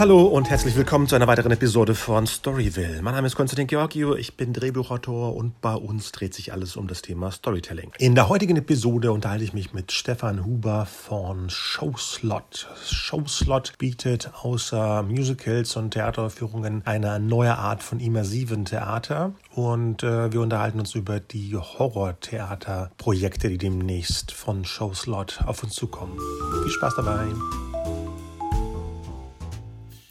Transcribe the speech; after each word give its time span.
Hallo 0.00 0.22
und 0.22 0.48
herzlich 0.48 0.76
willkommen 0.76 1.08
zu 1.08 1.14
einer 1.14 1.26
weiteren 1.26 1.52
Episode 1.52 1.94
von 1.94 2.26
Storyville. 2.26 3.02
Mein 3.02 3.12
Name 3.12 3.26
ist 3.26 3.36
Konstantin 3.36 3.66
Georgio, 3.66 4.16
ich 4.16 4.34
bin 4.34 4.54
Drehbuchautor 4.54 5.36
und 5.36 5.60
bei 5.60 5.74
uns 5.74 6.10
dreht 6.10 6.32
sich 6.32 6.54
alles 6.54 6.76
um 6.76 6.88
das 6.88 7.02
Thema 7.02 7.30
Storytelling. 7.30 7.92
In 7.98 8.14
der 8.14 8.30
heutigen 8.30 8.56
Episode 8.56 9.12
unterhalte 9.12 9.44
ich 9.44 9.52
mich 9.52 9.74
mit 9.74 9.92
Stefan 9.92 10.46
Huber 10.46 10.86
von 10.86 11.50
Showslot. 11.50 12.66
Showslot 12.88 13.76
bietet 13.76 14.30
außer 14.42 15.02
Musicals 15.02 15.76
und 15.76 15.90
Theateraufführungen 15.90 16.80
eine 16.86 17.20
neue 17.20 17.58
Art 17.58 17.82
von 17.82 18.00
immersiven 18.00 18.64
Theater 18.64 19.34
und 19.54 20.02
äh, 20.02 20.32
wir 20.32 20.40
unterhalten 20.40 20.80
uns 20.80 20.94
über 20.94 21.20
die 21.20 21.54
Horrortheaterprojekte, 21.54 23.50
die 23.50 23.58
demnächst 23.58 24.32
von 24.32 24.64
Showslot 24.64 25.40
auf 25.44 25.62
uns 25.62 25.74
zukommen. 25.74 26.16
Viel 26.62 26.70
Spaß 26.70 26.94
dabei! 26.96 27.26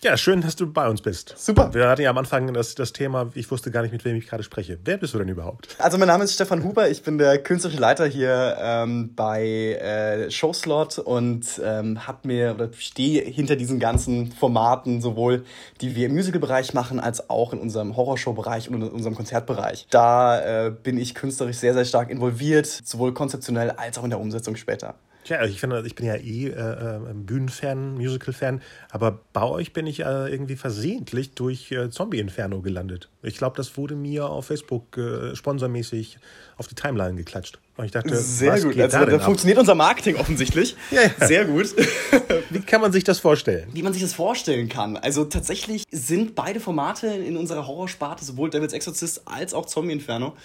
Ja, 0.01 0.15
schön, 0.15 0.39
dass 0.39 0.55
du 0.55 0.71
bei 0.71 0.87
uns 0.87 1.01
bist. 1.01 1.33
Super. 1.37 1.73
Wir 1.73 1.89
hatten 1.89 2.01
ja 2.01 2.09
am 2.09 2.17
Anfang 2.17 2.53
das, 2.53 2.73
das 2.73 2.93
Thema, 2.93 3.31
ich 3.33 3.51
wusste 3.51 3.69
gar 3.69 3.81
nicht, 3.81 3.91
mit 3.91 4.05
wem 4.05 4.15
ich 4.15 4.27
gerade 4.27 4.43
spreche. 4.43 4.79
Wer 4.85 4.95
bist 4.95 5.13
du 5.13 5.17
denn 5.17 5.27
überhaupt? 5.27 5.75
Also 5.77 5.97
mein 5.97 6.07
Name 6.07 6.23
ist 6.23 6.35
Stefan 6.35 6.63
Huber, 6.63 6.89
ich 6.89 7.03
bin 7.03 7.17
der 7.17 7.37
künstlerische 7.43 7.81
Leiter 7.81 8.05
hier 8.05 8.55
ähm, 8.61 9.13
bei 9.13 9.43
äh, 9.43 10.31
Showslot 10.31 10.99
und 10.99 11.61
ähm, 11.61 12.07
hab 12.07 12.23
mir 12.23 12.53
oder 12.55 12.69
stehe 12.71 13.23
hinter 13.23 13.57
diesen 13.57 13.77
ganzen 13.79 14.31
Formaten, 14.31 15.01
sowohl 15.01 15.43
die 15.81 15.97
wir 15.97 16.05
im 16.05 16.15
Musicalbereich 16.15 16.73
machen, 16.73 17.01
als 17.01 17.29
auch 17.29 17.51
in 17.51 17.59
unserem 17.59 17.97
Horrorshow-Bereich 17.97 18.69
und 18.69 18.75
in 18.75 18.83
unserem 18.83 19.15
Konzertbereich. 19.15 19.85
Da 19.89 20.67
äh, 20.67 20.71
bin 20.71 20.97
ich 20.97 21.13
künstlerisch 21.13 21.57
sehr, 21.57 21.73
sehr 21.73 21.83
stark 21.83 22.09
involviert, 22.09 22.67
sowohl 22.67 23.13
konzeptionell 23.13 23.71
als 23.71 23.97
auch 23.97 24.05
in 24.05 24.11
der 24.11 24.21
Umsetzung 24.21 24.55
später. 24.55 24.95
Tja, 25.25 25.37
also 25.37 25.53
ich 25.53 25.59
finde, 25.59 25.83
ich 25.85 25.95
bin 25.95 26.05
ja 26.05 26.15
eh 26.15 26.47
äh, 26.47 26.51
äh, 26.51 26.99
Bühnenfan, 27.13 27.95
Musical-Fan, 27.95 28.61
aber 28.89 29.19
bei 29.33 29.43
euch 29.43 29.73
bin 29.73 29.85
ich 29.85 29.99
äh, 29.99 30.31
irgendwie 30.31 30.55
versehentlich 30.55 31.35
durch 31.35 31.71
äh, 31.71 31.89
Zombie 31.89 32.19
Inferno 32.19 32.61
gelandet. 32.61 33.09
Ich 33.21 33.37
glaube, 33.37 33.57
das 33.57 33.75
wurde 33.75 33.95
mir 33.95 34.27
auf 34.27 34.45
Facebook 34.45 34.97
äh, 34.97 35.35
sponsormäßig 35.35 36.19
auf 36.57 36.67
die 36.67 36.75
Timeline 36.75 37.15
geklatscht. 37.15 37.59
Und 37.75 37.85
ich 37.85 37.91
dachte, 37.91 38.15
sehr 38.15 38.61
gut. 38.61 38.77
also, 38.79 38.97
da, 38.97 39.05
da 39.05 39.19
funktioniert 39.19 39.57
unser 39.57 39.75
Marketing 39.75 40.15
offensichtlich. 40.15 40.75
Ja, 40.91 41.01
ja. 41.03 41.27
Sehr 41.27 41.45
gut. 41.45 41.75
Wie 42.49 42.61
kann 42.61 42.81
man 42.81 42.91
sich 42.91 43.03
das 43.03 43.19
vorstellen? 43.19 43.69
Wie 43.73 43.83
man 43.83 43.93
sich 43.93 44.01
das 44.01 44.13
vorstellen 44.13 44.69
kann. 44.69 44.97
Also 44.97 45.25
tatsächlich 45.25 45.83
sind 45.91 46.33
beide 46.33 46.59
Formate 46.59 47.07
in 47.07 47.37
unserer 47.37 47.67
Horrorsparte, 47.67 48.25
sowohl 48.25 48.49
Devil's 48.49 48.73
Exorcist 48.73 49.21
als 49.25 49.53
auch 49.53 49.65
Zombie 49.65 49.93
Inferno, 49.93 50.35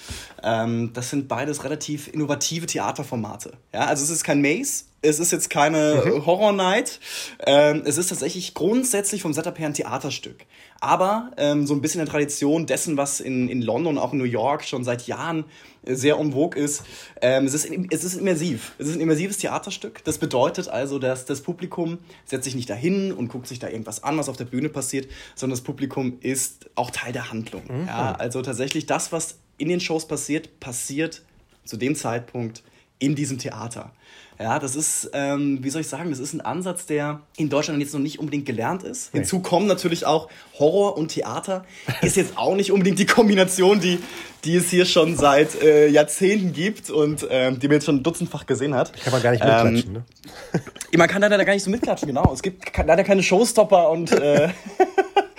ähm, 0.42 0.92
das 0.92 1.10
sind 1.10 1.28
beides 1.28 1.64
relativ 1.64 2.08
innovative 2.08 2.66
Theaterformate. 2.66 3.52
Ja, 3.72 3.86
also 3.86 4.04
es 4.04 4.10
ist 4.10 4.24
kein 4.24 4.42
Maze, 4.42 4.84
es 5.04 5.20
ist 5.20 5.32
jetzt 5.32 5.50
keine 5.50 6.02
mhm. 6.04 6.26
Horror 6.26 6.52
Night. 6.52 6.98
Ähm, 7.46 7.82
es 7.84 7.98
ist 7.98 8.08
tatsächlich 8.08 8.54
grundsätzlich 8.54 9.22
vom 9.22 9.32
Setup 9.32 9.58
her 9.58 9.68
ein 9.68 9.74
Theaterstück. 9.74 10.46
Aber 10.80 11.30
ähm, 11.36 11.66
so 11.66 11.74
ein 11.74 11.80
bisschen 11.80 12.00
in 12.00 12.06
der 12.06 12.12
Tradition 12.12 12.66
dessen, 12.66 12.96
was 12.96 13.20
in, 13.20 13.48
in 13.48 13.62
London, 13.62 13.96
auch 13.98 14.12
in 14.12 14.18
New 14.18 14.24
York 14.24 14.64
schon 14.64 14.84
seit 14.84 15.06
Jahren 15.06 15.44
sehr 15.86 16.16
en 16.16 16.32
vogue 16.32 16.60
ist. 16.60 16.82
Ähm, 17.20 17.46
es, 17.46 17.54
ist 17.54 17.70
es 17.90 18.04
ist 18.04 18.14
immersiv. 18.16 18.72
Es 18.78 18.88
ist 18.88 18.96
ein 18.96 19.00
immersives 19.00 19.38
Theaterstück. 19.38 20.02
Das 20.04 20.18
bedeutet 20.18 20.68
also, 20.68 20.98
dass 20.98 21.24
das 21.26 21.42
Publikum 21.42 21.98
setzt 22.24 22.44
sich 22.44 22.54
nicht 22.54 22.70
dahin 22.70 23.12
und 23.12 23.28
guckt 23.28 23.46
sich 23.46 23.58
da 23.58 23.68
irgendwas 23.68 24.02
an, 24.02 24.18
was 24.18 24.28
auf 24.28 24.36
der 24.36 24.46
Bühne 24.46 24.68
passiert, 24.68 25.08
sondern 25.34 25.56
das 25.56 25.64
Publikum 25.64 26.18
ist 26.20 26.70
auch 26.74 26.90
Teil 26.90 27.12
der 27.12 27.30
Handlung. 27.30 27.62
Mhm. 27.68 27.86
Ja, 27.86 28.12
also 28.12 28.42
tatsächlich 28.42 28.86
das, 28.86 29.12
was 29.12 29.38
in 29.58 29.68
den 29.68 29.80
Shows 29.80 30.08
passiert, 30.08 30.60
passiert 30.60 31.22
zu 31.64 31.76
dem 31.76 31.94
Zeitpunkt 31.94 32.62
in 32.98 33.14
diesem 33.14 33.38
Theater. 33.38 33.92
Ja, 34.38 34.58
das 34.58 34.74
ist, 34.74 35.10
ähm, 35.12 35.58
wie 35.62 35.70
soll 35.70 35.82
ich 35.82 35.88
sagen, 35.88 36.10
das 36.10 36.18
ist 36.18 36.32
ein 36.32 36.40
Ansatz, 36.40 36.86
der 36.86 37.20
in 37.36 37.48
Deutschland 37.48 37.80
jetzt 37.80 37.94
noch 37.94 38.00
nicht 38.00 38.18
unbedingt 38.18 38.46
gelernt 38.46 38.82
ist. 38.82 39.14
Nee. 39.14 39.20
Hinzu 39.20 39.40
kommen 39.40 39.66
natürlich 39.66 40.06
auch 40.06 40.28
Horror 40.58 40.96
und 40.96 41.08
Theater. 41.08 41.64
Ist 42.02 42.16
jetzt 42.16 42.36
auch 42.36 42.56
nicht 42.56 42.72
unbedingt 42.72 42.98
die 42.98 43.06
Kombination, 43.06 43.80
die, 43.80 44.00
die 44.44 44.56
es 44.56 44.70
hier 44.70 44.86
schon 44.86 45.16
seit 45.16 45.62
äh, 45.62 45.88
Jahrzehnten 45.88 46.52
gibt 46.52 46.90
und 46.90 47.26
ähm, 47.30 47.58
die 47.58 47.68
man 47.68 47.74
jetzt 47.74 47.86
schon 47.86 48.02
dutzendfach 48.02 48.46
gesehen 48.46 48.74
hat. 48.74 48.92
Kann 49.02 49.12
man 49.12 49.22
gar 49.22 49.30
nicht 49.30 49.42
mitklatschen, 49.42 49.76
ähm, 49.86 49.92
ne? 49.92 50.98
Man 50.98 51.08
kann 51.08 51.22
leider 51.22 51.44
gar 51.44 51.54
nicht 51.54 51.64
so 51.64 51.70
mitklatschen, 51.70 52.08
genau. 52.08 52.32
Es 52.32 52.42
gibt 52.42 52.76
leider 52.76 53.04
keine 53.04 53.22
Showstopper 53.22 53.90
und 53.90 54.12
äh, 54.12 54.48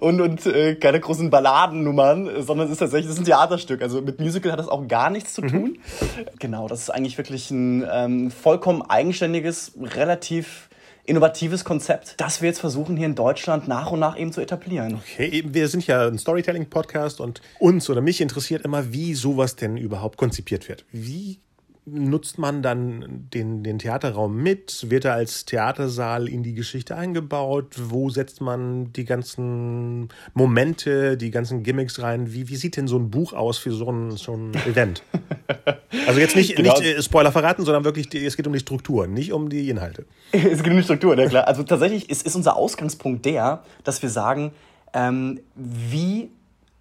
und, 0.00 0.20
und 0.20 0.46
äh, 0.46 0.74
keine 0.76 1.00
großen 1.00 1.30
Balladennummern, 1.30 2.42
sondern 2.42 2.66
es 2.66 2.72
ist 2.72 2.78
tatsächlich 2.78 3.06
das 3.06 3.14
ist 3.14 3.22
ein 3.22 3.26
Theaterstück. 3.26 3.82
Also 3.82 4.00
mit 4.02 4.20
Musical 4.20 4.52
hat 4.52 4.58
das 4.58 4.68
auch 4.68 4.86
gar 4.88 5.10
nichts 5.10 5.34
zu 5.34 5.42
tun. 5.42 5.50
Mhm. 5.62 5.78
Genau, 6.38 6.68
das 6.68 6.80
ist 6.80 6.90
eigentlich 6.90 7.18
wirklich 7.18 7.50
ein 7.50 7.86
ähm, 7.90 8.30
vollkommen 8.30 8.82
eigenständiges, 8.82 9.72
relativ 9.80 10.68
innovatives 11.04 11.64
Konzept, 11.64 12.14
das 12.18 12.42
wir 12.42 12.48
jetzt 12.48 12.60
versuchen 12.60 12.96
hier 12.96 13.06
in 13.06 13.14
Deutschland 13.14 13.66
nach 13.66 13.90
und 13.90 13.98
nach 13.98 14.16
eben 14.16 14.32
zu 14.32 14.40
etablieren. 14.40 15.00
Okay, 15.02 15.42
wir 15.46 15.68
sind 15.68 15.86
ja 15.86 16.06
ein 16.06 16.18
Storytelling-Podcast 16.18 17.20
und 17.20 17.42
uns 17.58 17.90
oder 17.90 18.00
mich 18.00 18.20
interessiert 18.20 18.64
immer, 18.64 18.92
wie 18.92 19.14
sowas 19.14 19.56
denn 19.56 19.76
überhaupt 19.76 20.16
konzipiert 20.16 20.68
wird. 20.68 20.84
Wie 20.92 21.40
nutzt 21.84 22.38
man 22.38 22.62
dann 22.62 23.28
den, 23.32 23.64
den 23.64 23.78
Theaterraum 23.78 24.36
mit? 24.36 24.90
Wird 24.90 25.04
er 25.04 25.14
als 25.14 25.44
Theatersaal 25.44 26.28
in 26.28 26.42
die 26.42 26.54
Geschichte 26.54 26.96
eingebaut? 26.96 27.74
Wo 27.76 28.08
setzt 28.08 28.40
man 28.40 28.92
die 28.92 29.04
ganzen 29.04 30.08
Momente, 30.32 31.16
die 31.16 31.30
ganzen 31.30 31.62
Gimmicks 31.64 32.00
rein? 32.00 32.32
Wie, 32.32 32.48
wie 32.48 32.56
sieht 32.56 32.76
denn 32.76 32.86
so 32.86 32.98
ein 32.98 33.10
Buch 33.10 33.32
aus 33.32 33.58
für 33.58 33.72
so 33.72 33.90
ein, 33.90 34.12
so 34.12 34.34
ein 34.34 34.54
Event? 34.66 35.02
Also 36.06 36.20
jetzt 36.20 36.34
nicht, 36.34 36.56
genau. 36.56 36.72
nicht 36.78 36.98
äh, 36.98 37.02
Spoiler 37.02 37.30
verraten, 37.30 37.64
sondern 37.64 37.84
wirklich, 37.84 38.08
die, 38.08 38.24
es 38.24 38.36
geht 38.36 38.46
um 38.46 38.52
die 38.54 38.58
Struktur, 38.58 39.06
nicht 39.06 39.32
um 39.32 39.50
die 39.50 39.68
Inhalte. 39.68 40.06
es 40.32 40.62
geht 40.62 40.72
um 40.72 40.78
die 40.78 40.82
Struktur, 40.82 41.16
ja 41.18 41.28
klar. 41.28 41.46
Also 41.46 41.62
tatsächlich 41.62 42.08
ist, 42.08 42.26
ist 42.26 42.34
unser 42.34 42.56
Ausgangspunkt 42.56 43.26
der, 43.26 43.62
dass 43.84 44.00
wir 44.00 44.08
sagen, 44.08 44.52
ähm, 44.94 45.40
wie 45.54 46.30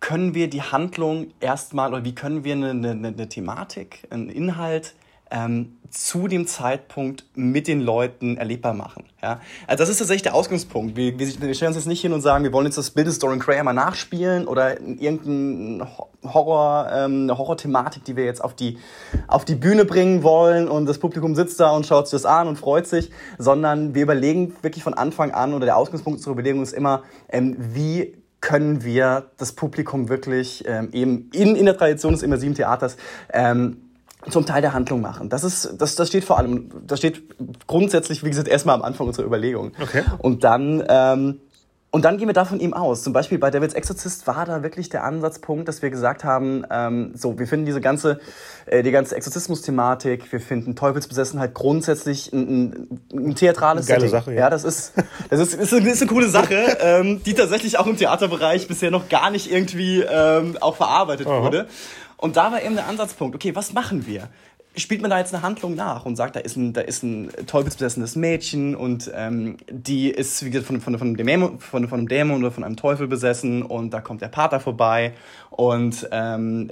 können 0.02 0.36
wir 0.36 0.50
die 0.50 0.62
Handlung 0.62 1.28
erstmal 1.40 1.94
oder 1.94 2.04
wie 2.04 2.14
können 2.14 2.44
wir 2.44 2.54
eine, 2.54 2.72
eine, 2.72 3.08
eine 3.08 3.30
Thematik, 3.30 4.08
einen 4.10 4.30
Inhalt 4.30 4.96
ähm, 5.32 5.78
zu 5.90 6.28
dem 6.28 6.46
Zeitpunkt 6.46 7.26
mit 7.36 7.68
den 7.68 7.82
Leuten 7.82 8.38
erlebbar 8.38 8.74
machen. 8.74 9.06
Ja? 9.22 9.40
Also 9.68 9.84
das 9.84 9.90
ist 9.90 10.00
tatsächlich 10.00 10.24
der 10.24 10.36
Ausgangspunkt. 10.36 10.96
Wir, 10.98 11.18
wir, 11.18 11.54
stellen 11.54 11.70
uns 11.70 11.78
jetzt 11.78 11.88
nicht 11.88 12.02
hin 12.02 12.12
und 12.14 12.22
sagen, 12.22 12.44
wir 12.44 12.52
wollen 12.52 12.66
jetzt 12.66 12.78
das 12.78 12.92
Bild 12.92 13.08
des 13.08 13.20
Dorian 13.20 13.40
Gray 13.40 13.62
mal 13.64 13.74
nachspielen 13.74 14.48
oder 14.48 14.80
irgendeine 14.82 15.88
Horror, 16.24 16.90
ähm, 16.94 17.24
eine 17.24 17.38
Horror-Thematik, 17.38 18.04
die 18.04 18.16
wir 18.16 18.26
jetzt 18.26 18.44
auf 18.44 18.56
die, 18.56 18.78
auf 19.28 19.46
die 19.46 19.56
Bühne 19.56 19.86
bringen 19.86 20.24
wollen 20.24 20.68
und 20.68 20.86
das 20.86 21.00
Publikum 21.00 21.36
sitzt 21.36 21.60
da 21.60 21.72
und 21.72 21.86
schaut 21.86 22.08
sich 22.08 22.22
das 22.22 22.26
an 22.26 22.48
und 22.48 22.58
freut 22.58 22.88
sich, 22.88 23.10
sondern 23.38 23.96
wir 23.96 24.04
überlegen 24.04 24.54
wirklich 24.62 24.84
von 24.84 24.94
Anfang 24.94 25.32
an 25.32 25.54
oder 25.54 25.66
der 25.66 25.78
Ausgangspunkt 25.78 26.22
zur 26.22 26.34
Überlegung 26.34 26.62
ist 26.62 26.74
immer, 26.74 27.04
ähm, 27.30 27.56
wie 27.58 28.21
können 28.42 28.84
wir 28.84 29.30
das 29.38 29.54
Publikum 29.54 30.10
wirklich 30.10 30.64
ähm, 30.68 30.90
eben 30.92 31.30
in, 31.34 31.56
in 31.56 31.66
der 31.66 31.78
Tradition 31.78 32.14
des 32.14 32.24
immersiven 32.24 32.56
Theaters 32.56 32.98
ähm, 33.32 33.78
zum 34.30 34.46
Teil 34.46 34.62
der 34.62 34.74
Handlung 34.74 35.02
machen. 35.02 35.30
Das 35.30 35.44
ist, 35.44 35.76
das, 35.78 35.96
das 35.96 36.08
steht 36.08 36.24
vor 36.24 36.38
allem, 36.38 36.70
das 36.86 37.00
steht 37.00 37.24
grundsätzlich, 37.68 38.24
wie 38.24 38.30
gesagt, 38.30 38.48
erstmal 38.48 38.76
am 38.76 38.84
Anfang 38.84 39.08
unserer 39.08 39.26
Überlegung. 39.26 39.72
Okay. 39.82 40.04
Und 40.20 40.44
dann, 40.44 40.84
ähm, 40.88 41.40
und 41.94 42.06
dann 42.06 42.18
gehen 42.18 42.28
wir 42.28 42.34
davon 42.34 42.62
ihm 42.62 42.74
aus. 42.74 43.04
Zum 43.04 43.12
Beispiel 43.12 43.38
bei 43.38 43.52
David's 43.52 43.74
Exorcist 43.74 44.26
war 44.26 44.46
da 44.46 44.64
wirklich 44.64 44.88
der 44.88 45.04
Ansatzpunkt, 45.04 45.68
dass 45.68 45.82
wir 45.82 45.90
gesagt 45.90 46.24
haben, 46.24 46.64
ähm, 46.72 47.12
so, 47.16 47.38
wir 47.38 47.48
finden 47.48 47.66
diese 47.66 47.82
ganze, 47.82 48.22
äh, 48.66 48.82
die 48.82 48.92
ganze 48.92 49.14
Exorzismus-Thematik, 49.18 50.32
wir 50.32 50.40
finden 50.40 50.78
Teufelsbesessenheit 50.78 51.54
grundsätzlich 51.54 52.32
ein, 52.32 52.72
ein, 52.72 53.02
ein 53.14 53.36
theatrales 53.36 53.88
Geile 53.88 54.08
Setting. 54.08 54.12
Sache, 54.12 54.34
ja. 54.34 54.40
ja. 54.40 54.50
das 54.50 54.64
ist, 54.64 54.94
das 55.30 55.42
ist, 55.42 55.54
ist, 55.54 55.74
eine, 55.74 55.90
ist 55.90 56.02
eine 56.02 56.10
coole 56.10 56.30
Sache, 56.30 56.78
ähm, 56.80 57.22
die 57.26 57.34
tatsächlich 57.34 57.78
auch 57.78 57.88
im 57.88 57.98
Theaterbereich 57.98 58.70
bisher 58.70 58.90
noch 58.90 59.10
gar 59.10 59.30
nicht 59.30 59.52
irgendwie 59.52 60.02
ähm, 60.02 60.58
auch 60.62 60.78
verarbeitet 60.78 61.28
Aha. 61.28 61.42
wurde. 61.42 61.68
Und 62.16 62.38
da 62.38 62.52
war 62.52 62.62
eben 62.62 62.76
der 62.76 62.88
Ansatzpunkt, 62.88 63.36
okay, 63.36 63.54
was 63.56 63.74
machen 63.74 64.06
wir? 64.06 64.30
Spielt 64.76 65.02
man 65.02 65.10
da 65.10 65.20
jetzt 65.20 65.34
eine 65.34 65.44
Handlung 65.44 65.76
nach 65.76 66.06
und 66.06 66.16
sagt, 66.16 66.36
da 66.36 66.40
ist 66.40 66.56
ein, 66.56 66.74
da 66.74 66.82
ist 66.82 67.04
ein 67.04 67.30
teufelsbesessenes 67.46 68.16
Mädchen 68.16 68.76
und 68.76 69.12
ähm, 69.14 69.58
die 69.70 70.10
ist 70.10 70.44
wie 70.46 70.50
gesagt, 70.50 70.68
von, 70.68 70.80
von, 70.80 70.98
von, 70.98 71.08
einem 71.08 71.18
Dämon, 71.18 71.60
von, 71.60 71.88
von 71.88 72.00
einem 72.00 72.08
Dämon 72.08 72.40
oder 72.40 72.52
von 72.52 72.64
einem 72.64 72.78
Teufel 72.78 73.08
besessen 73.08 73.64
und 73.64 73.92
da 73.92 74.02
kommt 74.02 74.22
der 74.22 74.30
Pater 74.30 74.60
vorbei 74.60 75.14
und 75.50 76.08
ähm, 76.12 76.72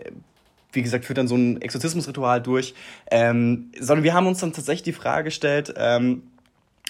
wie 0.71 0.81
gesagt, 0.81 1.05
führt 1.05 1.17
dann 1.17 1.27
so 1.27 1.35
ein 1.35 1.61
Exorzismusritual 1.61 2.41
durch. 2.41 2.75
Ähm, 3.09 3.71
sondern 3.79 4.03
wir 4.03 4.13
haben 4.13 4.27
uns 4.27 4.39
dann 4.39 4.53
tatsächlich 4.53 4.83
die 4.83 4.93
Frage 4.93 5.25
gestellt, 5.25 5.73
ähm, 5.77 6.23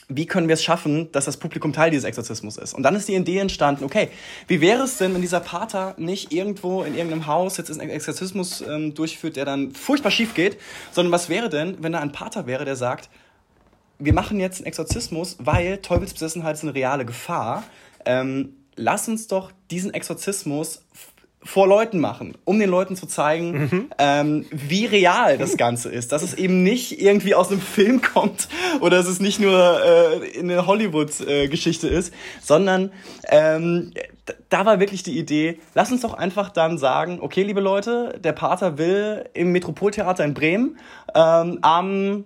wie 0.10 0.26
können 0.26 0.48
wir 0.48 0.56
es 0.56 0.64
schaffen, 0.64 1.12
dass 1.12 1.26
das 1.26 1.38
Publikum 1.38 1.72
Teil 1.72 1.92
dieses 1.92 2.04
Exorzismus 2.04 2.58
ist? 2.58 2.74
Und 2.74 2.82
dann 2.82 2.96
ist 2.96 3.08
die 3.08 3.16
Idee 3.16 3.38
entstanden, 3.38 3.84
okay, 3.84 4.10
wie 4.48 4.60
wäre 4.60 4.84
es 4.84 4.98
denn, 4.98 5.14
wenn 5.14 5.22
dieser 5.22 5.40
Pater 5.40 5.94
nicht 5.98 6.34
irgendwo 6.34 6.82
in 6.82 6.96
irgendeinem 6.96 7.28
Haus 7.28 7.58
jetzt 7.58 7.72
einen 7.72 7.92
Exorzismus 7.92 8.62
ähm, 8.62 8.96
durchführt, 8.96 9.36
der 9.36 9.46
dann 9.46 9.72
furchtbar 9.72 10.10
schief 10.10 10.34
geht, 10.34 10.58
sondern 10.92 11.12
was 11.12 11.30
wäre 11.30 11.48
denn, 11.48 11.78
wenn 11.82 11.92
da 11.92 12.00
ein 12.00 12.12
Pater 12.12 12.48
wäre, 12.48 12.66
der 12.66 12.76
sagt, 12.76 13.10
wir 14.00 14.14
machen 14.14 14.40
jetzt 14.40 14.58
einen 14.58 14.66
Exorzismus, 14.66 15.38
weil 15.40 15.78
Teufelsbesessenheit 15.78 16.56
ist 16.56 16.64
eine 16.64 16.74
reale 16.74 17.06
Gefahr. 17.06 17.64
Ähm, 18.06 18.56
lass 18.76 19.08
uns 19.08 19.28
doch 19.28 19.52
diesen 19.70 19.94
Exorzismus 19.94 20.86
vor 21.42 21.68
Leuten 21.68 22.00
machen, 22.00 22.36
um 22.44 22.60
den 22.60 22.70
Leuten 22.70 22.96
zu 22.96 23.08
zeigen, 23.08 23.52
mhm. 23.52 23.90
ähm, 23.98 24.46
wie 24.52 24.86
real 24.86 25.38
das 25.38 25.56
Ganze 25.56 25.90
ist. 25.90 26.12
Dass 26.12 26.22
es 26.22 26.34
eben 26.34 26.64
nicht 26.64 27.02
irgendwie 27.02 27.34
aus 27.34 27.50
einem 27.50 27.62
Film 27.62 28.02
kommt 28.14 28.50
oder 28.82 28.98
dass 28.98 29.08
es 29.08 29.20
nicht 29.20 29.40
nur 29.40 29.54
äh, 29.54 30.40
eine 30.40 30.66
Hollywood-Geschichte 30.66 31.88
äh, 31.88 31.98
ist, 31.98 32.14
sondern 32.42 32.92
ähm, 33.30 33.94
da 34.50 34.66
war 34.66 34.80
wirklich 34.80 35.04
die 35.04 35.18
Idee, 35.18 35.60
lass 35.74 35.92
uns 35.92 36.02
doch 36.02 36.14
einfach 36.14 36.50
dann 36.50 36.78
sagen, 36.78 37.20
okay, 37.22 37.44
liebe 37.44 37.62
Leute, 37.62 38.20
der 38.22 38.34
Pater 38.34 38.78
will 38.78 39.26
im 39.34 39.52
Metropoltheater 39.52 40.24
in 40.26 40.34
Bremen 40.34 40.78
ähm, 41.16 41.60
am 41.62 42.26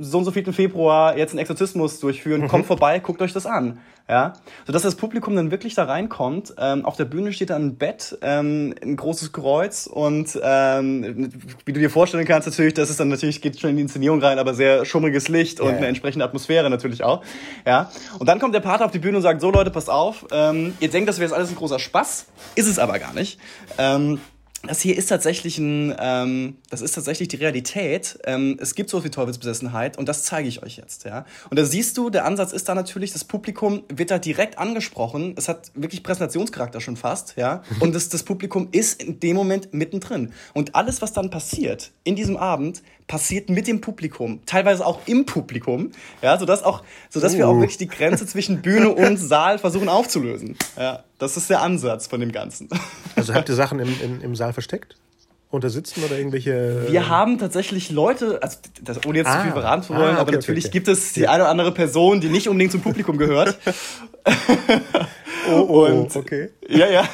so 0.00 0.18
und 0.18 0.24
so 0.24 0.30
vierten 0.30 0.52
Februar 0.52 1.16
jetzt 1.16 1.30
einen 1.30 1.40
Exorzismus 1.40 2.00
durchführen, 2.00 2.42
mhm. 2.42 2.48
kommt 2.48 2.66
vorbei, 2.66 2.98
guckt 2.98 3.22
euch 3.22 3.32
das 3.32 3.46
an. 3.46 3.78
Ja, 4.08 4.34
sodass 4.66 4.82
das 4.82 4.94
Publikum 4.94 5.34
dann 5.34 5.50
wirklich 5.50 5.74
da 5.74 5.82
reinkommt. 5.82 6.54
Ähm, 6.58 6.84
auf 6.84 6.96
der 6.96 7.06
Bühne 7.06 7.32
steht 7.32 7.50
dann 7.50 7.66
ein 7.66 7.76
Bett, 7.76 8.16
ähm, 8.22 8.72
ein 8.80 8.94
großes 8.94 9.32
Kreuz 9.32 9.88
und 9.88 10.38
ähm, 10.40 11.32
wie 11.64 11.72
du 11.72 11.80
dir 11.80 11.90
vorstellen 11.90 12.24
kannst, 12.24 12.46
natürlich, 12.46 12.74
das 12.74 12.88
ist 12.88 13.00
dann 13.00 13.08
natürlich 13.08 13.42
geht 13.42 13.58
schon 13.58 13.70
in 13.70 13.76
die 13.76 13.82
Inszenierung 13.82 14.22
rein, 14.22 14.38
aber 14.38 14.54
sehr 14.54 14.84
schummriges 14.84 15.26
Licht 15.26 15.58
und 15.58 15.70
yeah. 15.70 15.76
eine 15.78 15.86
entsprechende 15.88 16.24
Atmosphäre 16.24 16.70
natürlich 16.70 17.02
auch. 17.02 17.24
Ja, 17.66 17.90
und 18.20 18.28
dann 18.28 18.38
kommt 18.38 18.54
der 18.54 18.60
Pater 18.60 18.84
auf 18.84 18.92
die 18.92 19.00
Bühne 19.00 19.16
und 19.16 19.22
sagt: 19.24 19.40
So 19.40 19.50
Leute, 19.50 19.72
passt 19.72 19.90
auf, 19.90 20.24
ähm, 20.30 20.74
ihr 20.78 20.88
denkt, 20.88 21.08
das 21.08 21.18
wäre 21.18 21.28
jetzt 21.28 21.34
alles 21.34 21.50
ein 21.50 21.56
großer 21.56 21.80
Spaß, 21.80 22.26
ist 22.54 22.68
es 22.68 22.78
aber 22.78 23.00
gar 23.00 23.12
nicht. 23.12 23.40
Ähm, 23.76 24.20
das 24.62 24.80
hier 24.80 24.96
ist 24.96 25.06
tatsächlich 25.06 25.58
ein, 25.58 25.94
ähm, 25.98 26.56
das 26.70 26.80
ist 26.80 26.92
tatsächlich 26.92 27.28
die 27.28 27.36
Realität. 27.36 28.18
Ähm, 28.24 28.58
es 28.60 28.74
gibt 28.74 28.90
so 28.90 29.00
viel 29.00 29.10
Teufelsbesessenheit 29.10 29.98
und 29.98 30.08
das 30.08 30.24
zeige 30.24 30.48
ich 30.48 30.62
euch 30.62 30.76
jetzt, 30.76 31.04
ja. 31.04 31.24
Und 31.50 31.58
da 31.58 31.64
siehst 31.64 31.96
du, 31.96 32.10
der 32.10 32.24
Ansatz 32.24 32.52
ist 32.52 32.68
da 32.68 32.74
natürlich, 32.74 33.12
das 33.12 33.24
Publikum 33.24 33.84
wird 33.88 34.10
da 34.10 34.18
direkt 34.18 34.58
angesprochen. 34.58 35.34
Es 35.36 35.48
hat 35.48 35.70
wirklich 35.74 36.02
Präsentationscharakter 36.02 36.80
schon 36.80 36.96
fast, 36.96 37.36
ja. 37.36 37.62
Und 37.80 37.94
das, 37.94 38.08
das 38.08 38.22
Publikum 38.22 38.68
ist 38.72 39.02
in 39.02 39.20
dem 39.20 39.36
Moment 39.36 39.72
mittendrin. 39.72 40.32
Und 40.54 40.74
alles, 40.74 41.02
was 41.02 41.12
dann 41.12 41.30
passiert 41.30 41.92
in 42.04 42.16
diesem 42.16 42.36
Abend, 42.36 42.82
passiert 43.06 43.48
mit 43.48 43.66
dem 43.66 43.80
Publikum, 43.80 44.40
teilweise 44.46 44.84
auch 44.84 45.00
im 45.06 45.26
Publikum, 45.26 45.92
ja, 46.22 46.38
sodass 46.38 46.62
auch, 46.62 46.82
sodass 47.08 47.34
uh. 47.34 47.38
wir 47.38 47.48
auch 47.48 47.54
uh. 47.54 47.60
wirklich 47.60 47.78
die 47.78 47.88
Grenze 47.88 48.26
zwischen 48.26 48.62
Bühne 48.62 48.90
und 48.90 49.16
Saal 49.16 49.58
versuchen 49.58 49.88
aufzulösen. 49.88 50.56
Ja, 50.76 51.04
das 51.18 51.36
ist 51.36 51.48
der 51.50 51.62
Ansatz 51.62 52.06
von 52.06 52.20
dem 52.20 52.32
Ganzen. 52.32 52.68
Also 53.14 53.34
habt 53.34 53.48
ihr 53.48 53.54
Sachen 53.54 53.78
im, 53.78 53.88
im, 54.02 54.20
im 54.22 54.36
Saal 54.36 54.52
versteckt? 54.52 54.96
Unter 55.48 55.70
Sitzen 55.70 56.02
oder 56.02 56.18
irgendwelche. 56.18 56.86
Wir 56.88 57.08
haben 57.08 57.38
tatsächlich 57.38 57.90
Leute, 57.90 58.42
also 58.42 58.58
das, 58.82 59.06
ohne 59.06 59.18
jetzt 59.18 59.28
ah, 59.28 59.36
zu 59.36 59.42
viel 59.44 59.52
verraten 59.52 59.82
zu 59.84 59.94
wollen, 59.94 60.02
ah, 60.02 60.10
okay, 60.10 60.20
aber 60.20 60.32
natürlich 60.32 60.64
okay, 60.64 60.78
okay. 60.78 60.78
gibt 60.78 60.88
es 60.88 61.12
die 61.12 61.28
eine 61.28 61.44
oder 61.44 61.50
andere 61.50 61.72
Person, 61.72 62.20
die 62.20 62.28
nicht 62.28 62.48
unbedingt 62.48 62.72
zum 62.72 62.80
Publikum 62.80 63.16
gehört. 63.16 63.56
oh, 65.50 65.64
oh, 65.68 65.86
und, 65.86 66.16
okay. 66.16 66.50
Ja, 66.68 66.88
ja. 66.88 67.08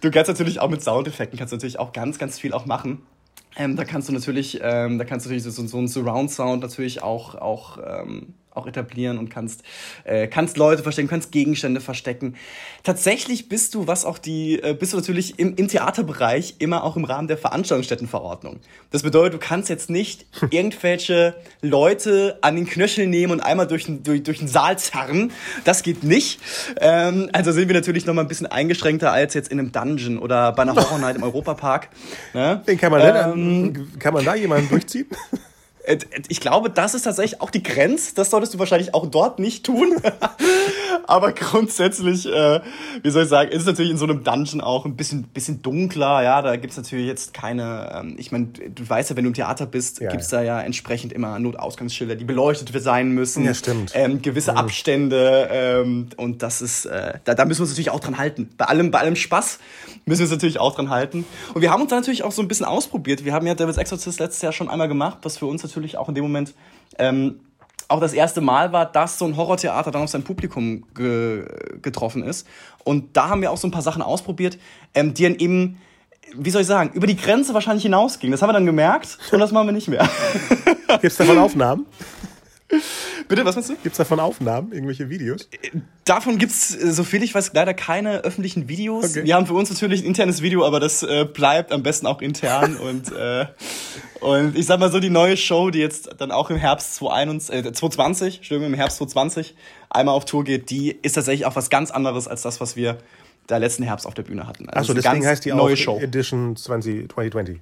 Du 0.00 0.10
kannst 0.10 0.28
natürlich 0.28 0.58
auch 0.58 0.68
mit 0.68 0.82
Soundeffekten 0.82 1.38
kannst 1.38 1.52
natürlich 1.52 1.78
auch 1.78 1.92
ganz, 1.92 2.18
ganz 2.18 2.36
viel 2.36 2.52
auch 2.52 2.66
machen. 2.66 3.06
Ähm, 3.56 3.76
da 3.76 3.84
kannst 3.84 4.08
du 4.08 4.12
natürlich, 4.12 4.60
ähm, 4.62 4.98
da 4.98 5.04
kannst 5.04 5.26
du 5.26 5.30
natürlich 5.30 5.44
so, 5.44 5.66
so 5.66 5.78
einen 5.78 5.88
Surround-Sound 5.88 6.62
natürlich 6.62 7.02
auch, 7.02 7.34
auch 7.34 7.78
ähm, 7.84 8.34
auch 8.54 8.66
etablieren 8.66 9.18
und 9.18 9.30
kannst, 9.30 9.62
äh, 10.04 10.26
kannst 10.26 10.56
Leute 10.56 10.82
verstecken, 10.82 11.08
kannst 11.08 11.32
Gegenstände 11.32 11.80
verstecken. 11.80 12.36
Tatsächlich 12.82 13.48
bist 13.48 13.74
du, 13.74 13.86
was 13.86 14.04
auch 14.04 14.18
die, 14.18 14.62
äh, 14.62 14.74
bist 14.74 14.92
du 14.92 14.96
natürlich 14.96 15.38
im, 15.38 15.54
im 15.56 15.68
Theaterbereich 15.68 16.56
immer 16.58 16.84
auch 16.84 16.96
im 16.96 17.04
Rahmen 17.04 17.28
der 17.28 17.38
Veranstaltungsstättenverordnung. 17.38 18.60
Das 18.90 19.02
bedeutet, 19.02 19.34
du 19.34 19.38
kannst 19.38 19.68
jetzt 19.68 19.90
nicht 19.90 20.26
irgendwelche 20.50 21.34
Leute 21.60 22.38
an 22.42 22.56
den 22.56 22.66
Knöchel 22.66 23.06
nehmen 23.06 23.32
und 23.32 23.40
einmal 23.40 23.66
durch, 23.66 23.86
durch, 23.88 24.22
durch 24.22 24.38
den 24.38 24.48
Saal 24.48 24.78
zerren. 24.78 25.32
Das 25.64 25.82
geht 25.82 26.04
nicht. 26.04 26.40
Ähm, 26.80 27.30
also 27.32 27.52
sind 27.52 27.68
wir 27.68 27.74
natürlich 27.74 28.06
noch 28.06 28.14
mal 28.14 28.22
ein 28.22 28.28
bisschen 28.28 28.46
eingeschränkter 28.46 29.12
als 29.12 29.34
jetzt 29.34 29.50
in 29.50 29.58
einem 29.58 29.72
Dungeon 29.72 30.18
oder 30.18 30.52
bei 30.52 30.62
einer 30.62 30.74
Horror 30.76 30.98
Night 30.98 31.16
im 31.16 31.22
Europapark. 31.22 31.88
Ne? 32.34 32.62
Den 32.66 32.78
kann 32.78 32.92
man, 32.92 33.00
ähm, 33.02 33.74
denn, 33.74 33.98
kann 33.98 34.14
man 34.14 34.24
da 34.24 34.34
jemanden 34.34 34.68
durchziehen? 34.68 35.06
Äh, 35.84 35.98
ich 36.28 36.40
glaube, 36.40 36.70
das 36.70 36.94
ist 36.94 37.02
tatsächlich 37.02 37.40
auch 37.40 37.50
die 37.50 37.62
Grenze. 37.62 38.14
Das 38.14 38.30
solltest 38.30 38.54
du 38.54 38.58
wahrscheinlich 38.58 38.94
auch 38.94 39.06
dort 39.06 39.38
nicht 39.38 39.64
tun. 39.64 39.96
Aber 41.06 41.32
grundsätzlich, 41.32 42.26
äh, 42.26 42.60
wie 43.02 43.10
soll 43.10 43.24
ich 43.24 43.28
sagen, 43.28 43.50
ist 43.50 43.62
es 43.62 43.66
natürlich 43.66 43.90
in 43.90 43.98
so 43.98 44.04
einem 44.04 44.24
Dungeon 44.24 44.60
auch 44.60 44.84
ein 44.84 44.96
bisschen, 44.96 45.24
bisschen 45.24 45.62
dunkler. 45.62 46.22
Ja, 46.22 46.42
da 46.42 46.56
gibt's 46.56 46.76
natürlich 46.76 47.06
jetzt 47.06 47.34
keine, 47.34 47.92
ähm, 47.94 48.14
ich 48.18 48.32
meine, 48.32 48.46
du 48.46 48.88
weißt 48.88 49.10
ja, 49.10 49.16
wenn 49.16 49.24
du 49.24 49.28
im 49.28 49.34
Theater 49.34 49.66
bist, 49.66 50.00
ja, 50.00 50.10
gibt's 50.10 50.30
ja. 50.30 50.38
da 50.38 50.44
ja 50.44 50.60
entsprechend 50.60 51.12
immer 51.12 51.38
Notausgangsschilder, 51.38 52.14
die 52.14 52.24
beleuchtet 52.24 52.70
sein 52.82 53.10
müssen. 53.10 53.44
Ja, 53.44 53.54
stimmt. 53.54 53.92
Ähm, 53.94 54.22
gewisse 54.22 54.52
mhm. 54.52 54.58
Abstände. 54.58 55.48
Ähm, 55.50 56.08
und 56.16 56.42
das 56.42 56.62
ist, 56.62 56.86
äh, 56.86 57.14
da, 57.24 57.34
da 57.34 57.44
müssen 57.44 57.60
wir 57.60 57.62
uns 57.62 57.70
natürlich 57.72 57.90
auch 57.90 58.00
dran 58.00 58.18
halten. 58.18 58.48
Bei 58.56 58.66
allem, 58.66 58.90
bei 58.90 59.00
allem 59.00 59.16
Spaß 59.16 59.58
müssen 60.06 60.20
wir 60.20 60.24
uns 60.24 60.32
natürlich 60.32 60.58
auch 60.58 60.74
dran 60.74 60.90
halten. 60.90 61.24
Und 61.54 61.62
wir 61.62 61.70
haben 61.70 61.82
uns 61.82 61.90
da 61.90 61.96
natürlich 61.96 62.22
auch 62.22 62.32
so 62.32 62.42
ein 62.42 62.48
bisschen 62.48 62.66
ausprobiert. 62.66 63.24
Wir 63.24 63.32
haben 63.32 63.46
ja 63.46 63.54
Devil's 63.54 63.76
Exorcist 63.76 64.20
letztes 64.20 64.42
Jahr 64.42 64.52
schon 64.52 64.68
einmal 64.68 64.88
gemacht, 64.88 65.18
was 65.22 65.38
für 65.38 65.46
uns 65.46 65.62
natürlich 65.62 65.71
auch 65.96 66.08
in 66.08 66.14
dem 66.14 66.24
Moment 66.24 66.54
ähm, 66.98 67.40
auch 67.88 68.00
das 68.00 68.12
erste 68.12 68.40
Mal 68.40 68.72
war, 68.72 68.86
dass 68.86 69.18
so 69.18 69.26
ein 69.26 69.36
Horrortheater 69.36 69.90
dann 69.90 70.02
auf 70.02 70.08
sein 70.08 70.22
Publikum 70.22 70.84
ge 70.94 71.44
getroffen 71.82 72.22
ist. 72.22 72.46
Und 72.84 73.16
da 73.16 73.28
haben 73.28 73.42
wir 73.42 73.50
auch 73.50 73.56
so 73.56 73.68
ein 73.68 73.70
paar 73.70 73.82
Sachen 73.82 74.02
ausprobiert, 74.02 74.58
ähm, 74.94 75.14
die 75.14 75.24
dann 75.24 75.34
eben, 75.36 75.78
wie 76.34 76.50
soll 76.50 76.62
ich 76.62 76.66
sagen, 76.66 76.90
über 76.94 77.06
die 77.06 77.16
Grenze 77.16 77.54
wahrscheinlich 77.54 77.82
hinausgingen. 77.82 78.32
Das 78.32 78.40
haben 78.40 78.48
wir 78.48 78.54
dann 78.54 78.66
gemerkt 78.66 79.18
und 79.30 79.38
das 79.38 79.52
machen 79.52 79.68
wir 79.68 79.72
nicht 79.72 79.88
mehr. 79.88 80.08
Gibt 80.88 81.04
es 81.04 81.16
davon 81.16 81.38
Aufnahmen? 81.38 81.86
Bitte, 83.28 83.44
was 83.44 83.54
meinst 83.54 83.70
du? 83.70 83.74
Gibt 83.74 83.92
es 83.92 83.98
davon 83.98 84.20
Aufnahmen, 84.20 84.72
irgendwelche 84.72 85.08
Videos? 85.08 85.48
Davon 86.04 86.38
gibt 86.38 86.52
es, 86.52 86.74
äh, 86.74 86.92
so 86.92 87.04
viel 87.04 87.22
ich 87.22 87.34
weiß, 87.34 87.52
leider 87.54 87.74
keine 87.74 88.18
öffentlichen 88.24 88.68
Videos. 88.68 89.10
Okay. 89.10 89.24
Wir 89.24 89.34
haben 89.34 89.46
für 89.46 89.54
uns 89.54 89.70
natürlich 89.70 90.02
ein 90.02 90.06
internes 90.06 90.42
Video, 90.42 90.64
aber 90.64 90.80
das 90.80 91.02
äh, 91.02 91.24
bleibt 91.24 91.72
am 91.72 91.82
besten 91.82 92.06
auch 92.06 92.20
intern. 92.20 92.76
und, 92.88 93.12
äh, 93.12 93.46
und 94.20 94.56
ich 94.56 94.66
sag 94.66 94.80
mal 94.80 94.90
so, 94.90 95.00
die 95.00 95.10
neue 95.10 95.36
Show, 95.36 95.70
die 95.70 95.80
jetzt 95.80 96.10
dann 96.18 96.30
auch 96.30 96.50
im 96.50 96.56
Herbst 96.56 96.94
2021, 96.96 97.54
äh, 97.54 97.72
2020, 97.72 98.36
Entschuldigung, 98.38 98.72
im 98.72 98.76
Herbst 98.76 98.98
2020 98.98 99.54
einmal 99.90 100.14
auf 100.14 100.24
Tour 100.24 100.44
geht, 100.44 100.70
die 100.70 100.90
ist 101.02 101.14
tatsächlich 101.14 101.46
auch 101.46 101.56
was 101.56 101.70
ganz 101.70 101.90
anderes 101.90 102.28
als 102.28 102.42
das, 102.42 102.60
was 102.60 102.76
wir 102.76 102.98
da 103.46 103.56
letzten 103.56 103.82
Herbst 103.82 104.06
auf 104.06 104.14
der 104.14 104.22
Bühne 104.22 104.46
hatten. 104.46 104.68
Also 104.68 104.92
Achso, 104.92 104.94
deswegen 104.94 105.26
heißt 105.26 105.44
die 105.44 105.50
neue 105.50 105.74
auch 105.74 105.76
Show. 105.76 105.98
Edition 106.00 106.56
20, 106.56 107.12
2020. 107.12 107.60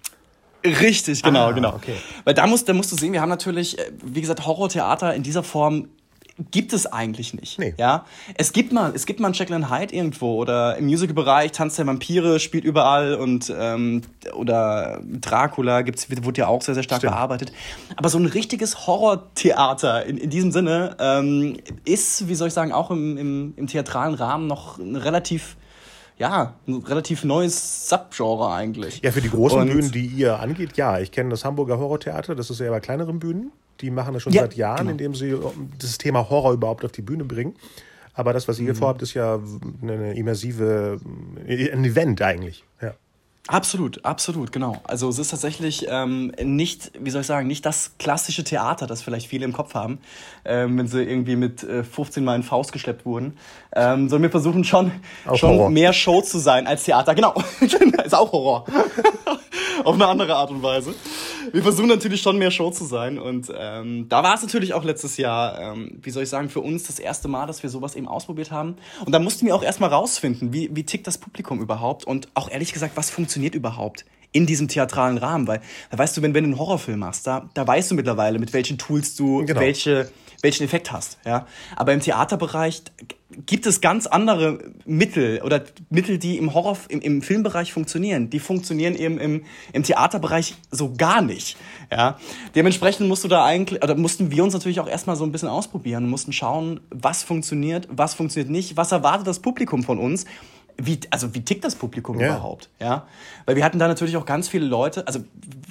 Richtig, 0.64 1.22
genau, 1.22 1.48
ah, 1.48 1.52
genau. 1.52 1.74
Okay. 1.74 1.94
Weil 2.24 2.34
da 2.34 2.46
musst, 2.46 2.68
da 2.68 2.72
musst 2.72 2.92
du 2.92 2.96
sehen, 2.96 3.12
wir 3.12 3.20
haben 3.20 3.28
natürlich, 3.28 3.78
äh, 3.78 3.90
wie 4.02 4.20
gesagt, 4.20 4.46
Horrortheater 4.46 5.14
in 5.14 5.22
dieser 5.22 5.42
Form 5.42 5.88
gibt 6.50 6.72
es 6.72 6.86
eigentlich 6.86 7.34
nicht. 7.34 7.58
Nee. 7.58 7.74
Ja? 7.78 8.04
Es 8.34 8.52
gibt 8.52 8.72
mal, 8.72 8.92
es 8.94 9.06
gibt 9.06 9.20
mal 9.20 9.28
einen 9.28 9.34
Jacqueline 9.34 9.70
Hyde 9.70 9.94
irgendwo 9.94 10.36
oder 10.36 10.76
im 10.76 10.86
Musical-Bereich 10.86 11.52
Tanz 11.52 11.76
der 11.76 11.86
Vampire 11.86 12.40
spielt 12.40 12.64
überall 12.64 13.14
und 13.14 13.52
ähm, 13.56 14.02
oder 14.34 15.00
Dracula 15.04 15.82
gibt's, 15.82 16.08
wurde 16.22 16.40
ja 16.40 16.46
auch 16.46 16.62
sehr, 16.62 16.74
sehr 16.74 16.82
stark 16.82 17.00
Stimmt. 17.00 17.12
bearbeitet. 17.12 17.52
Aber 17.96 18.08
so 18.08 18.18
ein 18.18 18.26
richtiges 18.26 18.86
Horrortheater 18.86 20.06
in, 20.06 20.16
in 20.16 20.30
diesem 20.30 20.52
Sinne 20.52 20.96
ähm, 20.98 21.58
ist, 21.84 22.28
wie 22.28 22.34
soll 22.34 22.48
ich 22.48 22.54
sagen, 22.54 22.72
auch 22.72 22.90
im, 22.90 23.16
im, 23.16 23.54
im 23.56 23.66
theatralen 23.66 24.14
Rahmen 24.14 24.46
noch 24.46 24.78
relativ 24.78 25.56
ja, 26.20 26.54
ein 26.68 26.82
relativ 26.82 27.24
neues 27.24 27.88
Subgenre 27.88 28.52
eigentlich. 28.52 29.00
Ja, 29.02 29.10
für 29.10 29.22
die 29.22 29.30
großen 29.30 29.58
und 29.58 29.70
Bühnen, 29.70 29.90
die 29.90 30.04
ihr 30.04 30.38
angeht, 30.38 30.76
ja. 30.76 30.98
Ich 31.00 31.12
kenne 31.12 31.30
das 31.30 31.46
Hamburger 31.46 31.78
Horrortheater, 31.78 32.34
das 32.34 32.50
ist 32.50 32.60
eher 32.60 32.70
bei 32.70 32.80
kleineren 32.80 33.18
Bühnen. 33.18 33.52
Die 33.80 33.90
machen 33.90 34.12
das 34.12 34.22
schon 34.22 34.34
ja, 34.34 34.42
seit 34.42 34.54
Jahren, 34.54 34.80
genau. 34.80 34.90
indem 34.90 35.14
sie 35.14 35.34
das 35.78 35.96
Thema 35.96 36.28
Horror 36.28 36.52
überhaupt 36.52 36.84
auf 36.84 36.92
die 36.92 37.00
Bühne 37.00 37.24
bringen. 37.24 37.54
Aber 38.12 38.34
das, 38.34 38.48
was 38.48 38.58
ihr 38.58 38.74
mhm. 38.74 38.76
vorhabt, 38.76 39.00
ist 39.00 39.14
ja 39.14 39.40
eine 39.80 40.14
immersive, 40.14 41.00
ein 41.46 41.84
Event 41.84 42.20
eigentlich. 42.20 42.64
Ja. 42.82 42.92
Absolut, 43.50 44.04
absolut, 44.04 44.52
genau. 44.52 44.76
Also 44.84 45.08
es 45.08 45.18
ist 45.18 45.30
tatsächlich 45.30 45.84
ähm, 45.88 46.30
nicht, 46.40 46.92
wie 47.00 47.10
soll 47.10 47.22
ich 47.22 47.26
sagen, 47.26 47.48
nicht 47.48 47.66
das 47.66 47.96
klassische 47.98 48.44
Theater, 48.44 48.86
das 48.86 49.02
vielleicht 49.02 49.26
viele 49.26 49.44
im 49.44 49.52
Kopf 49.52 49.74
haben, 49.74 49.98
ähm, 50.44 50.78
wenn 50.78 50.86
sie 50.86 51.02
irgendwie 51.02 51.34
mit 51.34 51.64
äh, 51.64 51.82
15 51.82 52.22
Mal 52.22 52.36
in 52.36 52.42
Faust 52.44 52.70
geschleppt 52.70 53.04
wurden. 53.04 53.36
Ähm, 53.74 54.08
sondern 54.08 54.22
wir 54.22 54.30
versuchen 54.30 54.62
schon, 54.62 54.92
schon 55.34 55.72
mehr 55.72 55.92
Show 55.92 56.22
zu 56.22 56.38
sein 56.38 56.68
als 56.68 56.84
Theater. 56.84 57.12
Genau, 57.16 57.34
ist 58.04 58.14
auch 58.14 58.30
Horror. 58.30 58.66
Auf 59.84 59.94
eine 59.94 60.06
andere 60.06 60.36
Art 60.36 60.50
und 60.50 60.62
Weise. 60.62 60.94
Wir 61.52 61.62
versuchen 61.62 61.88
natürlich 61.88 62.20
schon 62.20 62.38
mehr 62.38 62.50
Show 62.50 62.70
zu 62.70 62.84
sein. 62.84 63.18
Und 63.18 63.50
ähm, 63.56 64.08
da 64.08 64.22
war 64.22 64.34
es 64.34 64.42
natürlich 64.42 64.74
auch 64.74 64.84
letztes 64.84 65.16
Jahr, 65.16 65.58
ähm, 65.58 65.98
wie 66.02 66.10
soll 66.10 66.22
ich 66.22 66.28
sagen, 66.28 66.50
für 66.50 66.60
uns 66.60 66.84
das 66.84 66.98
erste 66.98 67.28
Mal, 67.28 67.46
dass 67.46 67.62
wir 67.62 67.70
sowas 67.70 67.94
eben 67.94 68.06
ausprobiert 68.06 68.50
haben. 68.50 68.76
Und 69.04 69.12
da 69.12 69.18
mussten 69.18 69.46
wir 69.46 69.54
auch 69.54 69.62
erstmal 69.62 69.90
rausfinden, 69.90 70.52
wie, 70.52 70.68
wie 70.74 70.84
tickt 70.84 71.06
das 71.06 71.18
Publikum 71.18 71.60
überhaupt 71.60 72.04
und 72.04 72.28
auch 72.34 72.50
ehrlich 72.50 72.72
gesagt, 72.72 72.96
was 72.96 73.10
funktioniert 73.10 73.39
funktioniert 73.40 73.54
überhaupt 73.54 74.04
in 74.32 74.46
diesem 74.46 74.68
theatralen 74.68 75.18
Rahmen, 75.18 75.48
weil 75.48 75.60
da 75.90 75.98
weißt 75.98 76.16
du, 76.16 76.22
wenn, 76.22 76.34
wenn 76.34 76.44
du 76.44 76.50
einen 76.50 76.58
Horrorfilm 76.58 77.00
machst, 77.00 77.26
da, 77.26 77.48
da 77.54 77.66
weißt 77.66 77.90
du 77.90 77.94
mittlerweile, 77.96 78.38
mit 78.38 78.52
welchen 78.52 78.78
Tools 78.78 79.16
du 79.16 79.44
genau. 79.44 79.60
welche, 79.60 80.08
welchen 80.40 80.62
Effekt 80.62 80.92
hast. 80.92 81.18
Ja? 81.24 81.46
Aber 81.74 81.92
im 81.92 81.98
Theaterbereich 82.00 82.82
gibt 83.46 83.66
es 83.66 83.80
ganz 83.80 84.06
andere 84.06 84.58
Mittel 84.84 85.40
oder 85.42 85.64
Mittel, 85.88 86.18
die 86.18 86.38
im 86.38 86.54
Horror, 86.54 86.76
im, 86.88 87.00
im 87.00 87.22
Filmbereich 87.22 87.72
funktionieren. 87.72 88.30
Die 88.30 88.38
funktionieren 88.38 88.94
eben 88.94 89.18
im, 89.18 89.42
im 89.72 89.82
Theaterbereich 89.82 90.54
so 90.70 90.94
gar 90.94 91.22
nicht. 91.22 91.56
Ja? 91.90 92.16
Dementsprechend 92.54 93.08
musst 93.08 93.24
du 93.24 93.28
da 93.28 93.44
eigentlich, 93.44 93.82
oder 93.82 93.96
mussten 93.96 94.30
wir 94.30 94.44
uns 94.44 94.52
natürlich 94.52 94.78
auch 94.78 94.88
erstmal 94.88 95.16
so 95.16 95.24
ein 95.24 95.32
bisschen 95.32 95.48
ausprobieren 95.48 96.04
und 96.04 96.10
mussten 96.10 96.32
schauen, 96.32 96.80
was 96.90 97.24
funktioniert, 97.24 97.88
was 97.90 98.14
funktioniert 98.14 98.50
nicht, 98.50 98.76
was 98.76 98.92
erwartet 98.92 99.26
das 99.26 99.40
Publikum 99.40 99.82
von 99.82 99.98
uns 99.98 100.24
wie, 100.86 101.00
also 101.10 101.34
wie 101.34 101.42
tickt 101.42 101.64
das 101.64 101.74
Publikum 101.74 102.18
ja. 102.18 102.28
überhaupt? 102.28 102.68
Ja, 102.80 103.06
weil 103.46 103.56
wir 103.56 103.64
hatten 103.64 103.78
da 103.78 103.88
natürlich 103.88 104.16
auch 104.16 104.26
ganz 104.26 104.48
viele 104.48 104.66
Leute, 104.66 105.06
also 105.06 105.20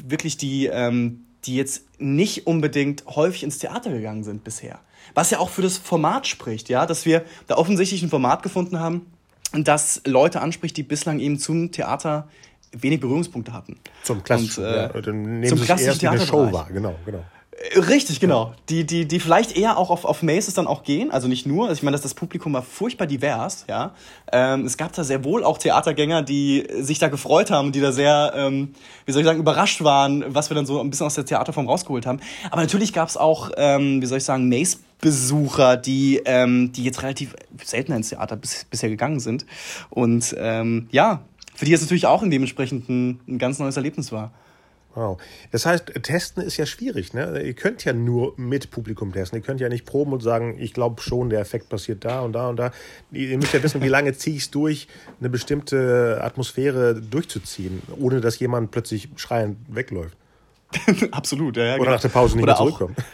wirklich 0.03 0.37
die, 0.37 0.67
ähm, 0.67 1.25
die 1.45 1.55
jetzt 1.55 1.83
nicht 1.99 2.47
unbedingt 2.47 3.05
häufig 3.07 3.43
ins 3.43 3.59
Theater 3.59 3.91
gegangen 3.91 4.23
sind 4.23 4.43
bisher. 4.43 4.79
Was 5.15 5.31
ja 5.31 5.39
auch 5.39 5.49
für 5.49 5.61
das 5.61 5.77
Format 5.77 6.27
spricht, 6.27 6.69
ja, 6.69 6.85
dass 6.85 7.05
wir 7.05 7.23
da 7.47 7.57
offensichtlich 7.57 8.03
ein 8.03 8.09
Format 8.09 8.43
gefunden 8.43 8.79
haben, 8.79 9.07
das 9.53 10.01
Leute 10.05 10.41
anspricht, 10.41 10.77
die 10.77 10.83
bislang 10.83 11.19
eben 11.19 11.39
zum 11.39 11.71
Theater 11.71 12.27
wenig 12.71 12.99
Berührungspunkte 12.99 13.53
hatten. 13.53 13.79
Zum 14.03 14.23
klassischen, 14.23 14.63
Und, 14.63 14.69
äh, 14.69 15.43
ja, 15.43 15.49
zum 15.49 15.61
klassischen 15.61 15.99
Theater 15.99 16.25
Show 16.25 16.51
war, 16.51 16.67
genau, 16.67 16.95
genau. 17.05 17.23
Richtig, 17.75 18.21
genau. 18.21 18.53
Die, 18.69 18.85
die, 18.85 19.05
die 19.05 19.19
vielleicht 19.19 19.57
eher 19.57 19.77
auch 19.77 19.89
auf, 19.89 20.05
auf 20.05 20.23
Maces 20.23 20.53
dann 20.53 20.65
auch 20.65 20.83
gehen, 20.83 21.11
also 21.11 21.27
nicht 21.27 21.45
nur. 21.45 21.67
Also 21.67 21.79
ich 21.79 21.83
meine, 21.83 21.95
dass 21.95 22.01
das 22.01 22.13
Publikum 22.13 22.53
war 22.53 22.61
furchtbar 22.61 23.05
divers, 23.05 23.65
ja. 23.67 23.93
Ähm, 24.31 24.65
es 24.65 24.77
gab 24.77 24.93
da 24.93 25.03
sehr 25.03 25.25
wohl 25.25 25.43
auch 25.43 25.57
Theatergänger, 25.57 26.21
die 26.21 26.65
sich 26.79 26.99
da 26.99 27.09
gefreut 27.09 27.51
haben, 27.51 27.73
die 27.73 27.81
da 27.81 27.91
sehr, 27.91 28.33
ähm, 28.35 28.73
wie 29.05 29.11
soll 29.11 29.21
ich 29.21 29.25
sagen, 29.25 29.39
überrascht 29.39 29.83
waren, 29.83 30.23
was 30.33 30.49
wir 30.49 30.55
dann 30.55 30.65
so 30.65 30.79
ein 30.79 30.89
bisschen 30.89 31.05
aus 31.05 31.15
der 31.15 31.25
Theaterform 31.25 31.67
rausgeholt 31.67 32.05
haben. 32.05 32.21
Aber 32.49 32.61
natürlich 32.61 32.93
gab 32.93 33.09
es 33.09 33.17
auch, 33.17 33.51
ähm, 33.57 34.01
wie 34.01 34.05
soll 34.05 34.19
ich 34.19 34.23
sagen, 34.23 34.47
Mace 34.47 34.79
Besucher, 35.01 35.77
die, 35.77 36.21
ähm, 36.25 36.71
die 36.71 36.83
jetzt 36.83 37.03
relativ 37.03 37.35
selten 37.63 37.91
ins 37.93 38.09
Theater 38.09 38.35
bis, 38.35 38.65
bisher 38.65 38.89
gegangen 38.89 39.19
sind. 39.19 39.45
Und 39.89 40.35
ähm, 40.37 40.87
ja, 40.91 41.21
für 41.55 41.65
die 41.65 41.73
es 41.73 41.81
natürlich 41.81 42.05
auch 42.05 42.23
in 42.23 42.31
dementsprechend 42.31 42.89
ein, 42.89 43.19
ein 43.27 43.37
ganz 43.37 43.59
neues 43.59 43.75
Erlebnis 43.75 44.11
war. 44.11 44.31
Wow. 44.99 45.17
Das 45.51 45.65
heißt, 45.65 45.93
testen 46.03 46.43
ist 46.43 46.57
ja 46.57 46.65
schwierig. 46.65 47.13
Ne? 47.13 47.41
Ihr 47.41 47.53
könnt 47.53 47.85
ja 47.85 47.93
nur 47.93 48.33
mit 48.35 48.69
Publikum 48.69 49.13
testen. 49.13 49.39
Ihr 49.39 49.45
könnt 49.45 49.61
ja 49.61 49.69
nicht 49.69 49.85
proben 49.85 50.11
und 50.11 50.19
sagen, 50.19 50.57
ich 50.59 50.73
glaube 50.73 51.01
schon, 51.01 51.29
der 51.29 51.39
Effekt 51.39 51.69
passiert 51.69 52.03
da 52.03 52.19
und 52.19 52.33
da 52.33 52.49
und 52.49 52.57
da. 52.57 52.71
Ihr 53.11 53.37
müsst 53.37 53.53
ja 53.53 53.63
wissen, 53.63 53.81
wie 53.81 53.87
lange 53.87 54.13
ziehe 54.13 54.35
ich 54.35 54.43
es 54.43 54.51
durch, 54.51 54.89
eine 55.21 55.29
bestimmte 55.29 56.19
Atmosphäre 56.21 56.95
durchzuziehen, 56.95 57.81
ohne 57.97 58.19
dass 58.19 58.39
jemand 58.39 58.71
plötzlich 58.71 59.07
schreiend 59.15 59.57
wegläuft. 59.69 60.17
Absolut, 61.11 61.55
ja. 61.55 61.63
ja 61.63 61.73
Oder 61.75 61.79
genau. 61.79 61.91
nach 61.93 62.01
der 62.01 62.09
Pause 62.09 62.35
nicht 62.35 62.43
Oder 62.43 62.53
mehr 62.53 62.57
zurückkommt. 62.57 62.97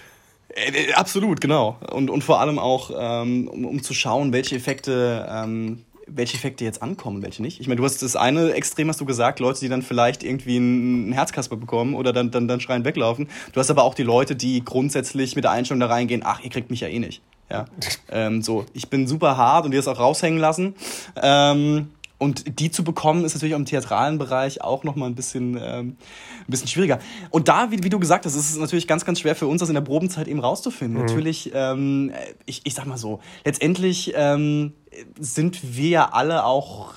Äh, 0.58 0.72
äh, 0.72 0.94
absolut, 0.94 1.42
genau. 1.42 1.78
Und, 1.92 2.10
und 2.10 2.24
vor 2.24 2.40
allem 2.40 2.60
auch, 2.60 2.90
ähm, 2.98 3.50
um, 3.50 3.66
um 3.66 3.84
zu 3.84 3.94
schauen, 3.94 4.32
welche 4.32 4.56
Effekte 4.56 5.28
ähm, 5.30 5.84
welche 6.08 6.38
Effekte 6.38 6.64
jetzt 6.64 6.82
ankommen, 6.82 7.22
welche 7.22 7.42
nicht. 7.42 7.60
Ich 7.60 7.68
meine, 7.68 7.78
du 7.78 7.86
hast 7.86 8.02
das 8.02 8.16
eine 8.16 8.54
Extrem, 8.54 8.90
hast 8.90 9.02
du 9.02 9.06
gesagt, 9.06 9.40
Leute, 9.40 9.60
die 9.60 9.70
dann 9.70 9.82
vielleicht 9.82 10.24
irgendwie 10.24 10.58
einen 10.58 11.12
Herzkasper 11.12 11.56
bekommen 11.56 11.96
oder 11.96 12.14
dann, 12.14 12.32
dann, 12.32 12.48
dann 12.48 12.60
schreien 12.60 12.86
weglaufen. 12.86 13.28
Du 13.54 13.60
hast 13.60 13.70
aber 13.70 13.84
auch 13.84 13.94
die 13.96 14.04
Leute, 14.04 14.36
die 14.36 14.64
grundsätzlich 14.64 15.36
mit 15.36 15.44
der 15.44 15.52
Einstellung 15.52 15.80
da 15.80 15.88
reingehen, 15.88 16.22
ach, 16.24 16.42
ihr 16.42 16.50
kriegt 16.50 16.70
mich 16.70 16.82
ja 16.82 16.88
eh 16.88 17.00
nicht. 17.00 17.22
Ja, 17.50 17.66
ähm, 18.12 18.42
so, 18.42 18.66
ich 18.74 18.90
bin 18.90 19.08
super 19.08 19.38
hart 19.38 19.66
und 19.66 19.72
die 19.72 19.78
das 19.78 19.88
auch 19.88 20.00
raushängen 20.00 20.40
lassen. 20.40 20.76
Ähm, 21.22 21.90
und 22.18 22.60
die 22.60 22.72
zu 22.72 22.84
bekommen, 22.84 23.26
ist 23.26 23.34
natürlich 23.34 23.56
auch 23.56 23.60
im 23.60 23.66
theatralen 23.66 24.18
Bereich 24.18 24.62
auch 24.62 24.84
nochmal 24.84 25.10
ein 25.10 25.16
bisschen, 25.16 25.60
ähm, 25.62 25.98
ein 26.40 26.46
bisschen 26.48 26.68
schwieriger. 26.68 27.00
Und 27.30 27.50
da, 27.50 27.72
wie, 27.72 27.84
wie 27.84 27.90
du 27.90 28.00
gesagt 28.00 28.26
hast, 28.26 28.36
ist 28.36 28.50
es 28.50 28.58
natürlich 28.58 28.88
ganz, 28.88 29.04
ganz 29.04 29.20
schwer 29.20 29.36
für 29.36 29.48
uns, 29.48 29.60
das 29.60 29.70
in 29.70 29.76
der 29.76 29.82
Probenzeit 29.82 30.28
eben 30.28 30.40
rauszufinden. 30.40 30.98
Mhm. 31.02 31.06
Natürlich, 31.06 31.52
ähm, 31.54 32.14
ich, 32.46 32.62
ich 32.64 32.74
sag 32.74 32.86
mal 32.86 32.98
so, 32.98 33.20
letztendlich 33.44 34.14
ähm, 34.16 34.74
sind 35.20 35.76
wir 35.78 35.90
ja 35.90 36.10
alle 36.12 36.46
auch 36.46 36.96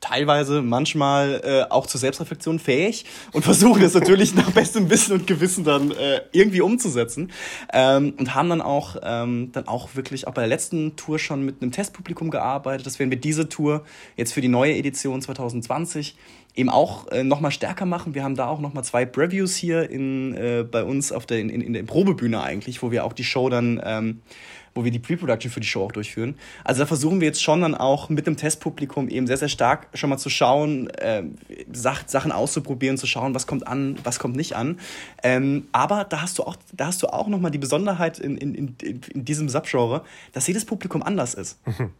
teilweise 0.00 0.62
manchmal 0.62 1.40
äh, 1.44 1.70
auch 1.70 1.86
zur 1.86 2.00
Selbstreflexion 2.00 2.58
fähig 2.58 3.04
und 3.32 3.44
versuchen 3.44 3.82
es 3.82 3.94
natürlich 3.94 4.34
nach 4.34 4.50
bestem 4.50 4.90
Wissen 4.90 5.14
und 5.14 5.26
Gewissen 5.26 5.64
dann 5.64 5.90
äh, 5.90 6.20
irgendwie 6.32 6.60
umzusetzen 6.60 7.32
ähm, 7.72 8.14
und 8.18 8.34
haben 8.34 8.48
dann 8.48 8.60
auch 8.60 8.96
ähm, 9.02 9.50
dann 9.52 9.66
auch 9.66 9.96
wirklich 9.96 10.26
auch 10.26 10.34
bei 10.34 10.42
der 10.42 10.48
letzten 10.48 10.96
Tour 10.96 11.18
schon 11.18 11.44
mit 11.44 11.60
einem 11.60 11.72
Testpublikum 11.72 12.30
gearbeitet. 12.30 12.86
Das 12.86 12.98
werden 12.98 13.10
wir 13.10 13.18
diese 13.18 13.48
Tour 13.48 13.84
jetzt 14.16 14.32
für 14.32 14.40
die 14.40 14.48
neue 14.48 14.74
Edition 14.76 15.20
2020 15.20 16.16
eben 16.54 16.70
auch 16.70 17.06
äh, 17.08 17.22
noch 17.22 17.40
mal 17.40 17.50
stärker 17.50 17.86
machen. 17.86 18.14
Wir 18.14 18.24
haben 18.24 18.34
da 18.34 18.48
auch 18.48 18.60
noch 18.60 18.74
mal 18.74 18.82
zwei 18.82 19.06
Previews 19.06 19.54
hier 19.54 19.88
in, 19.90 20.34
äh, 20.34 20.64
bei 20.68 20.82
uns 20.82 21.12
auf 21.12 21.24
der, 21.24 21.38
in, 21.38 21.50
in 21.50 21.72
der 21.72 21.84
Probebühne 21.84 22.42
eigentlich, 22.42 22.82
wo 22.82 22.90
wir 22.90 23.04
auch 23.04 23.12
die 23.12 23.24
Show 23.24 23.48
dann 23.48 23.80
ähm, 23.84 24.22
wo 24.78 24.84
wir 24.84 24.92
die 24.92 25.00
Pre-Production 25.00 25.50
für 25.50 25.58
die 25.58 25.66
Show 25.66 25.84
auch 25.84 25.92
durchführen. 25.92 26.36
Also 26.62 26.82
da 26.82 26.86
versuchen 26.86 27.20
wir 27.20 27.26
jetzt 27.26 27.42
schon 27.42 27.62
dann 27.62 27.74
auch 27.74 28.08
mit 28.08 28.28
dem 28.28 28.36
Testpublikum 28.36 29.08
eben 29.08 29.26
sehr, 29.26 29.36
sehr 29.36 29.48
stark 29.48 29.88
schon 29.94 30.08
mal 30.08 30.18
zu 30.18 30.30
schauen, 30.30 30.88
äh, 30.90 31.24
Sachen 31.72 32.30
auszuprobieren, 32.30 32.96
zu 32.96 33.08
schauen, 33.08 33.34
was 33.34 33.48
kommt 33.48 33.66
an, 33.66 33.96
was 34.04 34.20
kommt 34.20 34.36
nicht 34.36 34.54
an. 34.54 34.78
Ähm, 35.24 35.66
aber 35.72 36.04
da 36.04 36.22
hast 36.22 36.38
du 36.38 36.44
auch, 36.44 36.56
da 36.72 36.86
hast 36.86 37.02
du 37.02 37.08
auch 37.08 37.26
nochmal 37.26 37.50
die 37.50 37.58
Besonderheit 37.58 38.20
in, 38.20 38.38
in, 38.38 38.54
in, 38.54 38.76
in 38.80 39.24
diesem 39.24 39.48
Subgenre, 39.48 40.04
dass 40.32 40.46
jedes 40.46 40.64
Publikum 40.64 41.02
anders 41.02 41.34
ist. 41.34 41.58
Mhm 41.66 41.90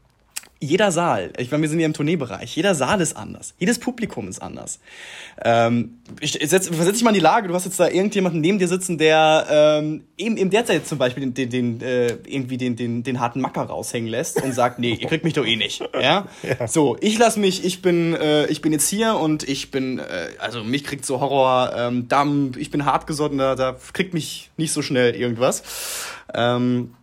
jeder 0.61 0.91
Saal, 0.91 1.33
ich 1.39 1.51
meine, 1.51 1.63
wir 1.63 1.69
sind 1.69 1.79
ja 1.79 1.87
im 1.87 1.93
Tourneebereich, 1.93 2.57
jeder 2.57 2.75
Saal 2.75 3.01
ist 3.01 3.17
anders, 3.17 3.55
jedes 3.59 3.79
Publikum 3.79 4.29
ist 4.29 4.41
anders. 4.41 4.81
Ähm, 5.45 5.99
ich 6.21 6.33
setz, 6.33 6.67
versetz 6.67 6.95
dich 6.95 7.05
mal 7.05 7.11
in 7.11 7.15
die 7.15 7.21
Lage, 7.21 7.47
du 7.47 7.55
hast 7.55 7.65
jetzt 7.65 7.79
da 7.79 7.89
irgendjemanden 7.89 8.41
neben 8.41 8.59
dir 8.59 8.67
sitzen, 8.67 8.99
der 8.99 9.47
ähm, 9.51 10.03
eben, 10.17 10.37
eben 10.37 10.51
derzeit 10.51 10.87
zum 10.87 10.99
Beispiel 10.99 11.31
den, 11.31 11.35
den, 11.35 11.51
den, 11.51 11.81
äh, 11.81 12.17
irgendwie 12.27 12.57
den, 12.57 12.75
den, 12.75 13.05
den 13.05 13.21
harten 13.21 13.41
Macker 13.41 13.63
raushängen 13.63 14.11
lässt 14.11 14.43
und 14.43 14.53
sagt, 14.53 14.81
nee, 14.81 14.99
ihr 15.01 15.09
kriegt 15.09 15.23
mich 15.23 15.35
doch 15.35 15.47
eh 15.47 15.57
nicht. 15.57 15.83
Ja? 15.99 16.29
ja. 16.43 16.69
So, 16.69 16.97
ich 17.01 17.19
lass 17.19 17.37
mich, 17.37 17.65
ich 17.65 17.83
bin, 17.83 18.15
äh, 18.15 18.47
ich 18.47 18.63
bin 18.63 18.73
jetzt 18.73 18.89
hier 18.89 19.17
und 19.17 19.49
ich 19.49 19.73
bin, 19.73 19.99
äh, 19.99 20.29
also 20.39 20.63
mich 20.63 20.85
kriegt 20.85 21.05
so 21.05 21.21
Horror, 21.21 21.73
ähm, 21.77 22.09
Damm, 22.09 22.53
ich 22.57 22.71
bin 22.71 22.85
hartgesotten, 22.85 23.39
da, 23.39 23.57
da 23.57 23.77
kriegt 23.93 24.15
mich 24.15 24.51
nicht 24.57 24.73
so 24.73 24.81
schnell 24.81 25.17
irgendwas. 25.17 25.65
Ähm, 26.33 26.95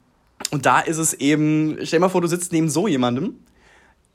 und 0.51 0.65
da 0.65 0.79
ist 0.79 0.97
es 0.97 1.13
eben, 1.13 1.77
stell 1.83 1.97
dir 1.97 2.01
mal 2.01 2.09
vor, 2.09 2.21
du 2.21 2.27
sitzt 2.27 2.51
neben 2.51 2.69
so 2.69 2.87
jemandem, 2.87 3.35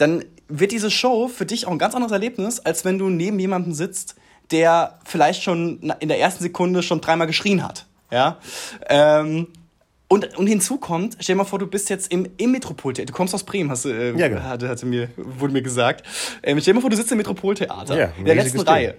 dann 0.00 0.24
wird 0.48 0.72
diese 0.72 0.90
Show 0.90 1.28
für 1.28 1.46
dich 1.46 1.66
auch 1.66 1.72
ein 1.72 1.78
ganz 1.78 1.94
anderes 1.94 2.12
Erlebnis, 2.12 2.60
als 2.60 2.84
wenn 2.84 2.98
du 2.98 3.08
neben 3.08 3.38
jemandem 3.38 3.72
sitzt, 3.72 4.16
der 4.50 4.98
vielleicht 5.04 5.42
schon 5.42 5.92
in 6.00 6.08
der 6.08 6.18
ersten 6.18 6.42
Sekunde 6.42 6.82
schon 6.82 7.00
dreimal 7.00 7.26
geschrien 7.26 7.62
hat. 7.62 7.86
Ja. 8.10 8.38
Ähm, 8.88 9.48
und, 10.08 10.36
und 10.36 10.46
hinzu 10.48 10.78
kommt, 10.78 11.16
stell 11.20 11.34
dir 11.34 11.38
mal 11.38 11.44
vor, 11.44 11.60
du 11.60 11.68
bist 11.68 11.88
jetzt 11.88 12.10
im, 12.10 12.28
im 12.36 12.50
Metropoltheater. 12.50 13.06
Du 13.06 13.12
kommst 13.12 13.32
aus 13.32 13.44
Bremen, 13.44 13.70
hast 13.70 13.84
du, 13.84 13.90
äh, 13.90 14.18
ja, 14.18 14.26
genau. 14.26 14.42
hatte, 14.42 14.68
hatte 14.68 14.86
mir, 14.86 15.08
wurde 15.16 15.52
mir 15.52 15.62
gesagt. 15.62 16.04
Ähm, 16.42 16.58
stell 16.60 16.72
dir 16.72 16.78
mal 16.78 16.80
vor, 16.80 16.90
du 16.90 16.96
sitzt 16.96 17.12
im 17.12 17.18
Metropoltheater. 17.18 17.96
Ja, 17.96 18.12
in 18.18 18.24
der 18.24 18.34
letzten 18.34 18.58
Ding. 18.58 18.66
Reihe. 18.66 18.96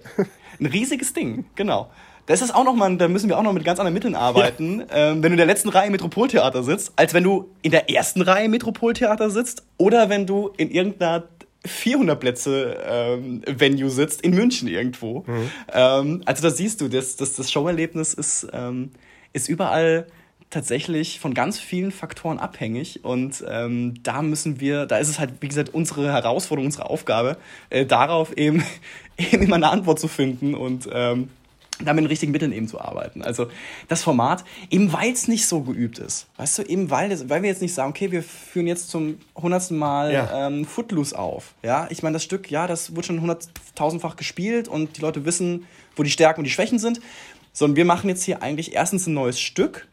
Ein 0.58 0.66
riesiges 0.66 1.12
Ding, 1.12 1.44
genau. 1.54 1.90
Das 2.26 2.40
ist 2.40 2.54
auch 2.54 2.64
noch 2.64 2.74
mal, 2.74 2.96
da 2.96 3.08
müssen 3.08 3.28
wir 3.28 3.38
auch 3.38 3.42
noch 3.42 3.52
mit 3.52 3.64
ganz 3.64 3.80
anderen 3.80 3.94
Mitteln 3.94 4.14
arbeiten, 4.14 4.80
ja. 4.80 5.10
ähm, 5.10 5.22
wenn 5.22 5.30
du 5.30 5.34
in 5.34 5.36
der 5.38 5.46
letzten 5.46 5.68
Reihe 5.68 5.90
Metropoltheater 5.90 6.62
sitzt, 6.62 6.92
als 6.96 7.14
wenn 7.14 7.24
du 7.24 7.50
in 7.62 7.72
der 7.72 7.90
ersten 7.90 8.22
Reihe 8.22 8.48
Metropoltheater 8.48 9.28
sitzt 9.30 9.64
oder 9.76 10.08
wenn 10.08 10.26
du 10.26 10.50
in 10.56 10.70
irgendeiner 10.70 11.24
400 11.64 12.18
Plätze 12.18 12.76
ähm, 12.84 13.42
Venue 13.46 13.90
sitzt 13.90 14.22
in 14.22 14.34
München 14.34 14.68
irgendwo. 14.68 15.24
Mhm. 15.26 15.50
Ähm, 15.72 16.22
also 16.24 16.42
da 16.42 16.50
siehst 16.50 16.80
du, 16.80 16.88
das, 16.88 17.16
das, 17.16 17.34
das 17.34 17.50
Showerlebnis 17.50 18.14
ist, 18.14 18.48
ähm, 18.52 18.90
ist 19.32 19.48
überall 19.48 20.06
tatsächlich 20.50 21.18
von 21.18 21.34
ganz 21.34 21.58
vielen 21.58 21.92
Faktoren 21.92 22.38
abhängig 22.38 23.04
und 23.04 23.42
ähm, 23.48 23.94
da 24.02 24.20
müssen 24.20 24.60
wir, 24.60 24.86
da 24.86 24.98
ist 24.98 25.08
es 25.08 25.18
halt, 25.18 25.30
wie 25.40 25.48
gesagt, 25.48 25.72
unsere 25.72 26.12
Herausforderung, 26.12 26.66
unsere 26.66 26.90
Aufgabe, 26.90 27.38
äh, 27.70 27.86
darauf 27.86 28.36
eben, 28.36 28.62
eben 29.16 29.42
immer 29.44 29.56
eine 29.56 29.70
Antwort 29.70 29.98
zu 29.98 30.08
finden 30.08 30.54
und 30.54 30.88
ähm, 30.92 31.30
da 31.84 31.92
mit 31.92 32.04
den 32.04 32.08
richtigen 32.08 32.32
Mitteln 32.32 32.52
eben 32.52 32.68
zu 32.68 32.80
arbeiten. 32.80 33.22
Also 33.22 33.48
das 33.88 34.02
Format, 34.02 34.44
eben 34.70 34.92
weil 34.92 35.12
es 35.12 35.28
nicht 35.28 35.46
so 35.46 35.62
geübt 35.62 35.98
ist. 35.98 36.26
Weißt 36.36 36.58
du, 36.58 36.62
eben 36.62 36.90
weil, 36.90 37.28
weil 37.28 37.42
wir 37.42 37.48
jetzt 37.48 37.62
nicht 37.62 37.74
sagen, 37.74 37.90
okay, 37.90 38.10
wir 38.10 38.22
führen 38.22 38.66
jetzt 38.66 38.90
zum 38.90 39.18
hundertsten 39.34 39.78
Mal 39.78 40.12
ja. 40.12 40.46
ähm, 40.46 40.64
Footloose 40.64 41.18
auf. 41.18 41.54
Ja, 41.62 41.86
ich 41.90 42.02
meine, 42.02 42.14
das 42.14 42.24
Stück, 42.24 42.50
ja, 42.50 42.66
das 42.66 42.94
wird 42.94 43.06
schon 43.06 43.20
hunderttausendfach 43.20 44.16
gespielt 44.16 44.68
und 44.68 44.96
die 44.96 45.00
Leute 45.00 45.24
wissen, 45.24 45.66
wo 45.96 46.02
die 46.02 46.10
Stärken 46.10 46.40
und 46.40 46.44
die 46.44 46.50
Schwächen 46.50 46.78
sind. 46.78 47.00
Sondern 47.54 47.76
wir 47.76 47.84
machen 47.84 48.08
jetzt 48.08 48.22
hier 48.22 48.42
eigentlich 48.42 48.74
erstens 48.74 49.06
ein 49.06 49.14
neues 49.14 49.38
Stück 49.38 49.86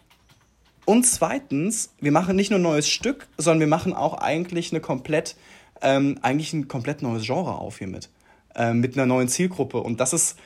und 0.89 1.03
zweitens, 1.05 1.93
wir 2.01 2.11
machen 2.11 2.35
nicht 2.35 2.49
nur 2.49 2.57
ein 2.57 2.63
neues 2.63 2.89
Stück, 2.89 3.27
sondern 3.37 3.59
wir 3.59 3.67
machen 3.67 3.93
auch 3.93 4.15
eigentlich 4.15 4.71
eine 4.71 4.81
komplett, 4.81 5.35
ähm, 5.83 6.17
eigentlich 6.23 6.51
ein 6.51 6.67
komplett 6.67 7.03
neues 7.03 7.27
Genre 7.27 7.59
auf 7.59 7.77
hiermit. 7.77 8.09
Ähm, 8.55 8.79
mit 8.79 8.97
einer 8.97 9.05
neuen 9.05 9.27
Zielgruppe. 9.27 9.81
Und 9.81 9.99
das 9.99 10.13
ist 10.13 10.39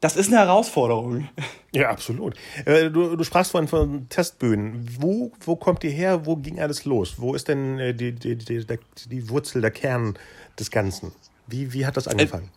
das 0.00 0.16
ist 0.16 0.28
eine 0.28 0.38
Herausforderung. 0.38 1.28
Ja, 1.72 1.90
absolut. 1.90 2.34
Äh, 2.64 2.90
du, 2.90 3.16
du 3.16 3.24
sprachst 3.24 3.50
vorhin 3.50 3.68
von 3.68 4.08
Testbühnen. 4.08 4.88
Wo, 4.98 5.32
wo 5.44 5.56
kommt 5.56 5.84
ihr 5.84 5.90
her? 5.90 6.26
Wo 6.26 6.36
ging 6.36 6.60
alles 6.60 6.84
los? 6.84 7.14
Wo 7.18 7.34
ist 7.34 7.48
denn 7.48 7.78
äh, 7.78 7.94
die, 7.94 8.12
die, 8.12 8.36
die, 8.36 8.64
die 9.08 9.28
Wurzel, 9.28 9.60
der 9.60 9.70
Kern 9.70 10.18
des 10.58 10.70
Ganzen? 10.70 11.12
Wie, 11.46 11.72
wie 11.72 11.86
hat 11.86 11.96
das 11.96 12.08
angefangen? 12.08 12.50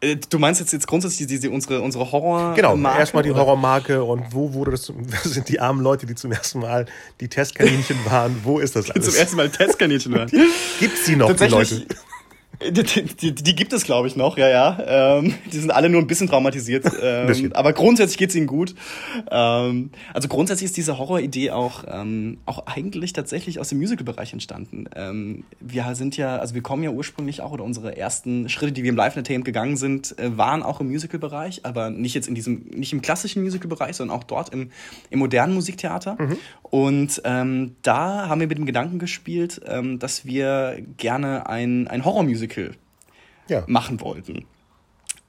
Äh, 0.00 0.16
du 0.16 0.38
meinst 0.38 0.60
jetzt, 0.60 0.72
jetzt 0.72 0.86
grundsätzlich 0.86 1.28
die, 1.28 1.38
die, 1.38 1.48
unsere, 1.48 1.80
unsere 1.82 2.10
Horror. 2.10 2.54
Genau, 2.54 2.76
erstmal 2.76 3.22
die 3.22 3.32
Horrormarke 3.32 4.02
und 4.02 4.34
wo 4.34 4.54
wurde 4.54 4.72
das, 4.72 4.90
was 4.96 5.22
sind 5.24 5.48
die 5.48 5.60
armen 5.60 5.82
Leute, 5.82 6.06
die 6.06 6.14
zum 6.14 6.32
ersten 6.32 6.60
Mal 6.60 6.86
die 7.20 7.28
Testkaninchen 7.28 7.98
waren? 8.06 8.40
Wo 8.42 8.58
ist 8.58 8.76
das 8.76 8.90
alles? 8.90 9.04
Die 9.04 9.10
zum 9.10 9.20
ersten 9.20 9.36
Mal 9.36 9.50
Testkaninchen 9.50 10.14
waren. 10.14 10.28
Gibt 10.80 10.98
es 10.98 11.04
die 11.04 11.16
noch, 11.16 11.32
die 11.32 11.44
Leute? 11.46 11.86
Die, 12.62 13.04
die, 13.04 13.34
die 13.34 13.56
gibt 13.56 13.72
es, 13.72 13.84
glaube 13.84 14.06
ich, 14.06 14.16
noch, 14.16 14.36
ja, 14.36 14.48
ja. 14.48 15.18
Ähm, 15.18 15.34
die 15.50 15.58
sind 15.58 15.70
alle 15.70 15.88
nur 15.88 16.00
ein 16.00 16.06
bisschen 16.06 16.28
traumatisiert. 16.28 16.84
Ähm. 17.02 17.52
Aber 17.54 17.72
grundsätzlich 17.72 18.18
geht 18.18 18.30
es 18.30 18.36
ihnen 18.36 18.46
gut. 18.46 18.74
Ähm, 19.30 19.90
also 20.12 20.28
grundsätzlich 20.28 20.66
ist 20.66 20.76
diese 20.76 20.98
Horroridee 20.98 21.50
auch, 21.50 21.84
ähm, 21.88 22.38
auch 22.44 22.66
eigentlich 22.66 23.12
tatsächlich 23.14 23.58
aus 23.58 23.70
dem 23.70 23.78
Musical-Bereich 23.78 24.32
entstanden. 24.32 24.84
Ähm, 24.94 25.44
wir 25.60 25.94
sind 25.94 26.16
ja, 26.16 26.36
also 26.36 26.54
wir 26.54 26.62
kommen 26.62 26.82
ja 26.82 26.90
ursprünglich 26.90 27.40
auch, 27.40 27.52
oder 27.52 27.64
unsere 27.64 27.96
ersten 27.96 28.48
Schritte, 28.48 28.72
die 28.72 28.82
wir 28.82 28.90
im 28.90 28.96
Live-Entertainment 28.96 29.44
gegangen 29.46 29.76
sind, 29.76 30.18
äh, 30.18 30.36
waren 30.36 30.62
auch 30.62 30.80
im 30.80 30.88
Musical-Bereich, 30.88 31.64
aber 31.64 31.90
nicht 31.90 32.14
jetzt 32.14 32.28
in 32.28 32.34
diesem, 32.34 32.66
nicht 32.74 32.92
im 32.92 33.00
klassischen 33.00 33.42
Musical-Bereich, 33.42 33.96
sondern 33.96 34.16
auch 34.16 34.24
dort 34.24 34.52
im, 34.52 34.70
im 35.08 35.18
modernen 35.20 35.54
Musiktheater. 35.54 36.16
Mhm. 36.18 36.36
Und 36.70 37.20
ähm, 37.24 37.74
da 37.82 38.28
haben 38.28 38.40
wir 38.40 38.46
mit 38.46 38.56
dem 38.56 38.66
Gedanken 38.66 38.98
gespielt, 38.98 39.60
ähm, 39.66 39.98
dass 39.98 40.24
wir 40.24 40.80
gerne 40.96 41.48
ein, 41.48 41.88
ein 41.88 42.04
Horror-Musical 42.04 42.72
ja. 43.48 43.64
machen 43.66 44.00
wollten. 44.00 44.44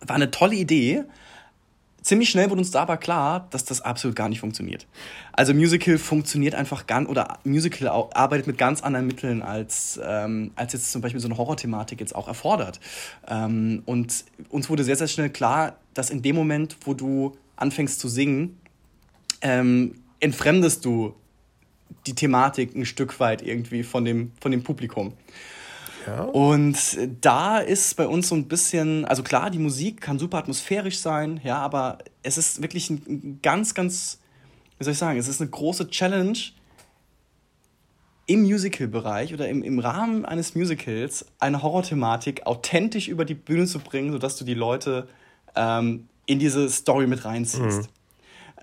War 0.01 0.15
eine 0.15 0.29
tolle 0.29 0.55
Idee. 0.55 1.03
Ziemlich 2.03 2.29
schnell 2.29 2.49
wurde 2.49 2.61
uns 2.61 2.71
da 2.71 2.83
aber 2.83 2.97
klar, 2.97 3.47
dass 3.51 3.65
das 3.65 3.81
absolut 3.81 4.15
gar 4.15 4.29
nicht 4.29 4.39
funktioniert. 4.39 4.87
Also 5.33 5.53
Musical 5.53 5.97
funktioniert 5.97 6.55
einfach 6.55 6.87
ganz, 6.87 7.09
oder 7.09 7.39
Musical 7.43 7.87
arbeitet 8.13 8.47
mit 8.47 8.57
ganz 8.57 8.81
anderen 8.81 9.05
Mitteln, 9.05 9.41
als, 9.41 9.99
ähm, 10.03 10.51
als 10.55 10.73
jetzt 10.73 10.91
zum 10.91 11.01
Beispiel 11.01 11.21
so 11.21 11.27
eine 11.27 11.37
Horror-Thematik 11.37 11.99
jetzt 11.99 12.15
auch 12.15 12.27
erfordert. 12.27 12.79
Ähm, 13.27 13.83
und 13.85 14.25
uns 14.49 14.69
wurde 14.69 14.83
sehr, 14.83 14.95
sehr 14.95 15.07
schnell 15.07 15.29
klar, 15.29 15.77
dass 15.93 16.09
in 16.09 16.21
dem 16.21 16.35
Moment, 16.35 16.77
wo 16.85 16.93
du 16.93 17.37
anfängst 17.55 17.99
zu 17.99 18.07
singen, 18.07 18.57
ähm, 19.41 19.95
entfremdest 20.19 20.85
du 20.85 21.15
die 22.07 22.15
Thematik 22.15 22.75
ein 22.75 22.85
Stück 22.85 23.19
weit 23.19 23.41
irgendwie 23.41 23.83
von 23.83 24.05
dem, 24.05 24.31
von 24.39 24.51
dem 24.51 24.63
Publikum. 24.63 25.13
Ja. 26.07 26.23
Und 26.23 26.77
da 27.21 27.59
ist 27.59 27.95
bei 27.95 28.07
uns 28.07 28.29
so 28.29 28.35
ein 28.35 28.47
bisschen, 28.47 29.05
also 29.05 29.23
klar, 29.23 29.49
die 29.51 29.59
Musik 29.59 30.01
kann 30.01 30.17
super 30.17 30.37
atmosphärisch 30.39 30.99
sein, 30.99 31.39
ja, 31.43 31.57
aber 31.57 31.99
es 32.23 32.37
ist 32.37 32.61
wirklich 32.61 32.89
ein 32.89 33.39
ganz, 33.43 33.73
ganz, 33.75 34.19
wie 34.77 34.83
soll 34.83 34.93
ich 34.93 34.99
sagen, 34.99 35.19
es 35.19 35.27
ist 35.27 35.41
eine 35.41 35.49
große 35.49 35.89
Challenge, 35.89 36.37
im 38.31 38.43
Musical-Bereich 38.43 39.33
oder 39.33 39.49
im, 39.49 39.61
im 39.61 39.79
Rahmen 39.79 40.25
eines 40.25 40.55
Musicals 40.55 41.25
eine 41.39 41.61
Horror-Thematik 41.61 42.45
authentisch 42.45 43.07
über 43.07 43.25
die 43.25 43.33
Bühne 43.33 43.65
zu 43.65 43.79
bringen, 43.79 44.11
sodass 44.11 44.37
du 44.37 44.45
die 44.45 44.53
Leute 44.53 45.07
ähm, 45.55 46.07
in 46.25 46.39
diese 46.39 46.69
Story 46.69 47.07
mit 47.07 47.25
reinziehst. 47.25 47.81
Mhm. 47.81 47.87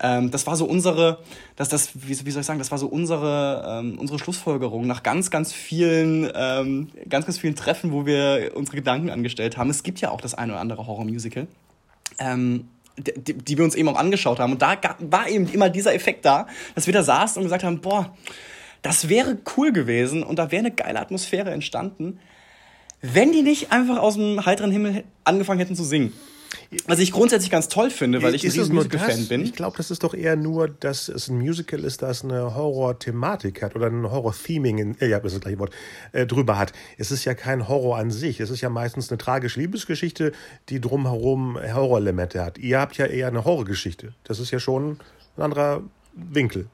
Ähm, 0.01 0.31
das 0.31 0.47
war 0.47 0.55
so 0.55 0.65
unsere, 0.65 1.19
das, 1.55 1.69
das, 1.69 1.89
wie, 1.93 2.25
wie 2.25 2.31
soll 2.31 2.41
ich 2.41 2.45
sagen, 2.45 2.59
das 2.59 2.71
war 2.71 2.77
so 2.77 2.87
unsere, 2.87 3.63
ähm, 3.67 3.99
unsere 3.99 4.19
Schlussfolgerung 4.19 4.87
nach 4.87 5.03
ganz, 5.03 5.29
ganz 5.29 5.51
vielen, 5.51 6.29
ähm, 6.33 6.89
ganz, 7.09 7.25
ganz 7.25 7.37
vielen 7.37 7.55
Treffen, 7.55 7.91
wo 7.91 8.05
wir 8.05 8.51
unsere 8.55 8.77
Gedanken 8.77 9.09
angestellt 9.09 9.57
haben. 9.57 9.69
Es 9.69 9.83
gibt 9.83 9.99
ja 10.01 10.11
auch 10.11 10.21
das 10.21 10.33
eine 10.33 10.53
oder 10.53 10.61
andere 10.61 10.87
Horror-Musical. 10.87 11.47
Ähm, 12.17 12.67
die, 12.97 13.33
die, 13.33 13.57
wir 13.57 13.63
uns 13.63 13.75
eben 13.75 13.87
auch 13.87 13.97
angeschaut 13.97 14.39
haben. 14.39 14.53
Und 14.53 14.61
da 14.61 14.77
war 14.99 15.29
eben 15.29 15.47
immer 15.49 15.69
dieser 15.69 15.93
Effekt 15.93 16.25
da, 16.25 16.47
dass 16.75 16.85
wir 16.85 16.93
da 16.93 17.03
saßen 17.03 17.39
und 17.39 17.45
gesagt 17.45 17.63
haben, 17.63 17.79
boah, 17.79 18.13
das 18.81 19.09
wäre 19.09 19.37
cool 19.57 19.71
gewesen 19.71 20.23
und 20.23 20.39
da 20.39 20.51
wäre 20.51 20.59
eine 20.59 20.71
geile 20.71 20.99
Atmosphäre 20.99 21.51
entstanden, 21.51 22.19
wenn 23.01 23.31
die 23.31 23.41
nicht 23.41 23.71
einfach 23.71 23.97
aus 23.97 24.15
dem 24.15 24.45
heiteren 24.45 24.71
Himmel 24.71 25.03
angefangen 25.23 25.59
hätten 25.59 25.75
zu 25.75 25.83
singen. 25.83 26.13
Was 26.85 26.99
ich 26.99 27.11
grundsätzlich 27.11 27.51
ganz 27.51 27.67
toll 27.67 27.89
finde, 27.89 28.21
weil 28.21 28.35
ich 28.35 28.43
ein 28.43 28.51
riesen 28.51 28.75
Musical-Fan 28.75 29.27
bin. 29.27 29.41
Ich 29.41 29.53
glaube, 29.53 29.77
das 29.77 29.91
ist 29.91 30.03
doch 30.03 30.13
eher 30.13 30.35
nur, 30.35 30.67
dass 30.67 31.07
es 31.07 31.27
ein 31.27 31.37
Musical 31.37 31.83
ist, 31.83 32.01
das 32.01 32.23
eine 32.23 32.55
Horror-Thematik 32.55 33.61
hat 33.61 33.75
oder 33.75 33.87
ein 33.87 34.09
Horror-Theming, 34.09 34.97
äh, 34.99 35.07
ja, 35.07 35.19
das 35.19 35.33
ist 35.33 35.37
das 35.37 35.41
gleiche 35.41 35.59
Wort, 35.59 35.73
äh, 36.11 36.25
drüber 36.25 36.57
hat. 36.57 36.73
Es 36.97 37.11
ist 37.11 37.25
ja 37.25 37.33
kein 37.33 37.67
Horror 37.67 37.97
an 37.97 38.11
sich. 38.11 38.39
Es 38.39 38.49
ist 38.49 38.61
ja 38.61 38.69
meistens 38.69 39.09
eine 39.09 39.17
tragische 39.17 39.59
Liebesgeschichte, 39.59 40.31
die 40.69 40.79
drumherum 40.79 41.57
Horrorelemente 41.57 42.43
hat. 42.43 42.57
Ihr 42.57 42.79
habt 42.79 42.97
ja 42.97 43.05
eher 43.05 43.27
eine 43.27 43.45
Horrorgeschichte. 43.45 44.13
Das 44.23 44.39
ist 44.39 44.51
ja 44.51 44.59
schon 44.59 44.99
ein 45.37 45.43
anderer 45.43 45.83
Winkel. 46.13 46.67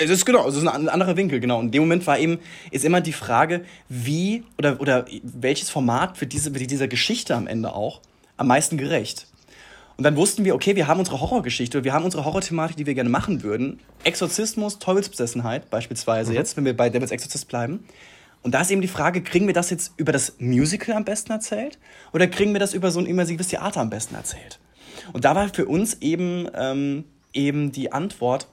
Es 0.00 0.10
ist 0.10 0.24
genau, 0.24 0.48
es 0.48 0.54
ist 0.54 0.66
ein 0.66 0.88
anderer 0.88 1.16
Winkel, 1.16 1.40
genau. 1.40 1.58
Und 1.58 1.66
in 1.66 1.72
dem 1.72 1.82
Moment 1.82 2.06
war 2.06 2.18
eben, 2.18 2.38
ist 2.70 2.84
immer 2.84 3.00
die 3.00 3.12
Frage, 3.12 3.64
wie 3.88 4.44
oder, 4.56 4.80
oder 4.80 5.06
welches 5.24 5.70
Format 5.70 6.16
für 6.16 6.26
diese, 6.26 6.52
für 6.52 6.58
dieser 6.60 6.86
Geschichte 6.86 7.34
am 7.34 7.48
Ende 7.48 7.72
auch 7.72 8.00
am 8.38 8.46
meisten 8.46 8.78
gerecht. 8.78 9.26
Und 9.98 10.04
dann 10.04 10.16
wussten 10.16 10.44
wir, 10.44 10.54
okay, 10.54 10.76
wir 10.76 10.86
haben 10.86 11.00
unsere 11.00 11.20
Horrorgeschichte, 11.20 11.82
wir 11.82 11.92
haben 11.92 12.04
unsere 12.04 12.24
Horrorthematik, 12.24 12.76
die 12.76 12.86
wir 12.86 12.94
gerne 12.94 13.10
machen 13.10 13.42
würden. 13.42 13.80
Exorzismus, 14.04 14.78
Teufelsbesessenheit 14.78 15.70
beispielsweise 15.70 16.30
mhm. 16.30 16.36
jetzt, 16.36 16.56
wenn 16.56 16.64
wir 16.64 16.76
bei 16.76 16.88
Devil's 16.88 17.10
Exorcist 17.10 17.48
bleiben. 17.48 17.84
Und 18.42 18.54
da 18.54 18.60
ist 18.60 18.70
eben 18.70 18.80
die 18.80 18.88
Frage, 18.88 19.22
kriegen 19.22 19.48
wir 19.48 19.54
das 19.54 19.70
jetzt 19.70 19.92
über 19.96 20.12
das 20.12 20.36
Musical 20.38 20.94
am 20.94 21.04
besten 21.04 21.32
erzählt 21.32 21.78
oder 22.12 22.28
kriegen 22.28 22.52
wir 22.52 22.60
das 22.60 22.74
über 22.74 22.92
so 22.92 23.00
ein 23.00 23.06
immersives 23.06 23.48
Theater 23.48 23.80
am 23.80 23.90
besten 23.90 24.14
erzählt? 24.14 24.60
Und 25.12 25.24
da 25.24 25.34
war 25.34 25.48
für 25.48 25.66
uns 25.66 25.98
eben, 26.00 26.48
ähm, 26.54 27.04
eben 27.32 27.72
die 27.72 27.92
Antwort, 27.92 28.46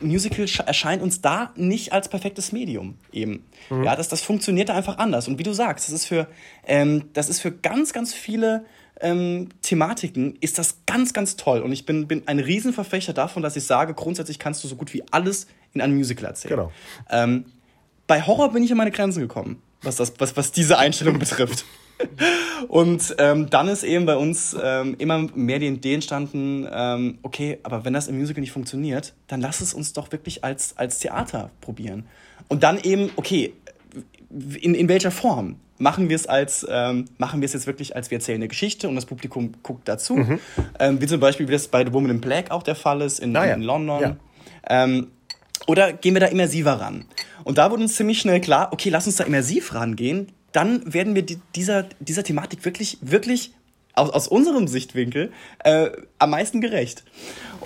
Musical 0.00 0.46
erscheint 0.66 1.00
uns 1.00 1.20
da 1.22 1.52
nicht 1.56 1.92
als 1.92 2.08
perfektes 2.08 2.52
Medium 2.52 2.98
eben. 3.12 3.44
Mhm. 3.70 3.84
Ja, 3.84 3.96
das, 3.96 4.08
das 4.08 4.20
funktioniert 4.20 4.68
da 4.68 4.74
einfach 4.74 4.98
anders. 4.98 5.28
Und 5.28 5.38
wie 5.38 5.42
du 5.42 5.52
sagst, 5.52 5.88
das 5.88 5.94
ist 5.94 6.06
für, 6.06 6.26
ähm, 6.66 7.04
das 7.14 7.28
ist 7.28 7.40
für 7.40 7.52
ganz, 7.52 7.92
ganz 7.92 8.12
viele 8.12 8.64
ähm, 9.02 9.48
Thematiken 9.62 10.36
ist 10.40 10.58
das 10.58 10.78
ganz, 10.86 11.12
ganz 11.12 11.36
toll. 11.36 11.60
Und 11.60 11.72
ich 11.72 11.84
bin, 11.84 12.06
bin 12.06 12.22
ein 12.26 12.38
Riesenverfechter 12.38 13.12
davon, 13.12 13.42
dass 13.42 13.56
ich 13.56 13.64
sage, 13.64 13.94
grundsätzlich 13.94 14.38
kannst 14.38 14.64
du 14.64 14.68
so 14.68 14.76
gut 14.76 14.94
wie 14.94 15.02
alles 15.10 15.46
in 15.74 15.80
einem 15.80 15.96
Musical 15.96 16.26
erzählen. 16.26 16.56
Genau. 16.56 16.72
Ähm, 17.10 17.44
bei 18.06 18.22
Horror 18.22 18.52
bin 18.52 18.62
ich 18.62 18.70
an 18.70 18.78
meine 18.78 18.90
Grenzen 18.90 19.20
gekommen, 19.20 19.62
was, 19.82 19.96
das, 19.96 20.14
was, 20.18 20.36
was 20.36 20.52
diese 20.52 20.78
Einstellung 20.78 21.18
betrifft. 21.18 21.64
Und 22.68 23.14
ähm, 23.18 23.48
dann 23.50 23.68
ist 23.68 23.84
eben 23.84 24.06
bei 24.06 24.16
uns 24.16 24.56
ähm, 24.60 24.96
immer 24.98 25.18
mehr 25.34 25.58
die 25.58 25.68
Idee 25.68 25.94
entstanden, 25.94 26.66
ähm, 26.70 27.18
okay, 27.22 27.58
aber 27.62 27.84
wenn 27.84 27.92
das 27.92 28.08
im 28.08 28.18
Musical 28.18 28.40
nicht 28.40 28.52
funktioniert, 28.52 29.14
dann 29.28 29.40
lass 29.40 29.60
es 29.60 29.74
uns 29.74 29.92
doch 29.92 30.10
wirklich 30.10 30.42
als, 30.42 30.76
als 30.76 30.98
Theater 30.98 31.50
probieren. 31.60 32.06
Und 32.48 32.62
dann 32.62 32.78
eben, 32.78 33.10
okay, 33.16 33.52
in, 34.30 34.74
in 34.74 34.88
welcher 34.88 35.10
Form? 35.10 35.56
Machen 35.82 36.08
wir 36.08 36.16
es 36.16 36.26
als, 36.26 36.64
ähm, 36.70 37.06
machen 37.18 37.40
wir 37.40 37.46
es 37.46 37.52
jetzt 37.52 37.66
wirklich 37.66 37.96
als 37.96 38.10
wir 38.10 38.18
erzählen 38.18 38.36
eine 38.36 38.48
Geschichte 38.48 38.88
und 38.88 38.94
das 38.94 39.04
Publikum 39.04 39.52
guckt 39.62 39.88
dazu. 39.88 40.16
Mhm. 40.16 40.38
Ähm, 40.78 41.00
wie 41.00 41.06
zum 41.06 41.18
Beispiel, 41.18 41.48
wie 41.48 41.52
das 41.52 41.66
bei 41.66 41.84
The 41.84 41.92
Woman 41.92 42.10
in 42.10 42.20
Black 42.20 42.52
auch 42.52 42.62
der 42.62 42.76
Fall 42.76 43.02
ist 43.02 43.18
in, 43.18 43.36
ah, 43.36 43.44
ja. 43.44 43.54
in 43.54 43.62
London. 43.62 44.00
Ja. 44.00 44.16
Ähm, 44.68 45.08
oder 45.66 45.92
gehen 45.92 46.14
wir 46.14 46.20
da 46.20 46.26
immersiver 46.26 46.74
ran? 46.74 47.04
Und 47.44 47.58
da 47.58 47.70
wurde 47.70 47.82
uns 47.82 47.96
ziemlich 47.96 48.20
schnell 48.20 48.40
klar, 48.40 48.68
okay, 48.72 48.90
lass 48.90 49.06
uns 49.06 49.16
da 49.16 49.24
immersiv 49.24 49.74
rangehen. 49.74 50.28
Dann 50.52 50.92
werden 50.92 51.16
wir 51.16 51.22
die, 51.22 51.38
dieser, 51.56 51.86
dieser 51.98 52.22
Thematik 52.22 52.64
wirklich, 52.64 52.98
wirklich 53.00 53.52
aus, 53.94 54.10
aus 54.10 54.28
unserem 54.28 54.68
Sichtwinkel 54.68 55.32
äh, 55.64 55.90
am 56.18 56.30
meisten 56.30 56.60
gerecht. 56.60 57.02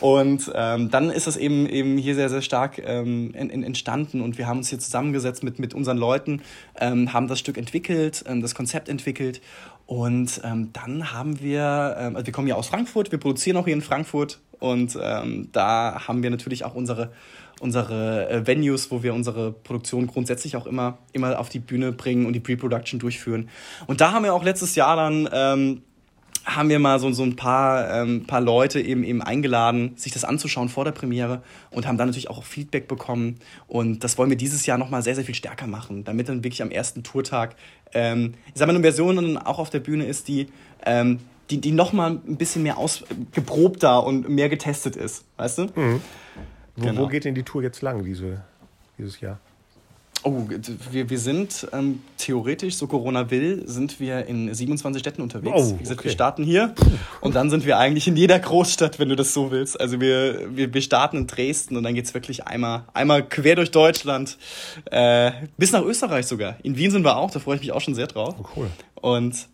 Und 0.00 0.52
ähm, 0.54 0.90
dann 0.90 1.10
ist 1.10 1.26
das 1.26 1.36
eben, 1.36 1.66
eben 1.66 1.96
hier 1.96 2.14
sehr, 2.14 2.28
sehr 2.28 2.42
stark 2.42 2.78
ähm, 2.84 3.32
in, 3.34 3.48
in 3.48 3.62
entstanden. 3.62 4.20
Und 4.20 4.36
wir 4.36 4.46
haben 4.46 4.58
uns 4.58 4.68
hier 4.68 4.78
zusammengesetzt 4.78 5.42
mit, 5.42 5.58
mit 5.58 5.72
unseren 5.72 5.96
Leuten, 5.96 6.42
ähm, 6.78 7.12
haben 7.12 7.28
das 7.28 7.38
Stück 7.38 7.56
entwickelt, 7.56 8.22
ähm, 8.26 8.42
das 8.42 8.54
Konzept 8.54 8.88
entwickelt. 8.88 9.40
Und 9.86 10.40
ähm, 10.44 10.70
dann 10.72 11.12
haben 11.12 11.40
wir, 11.40 11.96
ähm, 11.98 12.16
also 12.16 12.26
wir 12.26 12.32
kommen 12.32 12.48
ja 12.48 12.56
aus 12.56 12.68
Frankfurt, 12.68 13.10
wir 13.10 13.18
produzieren 13.18 13.56
auch 13.56 13.64
hier 13.64 13.74
in 13.74 13.82
Frankfurt. 13.82 14.40
Und 14.58 14.98
ähm, 15.00 15.48
da 15.52 16.06
haben 16.06 16.22
wir 16.22 16.30
natürlich 16.30 16.64
auch 16.64 16.74
unsere 16.74 17.12
unsere 17.60 18.28
äh, 18.28 18.46
Venues, 18.46 18.90
wo 18.90 19.02
wir 19.02 19.14
unsere 19.14 19.52
Produktion 19.52 20.06
grundsätzlich 20.06 20.56
auch 20.56 20.66
immer, 20.66 20.98
immer 21.12 21.38
auf 21.38 21.48
die 21.48 21.58
Bühne 21.58 21.92
bringen 21.92 22.26
und 22.26 22.34
die 22.34 22.40
Pre-Production 22.40 23.00
durchführen. 23.00 23.48
Und 23.86 24.00
da 24.00 24.12
haben 24.12 24.24
wir 24.24 24.34
auch 24.34 24.44
letztes 24.44 24.74
Jahr 24.74 24.96
dann 24.96 25.28
ähm, 25.32 25.82
haben 26.46 26.68
wir 26.68 26.78
mal 26.78 27.00
so, 27.00 27.10
so 27.10 27.24
ein 27.24 27.34
paar, 27.34 27.90
ähm, 27.90 28.24
paar 28.24 28.40
Leute 28.40 28.80
eben, 28.80 29.02
eben 29.02 29.20
eingeladen, 29.20 29.92
sich 29.96 30.12
das 30.12 30.24
anzuschauen 30.24 30.68
vor 30.68 30.84
der 30.84 30.92
Premiere 30.92 31.42
und 31.70 31.88
haben 31.88 31.98
dann 31.98 32.06
natürlich 32.06 32.30
auch 32.30 32.44
Feedback 32.44 32.86
bekommen. 32.86 33.40
Und 33.66 34.04
das 34.04 34.16
wollen 34.16 34.30
wir 34.30 34.36
dieses 34.36 34.64
Jahr 34.64 34.78
nochmal 34.78 35.02
sehr, 35.02 35.16
sehr 35.16 35.24
viel 35.24 35.34
stärker 35.34 35.66
machen, 35.66 36.04
damit 36.04 36.28
dann 36.28 36.44
wirklich 36.44 36.62
am 36.62 36.70
ersten 36.70 37.02
Tourtag, 37.02 37.56
ähm, 37.92 38.34
ich 38.46 38.52
sag 38.54 38.68
mal, 38.68 38.74
eine 38.74 38.82
Version 38.82 39.36
auch 39.38 39.58
auf 39.58 39.70
der 39.70 39.80
Bühne 39.80 40.06
ist, 40.06 40.28
die, 40.28 40.46
ähm, 40.84 41.18
die, 41.50 41.60
die 41.60 41.72
nochmal 41.72 42.12
ein 42.12 42.36
bisschen 42.36 42.62
mehr 42.62 42.78
ausgeprobter 42.78 44.04
und 44.04 44.28
mehr 44.28 44.48
getestet 44.48 44.94
ist, 44.94 45.24
weißt 45.36 45.58
du? 45.58 45.62
Mhm. 45.74 46.00
Wo, 46.76 46.86
genau. 46.86 47.02
wo 47.02 47.06
geht 47.08 47.24
denn 47.24 47.34
die 47.34 47.42
Tour 47.42 47.62
jetzt 47.62 47.82
lang, 47.82 48.04
diese, 48.04 48.44
dieses 48.98 49.20
Jahr? 49.20 49.40
Oh, 50.26 50.48
wir, 50.90 51.08
wir 51.08 51.18
sind 51.20 51.68
ähm, 51.72 52.02
theoretisch, 52.16 52.74
so 52.74 52.88
Corona 52.88 53.30
will, 53.30 53.62
sind 53.68 54.00
wir 54.00 54.26
in 54.26 54.52
27 54.52 54.98
Städten 54.98 55.22
unterwegs. 55.22 55.54
Oh, 55.56 55.68
okay. 55.70 55.78
gesagt, 55.78 56.02
wir 56.02 56.10
starten 56.10 56.42
hier 56.42 56.74
und 57.20 57.36
dann 57.36 57.48
sind 57.48 57.64
wir 57.64 57.78
eigentlich 57.78 58.08
in 58.08 58.16
jeder 58.16 58.36
Großstadt, 58.40 58.98
wenn 58.98 59.08
du 59.08 59.14
das 59.14 59.32
so 59.32 59.52
willst. 59.52 59.80
Also 59.80 60.00
wir, 60.00 60.56
wir, 60.56 60.74
wir 60.74 60.82
starten 60.82 61.18
in 61.18 61.26
Dresden 61.28 61.76
und 61.76 61.84
dann 61.84 61.94
geht 61.94 62.06
es 62.06 62.14
wirklich 62.14 62.44
einmal, 62.44 62.86
einmal 62.92 63.22
quer 63.22 63.54
durch 63.54 63.70
Deutschland, 63.70 64.36
äh, 64.86 65.30
bis 65.58 65.70
nach 65.70 65.82
Österreich 65.82 66.26
sogar. 66.26 66.56
In 66.64 66.76
Wien 66.76 66.90
sind 66.90 67.04
wir 67.04 67.16
auch, 67.16 67.30
da 67.30 67.38
freue 67.38 67.54
ich 67.54 67.60
mich 67.60 67.70
auch 67.70 67.80
schon 67.80 67.94
sehr 67.94 68.08
drauf. 68.08 68.34
Oh, 68.36 68.46
cool. 68.56 68.68
Und 69.00 69.46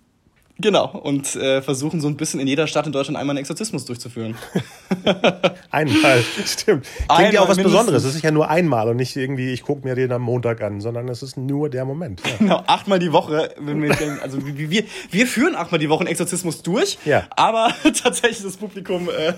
Genau, 0.62 0.86
und 0.86 1.34
äh, 1.36 1.60
versuchen 1.62 2.00
so 2.00 2.08
ein 2.08 2.16
bisschen 2.16 2.40
in 2.40 2.46
jeder 2.46 2.66
Stadt 2.66 2.86
in 2.86 2.92
Deutschland 2.92 3.18
einmal 3.18 3.34
einen 3.34 3.40
Exorzismus 3.40 3.84
durchzuführen. 3.84 4.36
einmal, 5.70 6.22
stimmt. 6.44 6.86
Klingt 7.08 7.32
ja 7.32 7.40
auch 7.40 7.48
was 7.48 7.58
Besonderes. 7.58 8.04
Es 8.04 8.14
ist 8.14 8.22
ja 8.22 8.30
nur 8.30 8.48
einmal 8.48 8.88
und 8.88 8.96
nicht 8.96 9.16
irgendwie, 9.16 9.52
ich 9.52 9.62
gucke 9.62 9.86
mir 9.86 9.94
den 9.94 10.12
am 10.12 10.22
Montag 10.22 10.62
an, 10.62 10.80
sondern 10.80 11.08
es 11.08 11.22
ist 11.22 11.36
nur 11.36 11.68
der 11.68 11.84
Moment. 11.84 12.22
Ja. 12.24 12.36
Genau, 12.38 12.62
achtmal 12.66 12.98
die 12.98 13.12
Woche. 13.12 13.54
Wenn 13.58 13.82
wir, 13.82 13.90
also 14.22 14.38
wir, 14.44 14.84
wir 15.10 15.26
führen 15.26 15.54
achtmal 15.54 15.78
die 15.78 15.88
Woche 15.88 16.00
einen 16.00 16.08
Exorzismus 16.08 16.62
durch, 16.62 16.98
ja. 17.04 17.24
aber 17.30 17.72
tatsächlich 18.02 18.42
das 18.42 18.56
Publikum 18.56 19.08
äh, 19.08 19.32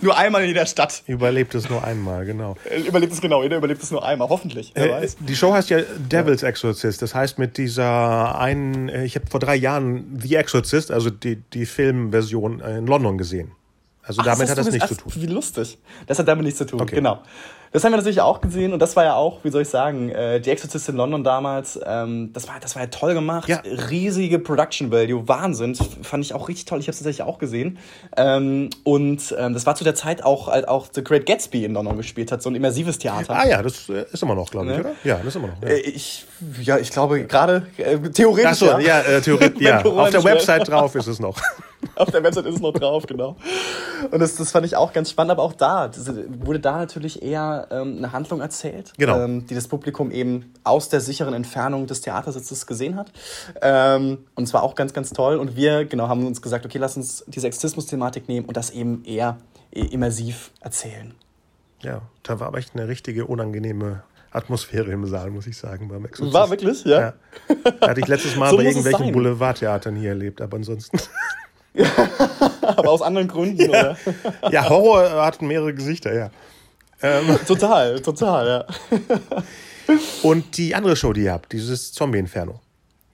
nur 0.00 0.16
einmal 0.16 0.42
in 0.42 0.48
jeder 0.48 0.66
Stadt. 0.66 1.02
Überlebt 1.06 1.54
es 1.54 1.68
nur 1.70 1.84
einmal, 1.84 2.24
genau. 2.24 2.56
Äh, 2.68 2.80
überlebt 2.80 3.12
es 3.12 3.20
genau, 3.20 3.42
jeder 3.42 3.56
überlebt 3.56 3.82
es 3.82 3.90
nur 3.90 4.04
einmal, 4.04 4.28
hoffentlich. 4.28 4.72
Äh. 4.74 5.06
Die 5.20 5.36
Show 5.36 5.52
heißt 5.52 5.70
ja 5.70 5.80
Devil's. 5.98 6.42
Exorcist. 6.48 7.02
Das 7.02 7.14
heißt, 7.14 7.38
mit 7.38 7.58
dieser 7.58 8.38
einen, 8.38 8.88
äh, 8.88 9.04
ich 9.04 9.14
habe 9.14 9.26
vor 9.30 9.38
drei 9.38 9.54
Jahren 9.54 10.18
The 10.20 10.36
Exorcist, 10.36 10.57
also 10.90 11.10
die, 11.10 11.36
die 11.36 11.66
Filmversion 11.66 12.60
in 12.60 12.86
London 12.86 13.18
gesehen. 13.18 13.52
Also 14.02 14.22
Ach, 14.22 14.26
damit 14.26 14.48
hat 14.48 14.58
das 14.58 14.70
nichts 14.70 14.88
zu 14.88 14.94
tun. 14.96 15.12
Wie 15.14 15.26
lustig. 15.26 15.78
Das 16.06 16.18
hat 16.18 16.26
damit 16.26 16.44
nichts 16.44 16.58
zu 16.58 16.66
tun, 16.66 16.80
okay. 16.80 16.96
genau. 16.96 17.22
Das 17.72 17.84
haben 17.84 17.92
wir 17.92 17.98
natürlich 17.98 18.20
auch 18.20 18.40
gesehen 18.40 18.72
und 18.72 18.80
das 18.80 18.96
war 18.96 19.04
ja 19.04 19.14
auch, 19.14 19.44
wie 19.44 19.50
soll 19.50 19.62
ich 19.62 19.68
sagen, 19.68 20.10
äh, 20.10 20.40
die 20.40 20.50
Exorcist 20.50 20.88
in 20.88 20.96
London 20.96 21.22
damals, 21.22 21.78
ähm, 21.84 22.30
das, 22.32 22.48
war, 22.48 22.54
das 22.60 22.74
war 22.74 22.82
ja 22.82 22.88
toll 22.88 23.14
gemacht. 23.14 23.48
Ja. 23.48 23.62
Riesige 23.90 24.38
Production 24.38 24.90
Value, 24.90 25.28
Wahnsinn. 25.28 25.74
Fand 25.74 26.24
ich 26.24 26.34
auch 26.34 26.48
richtig 26.48 26.64
toll. 26.64 26.80
Ich 26.80 26.86
habe 26.86 26.92
es 26.92 26.98
tatsächlich 26.98 27.22
auch 27.22 27.38
gesehen. 27.38 27.78
Ähm, 28.16 28.70
und 28.84 29.34
ähm, 29.38 29.54
das 29.54 29.66
war 29.66 29.74
zu 29.74 29.84
der 29.84 29.94
Zeit 29.94 30.24
auch, 30.24 30.48
als 30.48 30.66
auch 30.66 30.86
The 30.92 31.04
Great 31.04 31.26
Gatsby 31.26 31.64
in 31.64 31.74
London 31.74 31.96
gespielt 31.96 32.32
hat, 32.32 32.42
so 32.42 32.50
ein 32.50 32.54
immersives 32.54 32.98
Theater. 32.98 33.34
Ah 33.34 33.46
ja, 33.46 33.62
das 33.62 33.88
äh, 33.88 34.06
ist 34.10 34.22
immer 34.22 34.34
noch, 34.34 34.50
glaube 34.50 34.70
ich, 34.70 34.72
ne? 34.72 34.80
oder? 34.80 34.92
Ja, 35.04 35.16
das 35.16 35.26
ist 35.26 35.36
immer 35.36 35.48
noch. 35.48 35.62
Ja, 35.62 35.68
äh, 35.68 35.80
ich, 35.80 36.24
ja, 36.62 36.78
ich 36.78 36.90
glaube 36.90 37.24
gerade 37.24 37.66
äh, 37.76 37.98
theoretisch. 37.98 38.50
Ach 38.50 38.54
so, 38.54 38.66
ja, 38.66 38.80
ja 38.80 39.00
äh, 39.00 39.20
theoretisch. 39.20 39.60
ja. 39.60 39.84
Auf 39.84 40.10
der 40.10 40.24
Website 40.24 40.68
drauf 40.68 40.94
ist 40.94 41.06
es 41.06 41.20
noch. 41.20 41.36
Auf 41.94 42.10
der 42.10 42.22
Website 42.22 42.46
ist 42.46 42.56
es 42.56 42.60
noch 42.60 42.72
drauf, 42.72 43.06
genau. 43.06 43.36
Und 44.10 44.18
das, 44.20 44.36
das 44.36 44.50
fand 44.50 44.66
ich 44.66 44.76
auch 44.76 44.92
ganz 44.92 45.10
spannend, 45.10 45.32
aber 45.32 45.42
auch 45.42 45.52
da 45.52 45.90
wurde 46.40 46.60
da 46.60 46.78
natürlich 46.78 47.22
eher 47.22 47.68
ähm, 47.70 47.98
eine 47.98 48.12
Handlung 48.12 48.40
erzählt, 48.40 48.92
genau. 48.96 49.20
ähm, 49.20 49.46
die 49.46 49.54
das 49.54 49.68
Publikum 49.68 50.10
eben 50.10 50.52
aus 50.64 50.88
der 50.88 51.00
sicheren 51.00 51.34
Entfernung 51.34 51.86
des 51.86 52.00
Theatersitzes 52.00 52.66
gesehen 52.66 52.96
hat. 52.96 53.12
Ähm, 53.62 54.18
und 54.34 54.46
zwar 54.46 54.62
auch 54.62 54.74
ganz, 54.74 54.92
ganz 54.92 55.10
toll. 55.10 55.36
Und 55.36 55.56
wir 55.56 55.84
genau 55.84 56.08
haben 56.08 56.26
uns 56.26 56.42
gesagt, 56.42 56.64
okay, 56.66 56.78
lass 56.78 56.96
uns 56.96 57.24
diese 57.26 57.46
Exorzismus-Thematik 57.46 58.28
nehmen 58.28 58.46
und 58.46 58.56
das 58.56 58.70
eben 58.70 59.04
eher 59.04 59.38
immersiv 59.70 60.50
erzählen. 60.60 61.14
Ja, 61.82 62.02
da 62.22 62.40
war 62.40 62.48
aber 62.48 62.58
echt 62.58 62.74
eine 62.74 62.88
richtige 62.88 63.26
unangenehme 63.26 64.02
Atmosphäre 64.30 64.90
im 64.92 65.06
Saal, 65.06 65.30
muss 65.30 65.46
ich 65.46 65.56
sagen, 65.56 65.88
beim 65.88 66.04
Exorzist. 66.04 66.34
War 66.34 66.50
wirklich, 66.50 66.84
ja? 66.84 67.00
ja. 67.00 67.14
Hatte 67.80 68.00
ich 68.00 68.08
letztes 68.08 68.36
Mal 68.36 68.50
so 68.50 68.56
bei 68.56 68.64
irgendwelchen 68.64 69.12
Boulevardtheatern 69.12 69.96
hier 69.96 70.10
erlebt, 70.10 70.40
aber 70.40 70.56
ansonsten. 70.56 70.98
aber 72.62 72.90
aus 72.90 73.02
anderen 73.02 73.28
Gründen, 73.28 73.62
ja. 73.62 73.68
oder? 73.68 73.96
Ja, 74.50 74.68
Horror 74.68 75.24
hat 75.24 75.42
mehrere 75.42 75.74
Gesichter, 75.74 76.14
ja. 76.14 76.30
Ähm. 77.02 77.38
Total, 77.46 78.00
total, 78.00 78.66
ja. 78.68 79.94
Und 80.22 80.56
die 80.56 80.74
andere 80.74 80.96
Show, 80.96 81.12
die 81.12 81.22
ihr 81.22 81.32
habt, 81.32 81.52
dieses 81.52 81.92
Zombie-Inferno. 81.92 82.60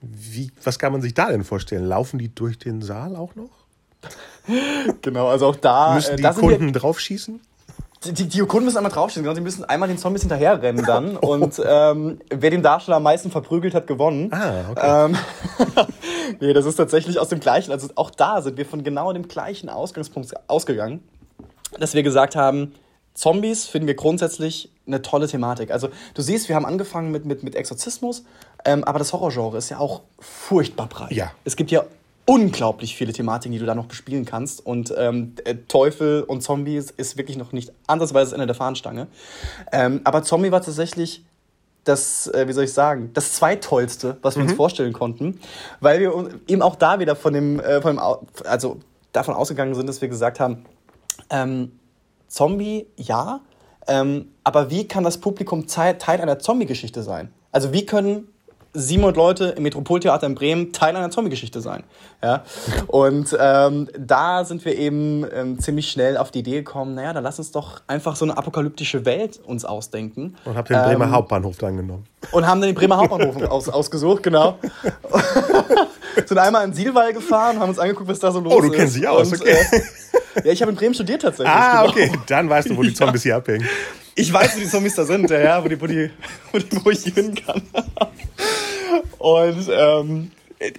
Wie, 0.01 0.51
was 0.63 0.77
kann 0.77 0.91
man 0.91 1.01
sich 1.01 1.13
da 1.13 1.29
denn 1.29 1.43
vorstellen? 1.43 1.85
Laufen 1.85 2.19
die 2.19 2.33
durch 2.33 2.57
den 2.59 2.81
Saal 2.81 3.15
auch 3.15 3.35
noch? 3.35 3.49
Genau, 5.01 5.27
also 5.27 5.47
auch 5.47 5.55
da. 5.55 5.95
Müssen 5.95 6.19
äh, 6.19 6.33
die 6.33 6.39
Kunden 6.39 6.73
draufschießen? 6.73 7.39
Die, 8.05 8.27
die, 8.27 8.39
Kunden 8.39 8.65
müssen 8.65 8.77
einmal 8.77 8.91
draufschießen, 8.91 9.23
genau. 9.23 9.35
Die 9.35 9.41
müssen 9.41 9.65
einmal 9.65 9.89
den 9.89 9.97
Zombies 9.97 10.21
hinterherrennen 10.21 10.85
dann. 10.85 11.17
und 11.17 11.61
ähm, 11.65 12.19
wer 12.29 12.49
den 12.49 12.63
Darsteller 12.63 12.97
am 12.97 13.03
meisten 13.03 13.31
verprügelt 13.31 13.73
hat, 13.73 13.87
gewonnen. 13.87 14.31
Ah, 14.31 14.69
okay. 14.71 15.05
Ähm, 15.05 15.17
nee, 16.39 16.53
das 16.53 16.65
ist 16.65 16.75
tatsächlich 16.75 17.19
aus 17.19 17.29
dem 17.29 17.39
gleichen. 17.39 17.71
Also 17.71 17.87
auch 17.95 18.09
da 18.09 18.41
sind 18.41 18.57
wir 18.57 18.65
von 18.65 18.83
genau 18.83 19.11
dem 19.13 19.27
gleichen 19.27 19.69
Ausgangspunkt 19.69 20.31
ausgegangen, 20.47 21.03
dass 21.79 21.93
wir 21.93 22.03
gesagt 22.03 22.35
haben, 22.35 22.73
Zombies 23.13 23.65
finden 23.65 23.87
wir 23.87 23.95
grundsätzlich 23.95 24.69
eine 24.85 25.01
tolle 25.01 25.27
Thematik. 25.27 25.71
Also 25.71 25.89
du 26.13 26.21
siehst, 26.21 26.49
wir 26.49 26.55
haben 26.55 26.65
angefangen 26.65 27.11
mit, 27.11 27.25
mit, 27.25 27.43
mit 27.43 27.55
Exorzismus, 27.55 28.25
ähm, 28.65 28.83
aber 28.83 28.99
das 28.99 29.13
Horrorgenre 29.13 29.57
ist 29.57 29.69
ja 29.69 29.79
auch 29.79 30.01
furchtbar 30.19 30.87
breit. 30.87 31.11
Ja. 31.11 31.31
Es 31.45 31.55
gibt 31.55 31.71
ja 31.71 31.85
unglaublich 32.25 32.95
viele 32.95 33.13
Thematiken, 33.13 33.51
die 33.51 33.59
du 33.59 33.65
da 33.65 33.75
noch 33.75 33.85
bespielen 33.85 34.25
kannst. 34.25 34.65
Und 34.65 34.93
ähm, 34.97 35.35
äh, 35.43 35.55
Teufel 35.67 36.23
und 36.23 36.41
Zombies 36.41 36.91
ist 36.91 37.17
wirklich 37.17 37.37
noch 37.37 37.51
nicht 37.51 37.71
andersweise 37.87 38.31
das 38.31 38.33
Ende 38.33 38.47
der 38.47 38.55
Fahnenstange. 38.55 39.07
Ähm, 39.71 40.01
aber 40.03 40.23
Zombie 40.23 40.51
war 40.51 40.61
tatsächlich 40.61 41.23
das, 41.83 42.27
äh, 42.27 42.47
wie 42.47 42.53
soll 42.53 42.63
ich 42.63 42.73
sagen, 42.73 43.11
das 43.13 43.33
zweitollste, 43.33 44.17
was 44.23 44.35
wir 44.35 44.43
mhm. 44.43 44.49
uns 44.49 44.57
vorstellen 44.57 44.93
konnten, 44.93 45.39
weil 45.79 45.99
wir 45.99 46.29
eben 46.47 46.61
auch 46.61 46.75
da 46.75 46.99
wieder 46.99 47.15
von 47.15 47.31
dem, 47.33 47.59
äh, 47.59 47.81
von 47.81 47.97
dem 47.97 48.01
also 48.45 48.79
davon 49.11 49.35
ausgegangen 49.35 49.75
sind, 49.75 49.87
dass 49.87 50.01
wir 50.01 50.09
gesagt 50.09 50.39
haben, 50.39 50.65
ähm, 51.29 51.79
Zombie, 52.27 52.87
ja. 52.97 53.39
Ähm, 53.87 54.29
aber 54.43 54.71
wie 54.71 54.87
kann 54.87 55.03
das 55.03 55.19
Publikum 55.19 55.67
Teil 55.67 55.97
einer 56.07 56.39
Zombie-Geschichte 56.39 57.03
sein? 57.03 57.31
Also 57.51 57.71
wie 57.71 57.85
können 57.85 58.27
700 58.75 59.15
Leute 59.15 59.45
im 59.57 59.63
Metropoltheater 59.63 60.27
in 60.27 60.35
Bremen 60.35 60.71
Teil 60.73 60.95
einer 60.95 61.09
Zombie-Geschichte 61.09 61.61
sein. 61.61 61.83
Ja? 62.21 62.43
Und 62.87 63.35
ähm, 63.39 63.87
da 63.97 64.45
sind 64.45 64.65
wir 64.65 64.77
eben 64.77 65.25
ähm, 65.33 65.59
ziemlich 65.59 65.89
schnell 65.89 66.17
auf 66.17 66.31
die 66.31 66.39
Idee 66.39 66.57
gekommen, 66.57 66.95
naja, 66.95 67.13
dann 67.13 67.23
lass 67.23 67.39
uns 67.39 67.51
doch 67.51 67.81
einfach 67.87 68.15
so 68.15 68.25
eine 68.25 68.37
apokalyptische 68.37 69.05
Welt 69.05 69.39
uns 69.45 69.65
ausdenken. 69.65 70.35
Und 70.45 70.55
habt 70.55 70.69
den 70.69 70.81
Bremer 70.81 71.05
ähm, 71.05 71.11
Hauptbahnhof 71.11 71.57
dann 71.57 71.77
genommen. 71.77 72.05
Und 72.31 72.45
haben 72.45 72.61
dann 72.61 72.69
den 72.69 72.75
Bremer 72.75 72.97
Hauptbahnhof 72.97 73.41
aus, 73.49 73.69
ausgesucht, 73.69 74.23
genau. 74.23 74.59
sind 76.25 76.37
einmal 76.37 76.65
in 76.65 76.73
Sielwall 76.73 77.13
gefahren, 77.13 77.59
haben 77.59 77.69
uns 77.69 77.79
angeguckt, 77.79 78.09
was 78.09 78.19
da 78.19 78.31
so 78.31 78.39
los 78.39 78.53
ist. 78.53 78.59
Oh, 78.59 78.61
du 78.61 78.71
kennst 78.71 78.93
sie 78.93 79.07
aus, 79.07 79.33
okay. 79.33 79.57
Äh, 79.71 79.81
ja, 80.43 80.51
ich 80.51 80.61
habe 80.61 80.71
in 80.71 80.77
Bremen 80.77 80.93
studiert 80.93 81.21
tatsächlich. 81.21 81.53
Ah, 81.53 81.81
genau. 81.81 81.91
okay. 81.91 82.11
Dann 82.27 82.49
weißt 82.49 82.69
du, 82.69 82.77
wo 82.77 82.83
die 82.83 82.93
Zombies 82.93 83.23
ja. 83.23 83.29
hier 83.29 83.35
abhängen. 83.37 83.67
Ich 84.15 84.31
weiß, 84.31 84.55
wo 84.55 84.59
die 84.59 84.67
Zombies 84.67 84.95
da 84.95 85.05
sind, 85.05 85.29
ja, 85.29 85.63
wo, 85.63 85.67
die, 85.67 85.79
wo, 85.79 85.87
die, 85.87 86.09
wo, 86.51 86.57
die, 86.57 86.85
wo 86.85 86.89
ich 86.89 87.03
hin 87.03 87.35
kann. 87.35 87.61
Und 89.17 89.69
ähm, 89.71 90.31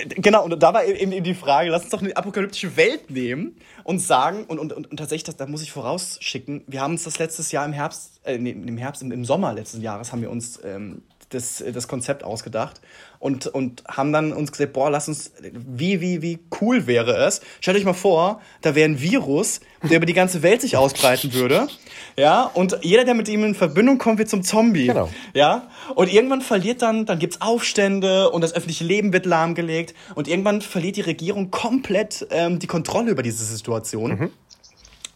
genau, 0.09 0.45
und 0.45 0.63
da 0.63 0.73
war 0.73 0.85
eben 0.85 1.23
die 1.23 1.35
Frage, 1.35 1.71
lass 1.71 1.83
uns 1.83 1.91
doch 1.91 2.03
eine 2.03 2.17
apokalyptische 2.17 2.77
Welt 2.77 3.11
nehmen 3.11 3.57
und 3.85 3.99
sagen, 3.99 4.45
und, 4.45 4.59
und, 4.59 4.73
und, 4.73 4.97
tatsächlich, 4.97 5.25
das, 5.25 5.37
da 5.37 5.47
muss 5.47 5.63
ich 5.63 5.73
vorausschicken, 5.73 6.65
wir 6.67 6.81
haben 6.81 6.93
uns 6.93 7.05
das 7.05 7.19
letztes 7.19 7.53
Jahr 7.53 7.65
im 7.65 7.73
Herbst, 7.73 8.21
äh, 8.25 8.37
im 8.37 8.77
Herbst, 8.79 9.03
im, 9.03 9.13
im 9.13 9.25
Sommer 9.25 9.53
letzten 9.53 9.83
Jahres 9.83 10.13
haben 10.13 10.23
wir 10.23 10.31
uns 10.31 10.61
ähm, 10.65 11.03
das, 11.31 11.63
das 11.73 11.89
Konzept 11.89 12.25
ausgedacht 12.25 12.81
und, 13.19 13.47
und 13.47 13.83
haben 13.89 14.13
dann 14.13 14.33
uns 14.33 14.53
gesagt, 14.53 14.73
boah, 14.73 14.91
lass 14.91 15.09
uns, 15.09 15.33
wie, 15.53 16.01
wie, 16.01 16.23
wie 16.23 16.39
cool 16.61 16.87
wäre 16.87 17.17
es. 17.27 17.41
Stellt 17.61 17.77
euch 17.77 17.85
mal 17.85 17.93
vor, 17.93 18.41
da 18.63 18.75
wäre 18.75 18.89
ein 18.89 19.01
Virus, 19.01 19.61
der 19.83 19.97
über 19.97 20.07
die 20.07 20.13
ganze 20.13 20.43
Welt 20.43 20.61
sich 20.61 20.77
ausbreiten 20.77 21.33
würde. 21.33 21.69
Ja, 22.17 22.45
und 22.45 22.79
jeder, 22.83 23.05
der 23.05 23.15
mit 23.15 23.29
ihm 23.29 23.45
in 23.45 23.55
Verbindung 23.55 23.99
kommt, 23.99 24.19
wird 24.19 24.29
zum 24.29 24.43
Zombie. 24.43 24.87
Genau. 24.87 25.11
Ja, 25.35 25.69
und 25.95 26.13
irgendwann 26.13 26.43
verliert 26.43 26.83
dann, 26.83 27.07
dann 27.07 27.19
gibt's 27.19 27.41
Aufstände 27.41 28.31
und 28.31 28.43
das 28.43 28.55
öffentliche 28.55 28.85
Leben 28.85 29.13
wird 29.13 29.27
lahmgelegt 29.27 29.95
und 30.15 30.29
irgendwann 30.29 30.63
verliert 30.63 30.97
die 30.97 31.03
Regierung 31.03 31.51
komplett 31.51 32.27
ähm, 32.31 32.59
die 32.59 32.67
Kontrolle 32.67 33.11
über 33.11 33.23
diese 33.23 33.45
Situation. 33.45 34.19
Mhm 34.19 34.31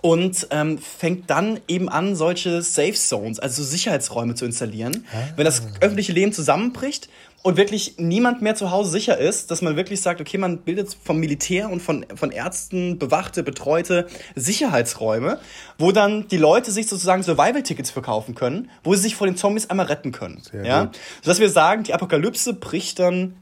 und 0.00 0.46
ähm, 0.50 0.78
fängt 0.78 1.28
dann 1.30 1.60
eben 1.68 1.88
an, 1.88 2.16
solche 2.16 2.62
Safe 2.62 2.94
Zones, 2.94 3.38
also 3.38 3.62
Sicherheitsräume 3.62 4.34
zu 4.34 4.44
installieren. 4.44 5.06
Ah. 5.12 5.28
Wenn 5.36 5.44
das 5.44 5.62
öffentliche 5.80 6.12
Leben 6.12 6.32
zusammenbricht 6.32 7.08
und 7.42 7.56
wirklich 7.56 7.94
niemand 7.98 8.42
mehr 8.42 8.54
zu 8.54 8.70
Hause 8.70 8.90
sicher 8.90 9.18
ist, 9.18 9.50
dass 9.50 9.62
man 9.62 9.76
wirklich 9.76 10.00
sagt, 10.00 10.20
okay, 10.20 10.38
man 10.38 10.58
bildet 10.58 10.96
vom 11.02 11.18
Militär 11.18 11.70
und 11.70 11.80
von, 11.80 12.04
von 12.14 12.30
Ärzten 12.30 12.98
bewachte, 12.98 13.42
betreute 13.42 14.06
Sicherheitsräume, 14.34 15.38
wo 15.78 15.92
dann 15.92 16.28
die 16.28 16.36
Leute 16.36 16.70
sich 16.70 16.86
sozusagen 16.86 17.22
Survival-Tickets 17.22 17.90
verkaufen 17.90 18.34
können, 18.34 18.70
wo 18.84 18.94
sie 18.94 19.02
sich 19.02 19.16
vor 19.16 19.26
den 19.26 19.36
Zombies 19.36 19.70
einmal 19.70 19.86
retten 19.86 20.12
können. 20.12 20.42
Sehr 20.42 20.64
ja? 20.64 20.84
Gut. 20.84 20.98
Sodass 21.22 21.40
wir 21.40 21.50
sagen, 21.50 21.82
die 21.82 21.94
Apokalypse 21.94 22.54
bricht 22.54 22.98
dann, 22.98 23.36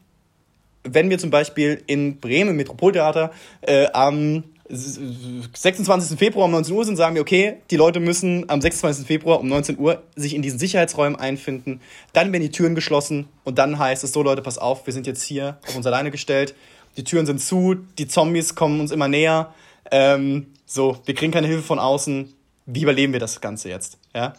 wenn 0.85 1.11
wir 1.11 1.19
zum 1.19 1.31
Beispiel 1.31 1.83
in 1.87 2.21
Bremen, 2.21 2.51
im 2.51 2.57
Metropoltheater, 2.57 3.33
äh, 3.63 3.87
am 3.93 4.45
26. 4.71 6.19
Februar 6.19 6.47
um 6.47 6.53
19 6.53 6.75
Uhr 6.75 6.85
sind, 6.85 6.97
sagen 6.97 7.15
wir, 7.15 7.23
okay, 7.23 7.57
die 7.71 7.77
Leute 7.77 8.01
müssen 8.01 8.49
am 8.49 8.61
26. 8.61 9.07
Februar 9.07 9.41
um 9.41 9.49
19 9.49 9.79
Uhr 9.79 10.03
sich 10.15 10.35
in 10.35 10.43
diesen 10.43 10.59
Sicherheitsräumen 10.59 11.19
einfinden. 11.19 11.81
Dann 12.13 12.33
werden 12.33 12.43
die 12.43 12.51
Türen 12.51 12.75
geschlossen 12.75 13.29
und 13.45 13.59
dann 13.59 13.79
heißt 13.79 14.05
es 14.05 14.13
so, 14.13 14.23
Leute, 14.23 14.43
pass 14.43 14.59
auf, 14.59 14.87
wir 14.87 14.93
sind 14.93 15.07
jetzt 15.07 15.23
hier 15.23 15.59
auf 15.67 15.77
uns 15.77 15.87
alleine 15.87 16.11
gestellt. 16.11 16.55
Die 16.97 17.05
Türen 17.05 17.27
sind 17.27 17.41
zu, 17.41 17.77
die 17.99 18.09
Zombies 18.09 18.55
kommen 18.55 18.81
uns 18.81 18.91
immer 18.91 19.09
näher. 19.09 19.55
Ähm, 19.91 20.49
so, 20.67 20.99
wir 21.07 21.15
kriegen 21.15 21.33
keine 21.33 21.47
Hilfe 21.47 21.63
von 21.63 21.79
außen. 21.79 22.35
Wie 22.67 22.83
überleben 22.83 23.13
wir 23.13 23.21
das 23.21 23.41
Ganze 23.41 23.71
jetzt? 23.71 23.99
Ja. 24.15 24.35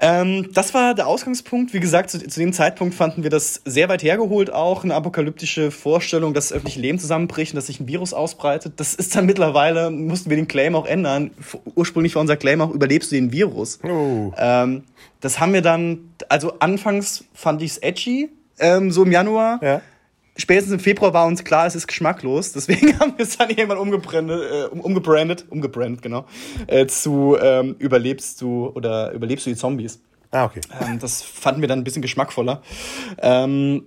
Ähm, 0.00 0.48
das 0.52 0.72
war 0.72 0.94
der 0.94 1.06
Ausgangspunkt. 1.06 1.74
Wie 1.74 1.80
gesagt, 1.80 2.10
zu, 2.10 2.18
zu, 2.18 2.40
dem 2.40 2.52
Zeitpunkt 2.52 2.94
fanden 2.94 3.22
wir 3.22 3.30
das 3.30 3.60
sehr 3.64 3.88
weit 3.88 4.02
hergeholt 4.02 4.52
auch, 4.52 4.84
eine 4.84 4.94
apokalyptische 4.94 5.70
Vorstellung, 5.70 6.32
dass 6.32 6.48
das 6.48 6.56
öffentliche 6.56 6.80
Leben 6.80 6.98
zusammenbricht 6.98 7.52
und 7.52 7.56
dass 7.56 7.66
sich 7.66 7.78
ein 7.78 7.88
Virus 7.88 8.14
ausbreitet. 8.14 8.74
Das 8.78 8.94
ist 8.94 9.14
dann 9.14 9.26
mittlerweile, 9.26 9.90
mussten 9.90 10.30
wir 10.30 10.36
den 10.36 10.48
Claim 10.48 10.74
auch 10.74 10.86
ändern. 10.86 11.30
Ursprünglich 11.74 12.14
war 12.14 12.22
unser 12.22 12.36
Claim 12.36 12.62
auch, 12.62 12.70
überlebst 12.70 13.12
du 13.12 13.16
den 13.16 13.32
Virus? 13.32 13.80
Oh. 13.84 14.32
Ähm, 14.38 14.84
das 15.20 15.40
haben 15.40 15.52
wir 15.52 15.62
dann, 15.62 16.14
also 16.28 16.54
anfangs 16.58 17.24
fand 17.34 17.60
ich 17.62 17.72
es 17.72 17.78
edgy, 17.78 18.30
ähm, 18.58 18.90
so 18.90 19.04
im 19.04 19.12
Januar. 19.12 19.60
Ja. 19.62 19.82
Spätestens 20.36 20.74
im 20.74 20.80
Februar 20.80 21.12
war 21.12 21.26
uns 21.26 21.44
klar, 21.44 21.66
es 21.66 21.74
ist 21.74 21.86
geschmacklos. 21.86 22.52
Deswegen 22.52 22.98
haben 23.00 23.14
wir 23.16 23.24
es 23.24 23.36
dann 23.38 23.50
irgendwann 23.50 23.78
umgebrandet, 23.78 24.40
äh, 24.50 24.64
umgebrandet, 24.76 25.46
umgebrannt, 25.50 26.02
genau, 26.02 26.26
äh, 26.66 26.86
zu 26.86 27.36
ähm, 27.40 27.76
überlebst 27.78 28.40
du 28.40 28.68
oder 28.74 29.12
überlebst 29.12 29.46
du 29.46 29.50
die 29.50 29.56
Zombies. 29.56 30.00
Ah, 30.30 30.44
okay. 30.44 30.60
Ähm, 30.80 30.98
das 30.98 31.22
fanden 31.22 31.60
wir 31.60 31.68
dann 31.68 31.80
ein 31.80 31.84
bisschen 31.84 32.02
geschmackvoller. 32.02 32.62
Ähm, 33.18 33.84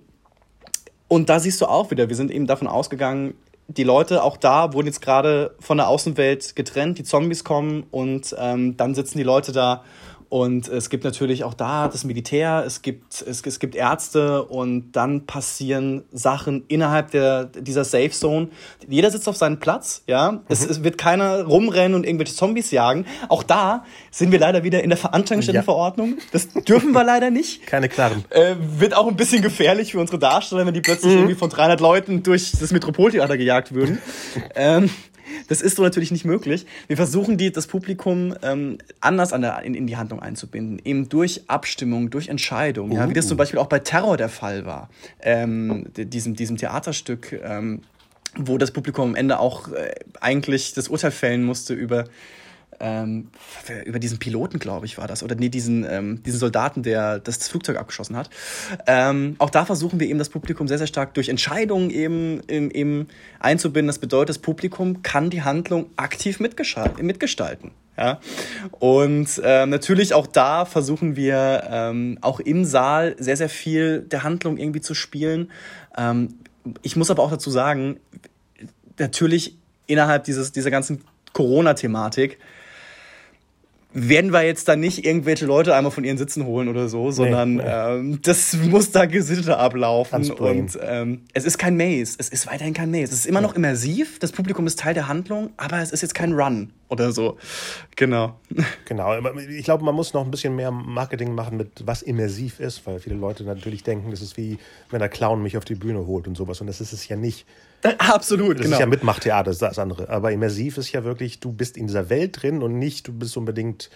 und 1.08 1.28
da 1.28 1.40
siehst 1.40 1.60
du 1.60 1.66
auch 1.66 1.90
wieder, 1.90 2.08
wir 2.08 2.16
sind 2.16 2.30
eben 2.30 2.46
davon 2.46 2.68
ausgegangen, 2.68 3.34
die 3.68 3.82
Leute 3.82 4.22
auch 4.22 4.36
da 4.36 4.72
wurden 4.72 4.86
jetzt 4.86 5.02
gerade 5.02 5.56
von 5.58 5.76
der 5.76 5.88
Außenwelt 5.88 6.54
getrennt, 6.54 6.98
die 6.98 7.04
Zombies 7.04 7.42
kommen 7.42 7.84
und 7.90 8.34
ähm, 8.38 8.76
dann 8.76 8.94
sitzen 8.94 9.18
die 9.18 9.24
Leute 9.24 9.50
da 9.50 9.82
und 10.28 10.68
es 10.68 10.90
gibt 10.90 11.04
natürlich 11.04 11.44
auch 11.44 11.54
da 11.54 11.88
das 11.88 12.04
Militär, 12.04 12.64
es 12.66 12.82
gibt, 12.82 13.22
es, 13.26 13.42
es 13.46 13.58
gibt 13.60 13.74
Ärzte 13.74 14.42
und 14.44 14.92
dann 14.92 15.26
passieren 15.26 16.02
Sachen 16.12 16.64
innerhalb 16.68 17.12
der, 17.12 17.44
dieser 17.44 17.84
Safe 17.84 18.10
Zone. 18.10 18.48
Jeder 18.88 19.10
sitzt 19.10 19.28
auf 19.28 19.36
seinem 19.36 19.60
Platz, 19.60 20.02
ja. 20.06 20.32
Mhm. 20.32 20.40
Es, 20.48 20.66
es, 20.66 20.82
wird 20.82 20.98
keiner 20.98 21.44
rumrennen 21.44 21.94
und 21.94 22.04
irgendwelche 22.04 22.34
Zombies 22.34 22.70
jagen. 22.70 23.06
Auch 23.28 23.42
da 23.42 23.84
sind 24.10 24.32
wir 24.32 24.38
leider 24.38 24.64
wieder 24.64 24.82
in 24.82 24.90
der 24.90 24.98
Veranstaltungsstättenverordnung. 24.98 26.10
Ja. 26.10 26.24
Das 26.32 26.48
dürfen 26.48 26.92
wir 26.92 27.04
leider 27.04 27.30
nicht. 27.30 27.66
Keine 27.66 27.88
klaren. 27.88 28.24
Äh, 28.30 28.56
wird 28.58 28.94
auch 28.94 29.06
ein 29.06 29.16
bisschen 29.16 29.42
gefährlich 29.42 29.92
für 29.92 30.00
unsere 30.00 30.18
Darsteller, 30.18 30.66
wenn 30.66 30.74
die 30.74 30.80
plötzlich 30.80 31.12
mhm. 31.12 31.18
irgendwie 31.18 31.36
von 31.36 31.50
300 31.50 31.80
Leuten 31.80 32.22
durch 32.22 32.52
das 32.52 32.72
Metropoltheater 32.72 33.36
gejagt 33.36 33.74
würden. 33.74 33.98
ähm, 34.56 34.90
das 35.48 35.60
ist 35.60 35.76
so 35.76 35.82
natürlich 35.82 36.10
nicht 36.10 36.24
möglich. 36.24 36.66
Wir 36.86 36.96
versuchen 36.96 37.36
die, 37.36 37.52
das 37.52 37.66
Publikum 37.66 38.34
ähm, 38.42 38.78
anders 39.00 39.32
an 39.32 39.42
der, 39.42 39.62
in, 39.62 39.74
in 39.74 39.86
die 39.86 39.96
Handlung 39.96 40.20
einzubinden, 40.20 40.80
eben 40.84 41.08
durch 41.08 41.42
Abstimmung, 41.48 42.10
durch 42.10 42.28
Entscheidung, 42.28 42.90
uh. 42.90 42.96
ja, 42.96 43.08
wie 43.08 43.14
das 43.14 43.28
zum 43.28 43.36
Beispiel 43.36 43.58
auch 43.58 43.66
bei 43.68 43.78
Terror 43.78 44.16
der 44.16 44.28
Fall 44.28 44.66
war, 44.66 44.90
ähm, 45.20 45.86
diesem, 45.96 46.34
diesem 46.34 46.56
Theaterstück, 46.56 47.32
ähm, 47.42 47.82
wo 48.36 48.58
das 48.58 48.70
Publikum 48.70 49.10
am 49.10 49.14
Ende 49.14 49.38
auch 49.38 49.72
äh, 49.72 49.94
eigentlich 50.20 50.74
das 50.74 50.88
Urteil 50.88 51.10
fällen 51.10 51.44
musste 51.44 51.74
über 51.74 52.04
ähm, 52.80 53.28
über 53.84 53.98
diesen 53.98 54.18
Piloten, 54.18 54.58
glaube 54.58 54.86
ich, 54.86 54.98
war 54.98 55.06
das, 55.06 55.22
oder 55.22 55.34
nee, 55.34 55.48
diesen, 55.48 55.84
ähm, 55.88 56.22
diesen 56.22 56.38
Soldaten, 56.38 56.82
der 56.82 57.18
das 57.18 57.48
Flugzeug 57.48 57.76
abgeschossen 57.76 58.16
hat. 58.16 58.30
Ähm, 58.86 59.36
auch 59.38 59.50
da 59.50 59.64
versuchen 59.64 60.00
wir 60.00 60.08
eben 60.08 60.18
das 60.18 60.28
Publikum 60.28 60.68
sehr, 60.68 60.78
sehr 60.78 60.86
stark 60.86 61.14
durch 61.14 61.28
Entscheidungen 61.28 61.90
eben, 61.90 62.42
eben, 62.48 63.08
einzubinden. 63.40 63.86
Das 63.86 63.98
bedeutet, 63.98 64.30
das 64.30 64.38
Publikum 64.38 65.02
kann 65.02 65.30
die 65.30 65.42
Handlung 65.42 65.86
aktiv 65.96 66.40
mitgestalten. 66.40 67.70
Ja? 67.96 68.20
Und 68.78 69.40
äh, 69.42 69.66
natürlich 69.66 70.14
auch 70.14 70.26
da 70.26 70.64
versuchen 70.64 71.16
wir 71.16 71.64
ähm, 71.70 72.18
auch 72.20 72.40
im 72.40 72.64
Saal 72.64 73.16
sehr, 73.18 73.36
sehr 73.36 73.48
viel 73.48 74.00
der 74.00 74.22
Handlung 74.22 74.58
irgendwie 74.58 74.80
zu 74.80 74.94
spielen. 74.94 75.50
Ähm, 75.96 76.34
ich 76.82 76.96
muss 76.96 77.10
aber 77.10 77.22
auch 77.22 77.30
dazu 77.30 77.50
sagen, 77.50 78.00
natürlich 78.98 79.56
innerhalb 79.86 80.24
dieses, 80.24 80.52
dieser 80.52 80.70
ganzen 80.70 81.02
Corona-Thematik 81.32 82.38
werden 83.98 84.30
wir 84.30 84.42
jetzt 84.42 84.68
dann 84.68 84.80
nicht 84.80 85.06
irgendwelche 85.06 85.46
Leute 85.46 85.74
einmal 85.74 85.90
von 85.90 86.04
ihren 86.04 86.18
Sitzen 86.18 86.44
holen 86.44 86.68
oder 86.68 86.90
so, 86.90 87.10
sondern 87.10 87.54
nee, 87.54 87.62
nee. 87.62 87.70
Ähm, 87.70 88.20
das 88.22 88.54
muss 88.54 88.90
da 88.90 89.06
gesittet 89.06 89.48
ablaufen. 89.48 90.30
Und 90.32 90.78
ähm, 90.82 91.22
es 91.32 91.46
ist 91.46 91.56
kein 91.56 91.78
Maze. 91.78 92.16
Es 92.18 92.28
ist 92.28 92.46
weiterhin 92.46 92.74
kein 92.74 92.90
Maze. 92.90 93.04
Es 93.04 93.20
ist 93.20 93.26
immer 93.26 93.40
noch 93.40 93.54
immersiv. 93.54 94.18
Das 94.18 94.32
Publikum 94.32 94.66
ist 94.66 94.78
Teil 94.78 94.92
der 94.92 95.08
Handlung, 95.08 95.48
aber 95.56 95.80
es 95.80 95.92
ist 95.92 96.02
jetzt 96.02 96.14
kein 96.14 96.34
Run 96.34 96.72
oder 96.88 97.12
so. 97.12 97.38
Genau. 97.96 98.38
Genau. 98.84 99.16
Ich 99.48 99.64
glaube, 99.64 99.84
man 99.84 99.94
muss 99.94 100.12
noch 100.12 100.24
ein 100.24 100.30
bisschen 100.30 100.54
mehr 100.54 100.70
Marketing 100.70 101.34
machen 101.34 101.56
mit 101.56 101.86
was 101.86 102.02
immersiv 102.02 102.60
ist, 102.60 102.86
weil 102.86 103.00
viele 103.00 103.16
Leute 103.16 103.42
natürlich 103.42 103.82
denken, 103.82 104.10
das 104.10 104.22
ist 104.22 104.36
wie 104.36 104.58
wenn 104.90 105.00
der 105.00 105.08
Clown 105.08 105.42
mich 105.42 105.56
auf 105.56 105.64
die 105.64 105.74
Bühne 105.74 106.06
holt 106.06 106.28
und 106.28 106.36
sowas. 106.36 106.60
Und 106.60 106.68
das 106.68 106.80
ist 106.80 106.92
es 106.92 107.08
ja 107.08 107.16
nicht. 107.16 107.46
Absolut, 107.98 108.58
das 108.58 108.64
genau. 108.64 108.76
ist 108.76 108.80
ja 108.80 108.86
Mitmachtheater, 108.86 109.44
das 109.44 109.56
ist 109.56 109.62
das 109.62 109.78
andere. 109.78 110.08
Aber 110.08 110.32
immersiv 110.32 110.78
ist 110.78 110.92
ja 110.92 111.04
wirklich, 111.04 111.40
du 111.40 111.52
bist 111.52 111.76
in 111.76 111.86
dieser 111.86 112.08
Welt 112.08 112.42
drin 112.42 112.62
und 112.62 112.78
nicht, 112.78 113.08
du 113.08 113.12
bist 113.12 113.36
unbedingt 113.36 113.90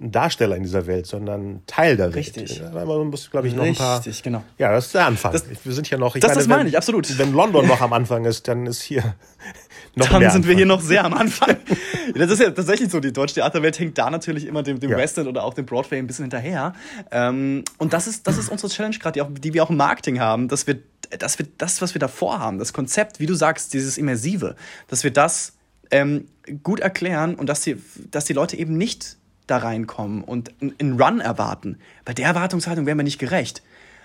ein 0.00 0.12
Darsteller 0.12 0.56
in 0.56 0.62
dieser 0.62 0.86
Welt, 0.86 1.06
sondern 1.06 1.60
Teil 1.66 1.96
der 1.96 2.06
Welt. 2.06 2.16
Richtig. 2.16 2.62
Man 2.72 3.10
muss, 3.10 3.30
glaube 3.30 3.48
ich, 3.48 3.54
noch 3.54 3.64
Richtig, 3.64 3.80
ein 3.80 3.86
paar. 3.86 3.98
Richtig, 3.98 4.22
genau. 4.22 4.42
Ja, 4.56 4.72
das 4.72 4.86
ist 4.86 4.94
der 4.94 5.04
Anfang. 5.04 5.32
Das, 5.32 5.44
wir 5.62 5.72
sind 5.72 5.90
ja 5.90 5.98
noch. 5.98 6.16
Ich 6.16 6.22
das, 6.22 6.30
meine, 6.30 6.38
das 6.38 6.48
meine 6.48 6.60
wenn, 6.60 6.68
ich, 6.68 6.76
absolut. 6.76 7.18
Wenn 7.18 7.32
London 7.32 7.66
noch 7.66 7.82
am 7.82 7.92
Anfang 7.92 8.24
ist, 8.24 8.48
dann 8.48 8.66
ist 8.66 8.80
hier 8.80 9.02
noch 9.94 10.08
Dann 10.08 10.20
sind 10.20 10.24
Anfang. 10.24 10.48
wir 10.48 10.56
hier 10.56 10.66
noch 10.66 10.80
sehr 10.80 11.04
am 11.04 11.12
Anfang. 11.12 11.56
das 12.14 12.30
ist 12.30 12.40
ja 12.40 12.50
tatsächlich 12.50 12.90
so. 12.90 12.98
Die 12.98 13.12
deutsche 13.12 13.34
Theaterwelt 13.34 13.78
hängt 13.78 13.98
da 13.98 14.08
natürlich 14.08 14.46
immer 14.46 14.62
dem, 14.62 14.80
dem 14.80 14.90
ja. 14.90 14.96
West 14.96 15.18
End 15.18 15.28
oder 15.28 15.44
auch 15.44 15.52
dem 15.52 15.66
Broadway 15.66 15.98
ein 15.98 16.06
bisschen 16.06 16.24
hinterher. 16.24 16.72
Ähm, 17.10 17.64
und 17.76 17.92
das 17.92 18.06
ist, 18.06 18.26
das 18.26 18.38
ist 18.38 18.50
unsere 18.50 18.72
Challenge 18.72 18.96
gerade, 18.98 19.22
die, 19.22 19.40
die 19.40 19.54
wir 19.54 19.62
auch 19.62 19.70
im 19.70 19.76
Marketing 19.76 20.18
haben, 20.18 20.48
dass 20.48 20.66
wir, 20.66 20.78
dass 21.18 21.38
wir 21.38 21.46
das, 21.58 21.82
was 21.82 21.94
wir 21.94 21.98
davor 21.98 22.38
haben, 22.38 22.58
das 22.58 22.72
Konzept, 22.72 23.20
wie 23.20 23.26
du 23.26 23.34
sagst, 23.34 23.74
dieses 23.74 23.98
Immersive, 23.98 24.56
dass 24.88 25.04
wir 25.04 25.12
das 25.12 25.54
ähm, 25.90 26.26
gut 26.62 26.80
erklären 26.80 27.34
und 27.34 27.48
dass 27.48 27.62
die, 27.62 27.76
dass 28.10 28.24
die 28.24 28.32
Leute 28.32 28.56
eben 28.56 28.76
nicht 28.76 29.16
da 29.46 29.58
reinkommen 29.58 30.22
und 30.22 30.52
einen 30.60 31.00
Run 31.00 31.20
erwarten. 31.20 31.78
Bei 32.04 32.14
der 32.14 32.26
Erwartungshaltung 32.26 32.86
wären 32.86 32.98
wir 32.98 33.04
nicht 33.04 33.18
gerecht. 33.18 33.62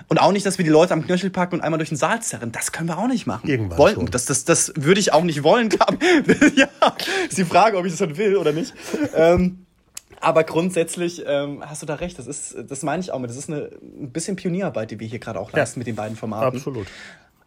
Und 0.08 0.20
auch 0.20 0.32
nicht, 0.32 0.46
dass 0.46 0.58
wir 0.58 0.66
die 0.66 0.72
Leute 0.72 0.94
am 0.94 1.06
Knöchel 1.06 1.30
packen 1.30 1.56
und 1.56 1.62
einmal 1.62 1.78
durch 1.78 1.90
den 1.90 1.98
Saal 1.98 2.22
zerren. 2.22 2.52
Das 2.52 2.72
können 2.72 2.90
wir 2.90 2.98
auch 2.98 3.08
nicht 3.08 3.26
machen. 3.26 3.50
Irgendwann 3.50 3.78
Wollen, 3.78 3.96
schon. 3.96 4.06
Das, 4.08 4.26
das, 4.26 4.44
das 4.44 4.74
würde 4.76 5.00
ich 5.00 5.14
auch 5.14 5.24
nicht 5.24 5.44
wollen. 5.44 5.70
ja, 6.56 6.68
ist 7.28 7.38
die 7.38 7.46
Frage, 7.46 7.78
ob 7.78 7.86
ich 7.86 7.94
das 7.94 8.00
dann 8.00 8.18
will 8.18 8.36
oder 8.36 8.52
nicht. 8.52 8.74
ähm, 9.16 9.65
aber 10.26 10.44
grundsätzlich 10.44 11.24
ähm, 11.28 11.64
hast 11.64 11.84
du 11.84 11.86
da 11.86 11.96
recht. 11.96 12.18
Das, 12.18 12.26
ist, 12.26 12.56
das 12.68 12.82
meine 12.82 13.02
ich 13.02 13.12
auch 13.12 13.20
mit. 13.20 13.30
Das 13.30 13.38
ist 13.38 13.50
eine 13.50 13.70
ein 13.82 14.10
bisschen 14.12 14.36
Pionierarbeit, 14.36 14.90
die 14.90 15.00
wir 15.00 15.08
hier 15.08 15.20
gerade 15.20 15.40
auch 15.40 15.52
leisten 15.52 15.80
ja, 15.80 15.82
mit 15.82 15.88
den 15.88 15.96
beiden 15.96 16.18
Formaten. 16.18 16.58
Absolut. 16.58 16.88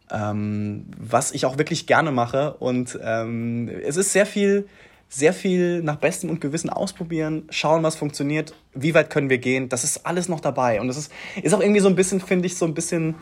Ähm, 0.09 0.85
was 0.97 1.33
ich 1.33 1.45
auch 1.45 1.57
wirklich 1.57 1.87
gerne 1.87 2.11
mache. 2.11 2.53
Und 2.53 2.97
ähm, 3.03 3.69
es 3.83 3.97
ist 3.97 4.13
sehr 4.13 4.25
viel 4.25 4.67
sehr 5.11 5.33
viel 5.33 5.81
nach 5.81 5.95
bestem 5.95 6.29
und 6.29 6.39
Gewissen 6.39 6.69
ausprobieren, 6.69 7.47
schauen, 7.49 7.81
was 7.81 7.95
funktioniert, 7.95 8.53
wie 8.75 8.93
weit 8.93 9.09
können 9.09 9.31
wir 9.31 9.39
gehen. 9.39 9.67
Das 9.67 9.83
ist 9.83 10.05
alles 10.05 10.29
noch 10.29 10.39
dabei. 10.39 10.79
Und 10.79 10.87
das 10.87 10.97
ist, 10.97 11.11
ist 11.41 11.51
auch 11.53 11.61
irgendwie 11.61 11.79
so 11.79 11.89
ein 11.89 11.95
bisschen, 11.95 12.21
finde 12.21 12.45
ich, 12.45 12.55
so 12.55 12.65
ein 12.65 12.75
bisschen, 12.75 13.15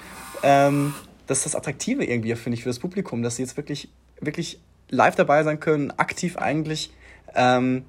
ähm, 0.43 0.93
das 1.28 1.39
ist 1.39 1.46
das 1.46 1.56
Attraktive 1.56 2.04
irgendwie, 2.04 2.36
finde 2.36 2.58
ich, 2.58 2.63
für 2.63 2.70
das 2.70 2.80
Publikum, 2.80 3.24
dass 3.24 3.38
sie 3.38 3.43
jetzt 3.43 3.56
wirklich, 3.56 3.89
wirklich 4.20 4.60
live 4.89 5.15
dabei 5.15 5.43
sein 5.43 5.62
können, 5.62 5.91
aktiv 5.91 6.36
eigentlich, 6.38 6.91
ähm, 7.36 7.86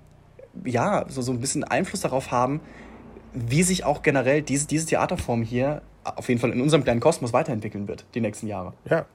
ja, 0.64 1.06
so, 1.08 1.22
so 1.22 1.32
ein 1.32 1.40
bisschen 1.40 1.64
Einfluss 1.64 2.00
darauf 2.00 2.30
haben, 2.30 2.60
wie 3.32 3.62
sich 3.62 3.84
auch 3.84 4.02
generell 4.02 4.42
diese, 4.42 4.66
diese 4.66 4.86
Theaterform 4.86 5.42
hier 5.42 5.82
auf 6.04 6.28
jeden 6.28 6.40
Fall 6.40 6.50
in 6.52 6.60
unserem 6.60 6.84
kleinen 6.84 7.00
Kosmos 7.00 7.32
weiterentwickeln 7.32 7.86
wird, 7.88 8.04
die 8.14 8.20
nächsten 8.20 8.46
Jahre. 8.46 8.72
Ja, 8.88 9.06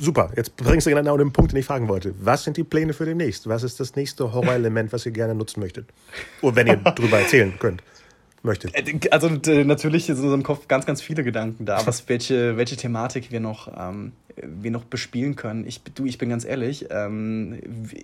super, 0.00 0.30
jetzt 0.36 0.56
bringst 0.56 0.86
du 0.86 0.90
genau 0.94 1.16
den 1.16 1.32
Punkt, 1.32 1.52
den 1.52 1.58
ich 1.58 1.66
fragen 1.66 1.88
wollte. 1.88 2.14
Was 2.20 2.44
sind 2.44 2.56
die 2.56 2.64
Pläne 2.64 2.92
für 2.92 3.04
demnächst? 3.04 3.48
Was 3.48 3.62
ist 3.62 3.80
das 3.80 3.96
nächste 3.96 4.32
Horrorelement, 4.32 4.92
was 4.92 5.06
ihr 5.06 5.12
gerne 5.12 5.34
nutzen 5.34 5.60
möchtet? 5.60 5.88
Und 6.40 6.56
wenn 6.56 6.66
ihr 6.66 6.76
darüber 6.84 7.18
erzählen 7.18 7.52
könnt. 7.58 7.82
Möchtet. 8.46 8.74
Äh, 8.74 8.98
also 9.10 9.28
natürlich 9.28 10.06
sind 10.06 10.16
in 10.16 10.24
unserem 10.24 10.42
Kopf 10.42 10.68
ganz, 10.68 10.86
ganz 10.86 11.02
viele 11.02 11.22
Gedanken 11.22 11.66
da, 11.66 11.86
was, 11.86 12.08
welche, 12.08 12.56
welche 12.56 12.76
Thematik 12.76 13.30
wir 13.30 13.40
noch, 13.40 13.68
ähm, 13.78 14.12
wir 14.36 14.70
noch 14.70 14.84
bespielen 14.84 15.36
können. 15.36 15.66
Ich, 15.66 15.82
du, 15.82 16.06
ich 16.06 16.16
bin 16.16 16.30
ganz 16.30 16.44
ehrlich, 16.46 16.86
ähm, 16.90 17.60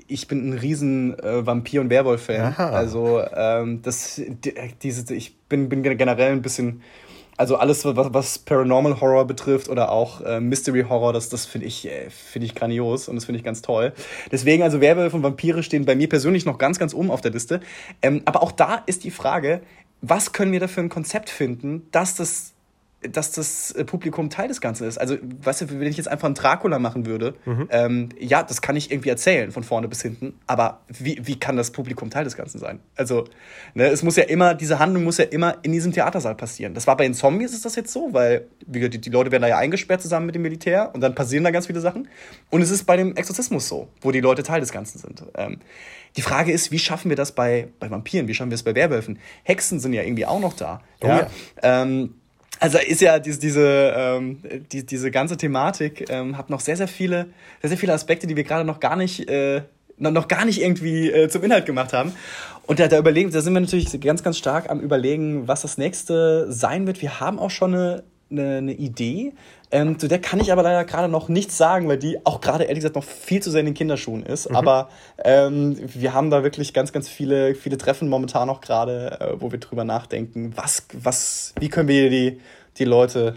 ich 0.08 0.28
bin 0.28 0.50
ein 0.50 0.52
riesen 0.52 1.18
äh, 1.18 1.46
Vampir- 1.46 1.80
und 1.80 1.88
Werwolf-Fan. 1.88 2.54
Also 2.56 3.22
ähm, 3.34 3.80
das, 3.82 4.20
diese, 4.82 5.14
ich 5.14 5.38
bin, 5.48 5.68
bin 5.70 5.82
generell 5.82 6.32
ein 6.32 6.42
bisschen 6.42 6.82
also 7.36 7.56
alles, 7.56 7.84
was, 7.84 8.14
was 8.14 8.38
Paranormal 8.38 9.00
Horror 9.00 9.26
betrifft 9.26 9.68
oder 9.68 9.90
auch 9.90 10.20
äh, 10.20 10.38
Mystery 10.38 10.84
Horror, 10.88 11.12
das, 11.12 11.28
das 11.28 11.46
finde 11.46 11.66
ich, 11.66 11.86
äh, 11.86 12.10
find 12.10 12.44
ich 12.44 12.54
grandios 12.54 13.08
und 13.08 13.16
das 13.16 13.24
finde 13.24 13.38
ich 13.38 13.44
ganz 13.44 13.62
toll. 13.62 13.92
Deswegen, 14.30 14.62
also 14.62 14.80
Werwölfe 14.80 15.16
und 15.16 15.22
Vampire 15.22 15.62
stehen 15.62 15.84
bei 15.84 15.96
mir 15.96 16.08
persönlich 16.08 16.44
noch 16.44 16.58
ganz, 16.58 16.78
ganz 16.78 16.94
oben 16.94 17.10
auf 17.10 17.20
der 17.20 17.30
Liste. 17.30 17.60
Ähm, 18.02 18.22
aber 18.26 18.42
auch 18.42 18.52
da 18.52 18.82
ist 18.86 19.04
die 19.04 19.10
Frage, 19.10 19.62
was 20.02 20.32
können 20.32 20.52
wir 20.52 20.60
da 20.60 20.68
für 20.68 20.80
ein 20.80 20.88
Konzept 20.88 21.30
finden, 21.30 21.88
dass 21.92 22.16
das 22.16 22.51
dass 23.10 23.32
das 23.32 23.72
äh, 23.72 23.84
Publikum 23.84 24.30
Teil 24.30 24.48
des 24.48 24.60
Ganzen 24.60 24.86
ist. 24.86 24.98
Also, 24.98 25.16
weißt 25.20 25.62
du, 25.62 25.80
wenn 25.80 25.86
ich 25.86 25.96
jetzt 25.96 26.08
einfach 26.08 26.26
einen 26.26 26.34
Dracula 26.34 26.78
machen 26.78 27.06
würde, 27.06 27.34
mhm. 27.44 27.68
ähm, 27.70 28.08
ja, 28.18 28.42
das 28.42 28.62
kann 28.62 28.76
ich 28.76 28.90
irgendwie 28.90 29.08
erzählen, 29.08 29.50
von 29.52 29.64
vorne 29.64 29.88
bis 29.88 30.02
hinten, 30.02 30.34
aber 30.46 30.80
wie, 30.88 31.20
wie 31.22 31.38
kann 31.38 31.56
das 31.56 31.70
Publikum 31.70 32.10
Teil 32.10 32.24
des 32.24 32.36
Ganzen 32.36 32.58
sein? 32.58 32.80
Also, 32.96 33.24
ne, 33.74 33.86
es 33.86 34.02
muss 34.02 34.16
ja 34.16 34.24
immer, 34.24 34.54
diese 34.54 34.78
Handlung 34.78 35.04
muss 35.04 35.18
ja 35.18 35.24
immer 35.24 35.56
in 35.62 35.72
diesem 35.72 35.92
Theatersaal 35.92 36.34
passieren. 36.34 36.74
Das 36.74 36.86
war 36.86 36.96
bei 36.96 37.04
den 37.04 37.14
Zombies 37.14 37.52
ist 37.52 37.64
das 37.64 37.76
jetzt 37.76 37.92
so, 37.92 38.12
weil 38.12 38.46
wie, 38.66 38.88
die, 38.88 39.00
die 39.00 39.10
Leute 39.10 39.30
werden 39.32 39.42
da 39.42 39.48
ja 39.48 39.58
eingesperrt 39.58 40.02
zusammen 40.02 40.26
mit 40.26 40.34
dem 40.34 40.42
Militär 40.42 40.90
und 40.94 41.00
dann 41.00 41.14
passieren 41.14 41.44
da 41.44 41.50
ganz 41.50 41.66
viele 41.66 41.80
Sachen. 41.80 42.08
Und 42.50 42.62
es 42.62 42.70
ist 42.70 42.84
bei 42.84 42.96
dem 42.96 43.16
Exorzismus 43.16 43.68
so, 43.68 43.88
wo 44.00 44.10
die 44.10 44.20
Leute 44.20 44.42
Teil 44.42 44.60
des 44.60 44.72
Ganzen 44.72 44.98
sind. 44.98 45.22
Ähm, 45.36 45.58
die 46.16 46.22
Frage 46.22 46.52
ist, 46.52 46.70
wie 46.70 46.78
schaffen 46.78 47.08
wir 47.08 47.16
das 47.16 47.32
bei, 47.32 47.68
bei 47.80 47.90
Vampiren? 47.90 48.28
Wie 48.28 48.34
schaffen 48.34 48.50
wir 48.50 48.56
es 48.56 48.62
bei 48.62 48.74
Werwölfen? 48.74 49.18
Hexen 49.44 49.80
sind 49.80 49.92
ja 49.92 50.02
irgendwie 50.02 50.26
auch 50.26 50.40
noch 50.40 50.54
da. 50.54 50.82
Oh, 51.02 51.06
ja. 51.06 51.18
ja. 51.18 51.28
Ähm, 51.62 52.14
also 52.60 52.78
ist 52.78 53.00
ja 53.00 53.18
diese, 53.18 53.40
diese, 53.40 53.92
ähm, 53.96 54.38
die, 54.70 54.86
diese 54.86 55.10
ganze 55.10 55.36
Thematik 55.36 56.08
ähm, 56.10 56.38
hat 56.38 56.50
noch 56.50 56.60
sehr, 56.60 56.76
sehr 56.76 56.88
viele, 56.88 57.26
sehr, 57.60 57.70
sehr 57.70 57.78
viele 57.78 57.92
Aspekte, 57.92 58.26
die 58.26 58.36
wir 58.36 58.44
gerade 58.44 58.64
noch 58.64 58.80
gar 58.80 58.96
nicht, 58.96 59.28
äh, 59.28 59.62
noch 59.98 60.28
gar 60.28 60.44
nicht 60.44 60.60
irgendwie 60.60 61.10
äh, 61.10 61.28
zum 61.28 61.42
Inhalt 61.42 61.66
gemacht 61.66 61.92
haben. 61.92 62.12
Und 62.66 62.78
da, 62.78 62.88
da 62.88 62.98
überlegen, 62.98 63.30
da 63.30 63.40
sind 63.40 63.54
wir 63.54 63.60
natürlich 63.60 64.00
ganz, 64.00 64.22
ganz 64.22 64.38
stark 64.38 64.70
am 64.70 64.80
überlegen, 64.80 65.48
was 65.48 65.62
das 65.62 65.78
nächste 65.78 66.50
sein 66.52 66.86
wird. 66.86 67.02
Wir 67.02 67.20
haben 67.20 67.38
auch 67.38 67.50
schon 67.50 67.74
eine, 67.74 68.04
eine, 68.30 68.56
eine 68.58 68.72
Idee. 68.72 69.32
Ähm, 69.74 69.98
zu 69.98 70.06
der 70.06 70.20
kann 70.20 70.38
ich 70.38 70.52
aber 70.52 70.62
leider 70.62 70.84
gerade 70.84 71.08
noch 71.08 71.30
nichts 71.30 71.56
sagen, 71.56 71.88
weil 71.88 71.96
die 71.96 72.24
auch 72.26 72.42
gerade 72.42 72.64
ehrlich 72.64 72.80
gesagt 72.80 72.94
noch 72.94 73.04
viel 73.04 73.42
zu 73.42 73.50
sehr 73.50 73.60
in 73.60 73.66
den 73.66 73.74
Kinderschuhen 73.74 74.22
ist. 74.22 74.50
Mhm. 74.50 74.56
Aber 74.56 74.90
ähm, 75.24 75.78
wir 75.94 76.12
haben 76.12 76.30
da 76.30 76.42
wirklich 76.42 76.74
ganz, 76.74 76.92
ganz 76.92 77.08
viele, 77.08 77.54
viele 77.54 77.78
Treffen 77.78 78.10
momentan 78.10 78.48
noch 78.48 78.60
gerade, 78.60 79.18
äh, 79.18 79.40
wo 79.40 79.50
wir 79.50 79.58
drüber 79.58 79.84
nachdenken, 79.84 80.52
was, 80.56 80.86
was, 80.92 81.54
wie 81.58 81.70
können 81.70 81.88
wir 81.88 82.10
die, 82.10 82.38
die 82.76 82.84
Leute 82.84 83.36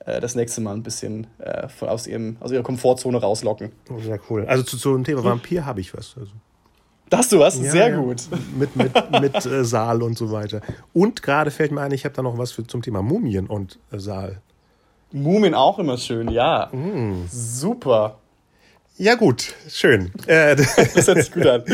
äh, 0.00 0.20
das 0.20 0.34
nächste 0.34 0.60
Mal 0.60 0.74
ein 0.74 0.82
bisschen 0.82 1.28
äh, 1.38 1.68
von, 1.68 1.88
aus, 1.88 2.08
ihrem, 2.08 2.36
aus 2.40 2.50
ihrer 2.50 2.64
Komfortzone 2.64 3.18
rauslocken. 3.18 3.70
Oh, 3.88 4.00
sehr 4.00 4.18
cool. 4.28 4.44
Also 4.46 4.64
zu, 4.64 4.76
zu 4.76 4.92
dem 4.92 5.04
Thema 5.04 5.22
Vampir 5.22 5.64
habe 5.66 5.80
ich 5.80 5.94
was. 5.94 6.16
Also. 6.18 6.32
Da 7.08 7.18
hast 7.18 7.30
du 7.30 7.38
was? 7.38 7.60
Ja, 7.60 7.70
Sehr 7.70 7.90
ja. 7.90 7.96
gut. 7.96 8.22
Mit, 8.58 8.74
mit, 8.74 8.92
mit 9.20 9.46
äh, 9.46 9.64
Saal 9.64 10.02
und 10.02 10.18
so 10.18 10.32
weiter. 10.32 10.60
Und 10.92 11.22
gerade 11.22 11.52
fällt 11.52 11.70
mir 11.70 11.82
ein, 11.82 11.92
ich 11.92 12.04
habe 12.04 12.14
da 12.14 12.22
noch 12.22 12.38
was 12.38 12.50
für, 12.50 12.66
zum 12.66 12.82
Thema 12.82 13.02
Mumien 13.02 13.46
und 13.46 13.78
äh, 13.92 13.98
Saal. 13.98 14.40
Mumien 15.12 15.54
auch 15.54 15.78
immer 15.78 15.98
schön, 15.98 16.30
ja. 16.30 16.66
Mm. 16.72 17.26
Super. 17.30 18.18
Ja, 18.98 19.14
gut, 19.14 19.54
schön. 19.68 20.10
Äh, 20.26 20.56
das 20.94 21.06
hört 21.06 21.18
sich 21.18 21.32
gut 21.32 21.46
an. 21.46 21.64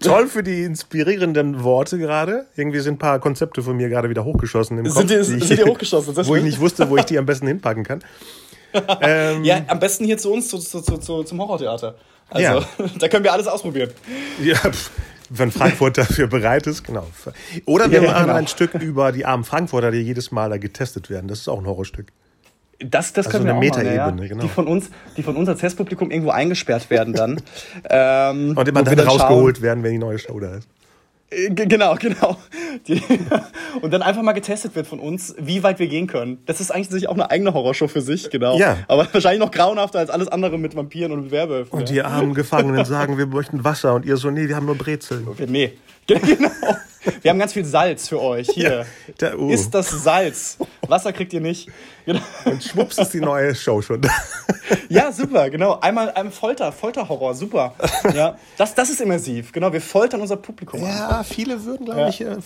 Toll 0.00 0.28
für 0.28 0.42
die 0.42 0.62
inspirierenden 0.62 1.64
Worte 1.64 1.98
gerade. 1.98 2.46
Irgendwie 2.56 2.78
sind 2.78 2.94
ein 2.94 2.98
paar 2.98 3.18
Konzepte 3.18 3.62
von 3.62 3.76
mir 3.76 3.88
gerade 3.88 4.08
wieder 4.08 4.24
hochgeschossen 4.24 4.78
im 4.78 4.84
Kopf. 4.84 4.96
Sind 4.96 5.10
die, 5.10 5.24
sind 5.24 5.50
die 5.50 5.64
hochgeschossen? 5.64 6.14
wo 6.26 6.36
ich 6.36 6.44
nicht 6.44 6.60
wusste, 6.60 6.88
wo 6.88 6.96
ich 6.96 7.04
die 7.04 7.18
am 7.18 7.26
besten 7.26 7.46
hinpacken 7.46 7.84
kann. 7.84 8.02
Ähm, 9.00 9.42
ja, 9.42 9.62
am 9.66 9.80
besten 9.80 10.04
hier 10.04 10.16
zu 10.16 10.32
uns, 10.32 10.46
zu, 10.48 10.58
zu, 10.58 10.80
zu, 10.80 11.24
zum 11.24 11.40
Horrortheater. 11.40 11.96
Also, 12.28 12.60
ja. 12.60 12.64
da 13.00 13.08
können 13.08 13.24
wir 13.24 13.32
alles 13.32 13.48
ausprobieren. 13.48 13.90
Ja, 14.40 14.60
wenn 15.28 15.50
Frankfurt 15.50 15.98
dafür 15.98 16.28
bereit 16.28 16.68
ist, 16.68 16.84
genau. 16.84 17.04
Oder 17.64 17.90
wir 17.90 18.00
ja, 18.00 18.12
machen 18.12 18.26
genau. 18.26 18.36
ein 18.36 18.46
Stück 18.46 18.74
über 18.74 19.10
die 19.10 19.26
armen 19.26 19.42
Frankfurter, 19.42 19.90
die 19.90 19.98
jedes 19.98 20.30
Mal 20.30 20.50
da 20.50 20.58
getestet 20.58 21.10
werden. 21.10 21.26
Das 21.26 21.40
ist 21.40 21.48
auch 21.48 21.58
ein 21.58 21.66
Horrorstück. 21.66 22.12
Das, 22.82 23.12
das 23.12 23.26
also 23.26 23.38
können 23.38 23.60
wir 23.60 23.74
eine 23.74 23.96
machen, 23.96 24.18
ja. 24.18 24.28
genau. 24.28 24.42
Die 24.42 24.48
von 24.48 24.66
uns, 24.66 24.90
die 25.16 25.22
von 25.22 25.36
uns 25.36 25.48
als 25.48 25.60
Testpublikum 25.60 26.10
irgendwo 26.10 26.30
eingesperrt 26.30 26.88
werden 26.88 27.12
dann. 27.12 27.40
ähm, 27.90 28.56
und 28.56 28.66
immer 28.66 28.82
dann 28.82 28.98
rausgeholt 28.98 29.58
schauen. 29.58 29.62
werden, 29.62 29.84
wenn 29.84 29.92
die 29.92 29.98
neue 29.98 30.18
Show 30.18 30.40
da 30.40 30.54
ist. 30.54 30.68
Äh, 31.30 31.50
genau, 31.50 31.94
genau. 31.96 32.36
Die, 32.88 33.02
und 33.82 33.92
dann 33.92 34.02
einfach 34.02 34.22
mal 34.22 34.32
getestet 34.32 34.74
wird 34.74 34.86
von 34.86 34.98
uns, 34.98 35.34
wie 35.38 35.62
weit 35.62 35.78
wir 35.78 35.88
gehen 35.88 36.06
können. 36.06 36.38
Das 36.46 36.60
ist 36.60 36.70
eigentlich 36.70 37.08
auch 37.08 37.14
eine 37.14 37.30
eigene 37.30 37.54
Horrorshow 37.54 37.88
für 37.88 38.00
sich, 38.00 38.30
genau. 38.30 38.58
Ja. 38.58 38.78
Aber 38.88 39.06
wahrscheinlich 39.12 39.40
noch 39.40 39.50
grauenhafter 39.50 39.98
als 39.98 40.10
alles 40.10 40.28
andere 40.28 40.58
mit 40.58 40.74
Vampiren 40.74 41.12
und 41.12 41.30
Werwölfen. 41.30 41.78
Und 41.78 41.88
die 41.88 42.02
armen 42.02 42.34
Gefangenen 42.34 42.84
sagen, 42.86 43.18
wir 43.18 43.26
möchten 43.26 43.62
Wasser 43.64 43.94
und 43.94 44.04
ihr 44.04 44.16
so, 44.16 44.30
nee, 44.30 44.48
wir 44.48 44.56
haben 44.56 44.66
nur 44.66 44.76
Brezeln. 44.76 45.28
Okay, 45.28 45.46
nee. 45.48 45.72
Genau. 46.06 46.50
Wir 47.22 47.30
haben 47.30 47.38
ganz 47.38 47.52
viel 47.52 47.64
Salz 47.64 48.08
für 48.08 48.20
euch. 48.20 48.48
Hier. 48.48 48.70
Ja, 48.70 48.84
da, 49.18 49.34
uh. 49.34 49.50
Ist 49.50 49.70
das 49.70 49.90
Salz. 49.90 50.58
Wasser 50.86 51.12
kriegt 51.12 51.32
ihr 51.32 51.40
nicht. 51.40 51.68
Genau. 52.04 52.20
Und 52.44 52.62
schwupps 52.62 52.98
ist 52.98 53.14
die 53.14 53.20
neue 53.20 53.54
Show 53.54 53.80
schon. 53.82 54.00
Ja, 54.88 55.12
super, 55.12 55.50
genau. 55.50 55.78
Einmal 55.80 56.10
ein 56.12 56.30
Folter, 56.30 56.72
Folterhorror, 56.72 57.34
super. 57.34 57.74
Ja, 58.14 58.36
das, 58.56 58.74
das 58.74 58.90
ist 58.90 59.00
immersiv. 59.00 59.52
Genau, 59.52 59.72
wir 59.72 59.80
foltern 59.80 60.20
unser 60.20 60.36
Publikum. 60.36 60.82
Ja, 60.82 61.22
viele 61.24 61.64
würden, 61.64 61.86
glaube 61.86 62.00
ja. 62.00 62.08
ich, 62.08 62.20
äh, 62.20 62.36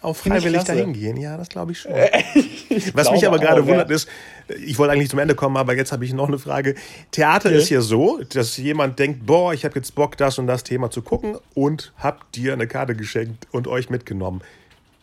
auch 0.00 0.14
freiwillig 0.14 0.62
dahin 0.62 0.92
gehen. 0.92 1.16
Ja, 1.16 1.36
das 1.36 1.48
glaube 1.48 1.72
ich 1.72 1.80
schon. 1.80 1.92
ich 2.68 2.94
Was 2.94 3.10
mich 3.10 3.26
aber 3.26 3.38
gerade 3.38 3.66
wundert 3.66 3.90
ist, 3.90 4.08
ich 4.64 4.78
wollte 4.78 4.92
eigentlich 4.92 5.10
zum 5.10 5.18
Ende 5.18 5.34
kommen, 5.34 5.56
aber 5.56 5.74
jetzt 5.76 5.90
habe 5.92 6.04
ich 6.04 6.12
noch 6.12 6.28
eine 6.28 6.38
Frage. 6.38 6.76
Theater 7.10 7.48
okay. 7.48 7.58
ist 7.58 7.70
ja 7.70 7.80
so, 7.80 8.20
dass 8.32 8.56
jemand 8.56 8.98
denkt, 8.98 9.26
boah, 9.26 9.52
ich 9.52 9.64
habe 9.64 9.74
jetzt 9.76 9.94
Bock, 9.94 10.16
das 10.16 10.38
und 10.38 10.46
das 10.46 10.62
Thema 10.62 10.90
zu 10.90 11.02
gucken 11.02 11.36
und 11.54 11.92
habt 11.98 12.36
dir 12.36 12.52
eine 12.52 12.66
Karte 12.66 12.94
geschenkt 12.94 13.46
und 13.50 13.66
euch 13.66 13.90
mitgenommen. 13.90 14.42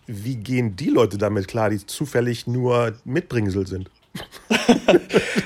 Wie 0.07 0.35
gehen 0.35 0.75
die 0.75 0.89
Leute 0.89 1.17
damit 1.17 1.47
klar, 1.47 1.69
die 1.69 1.85
zufällig 1.85 2.47
nur 2.47 2.93
Mitbringsel 3.03 3.67
sind? 3.67 3.89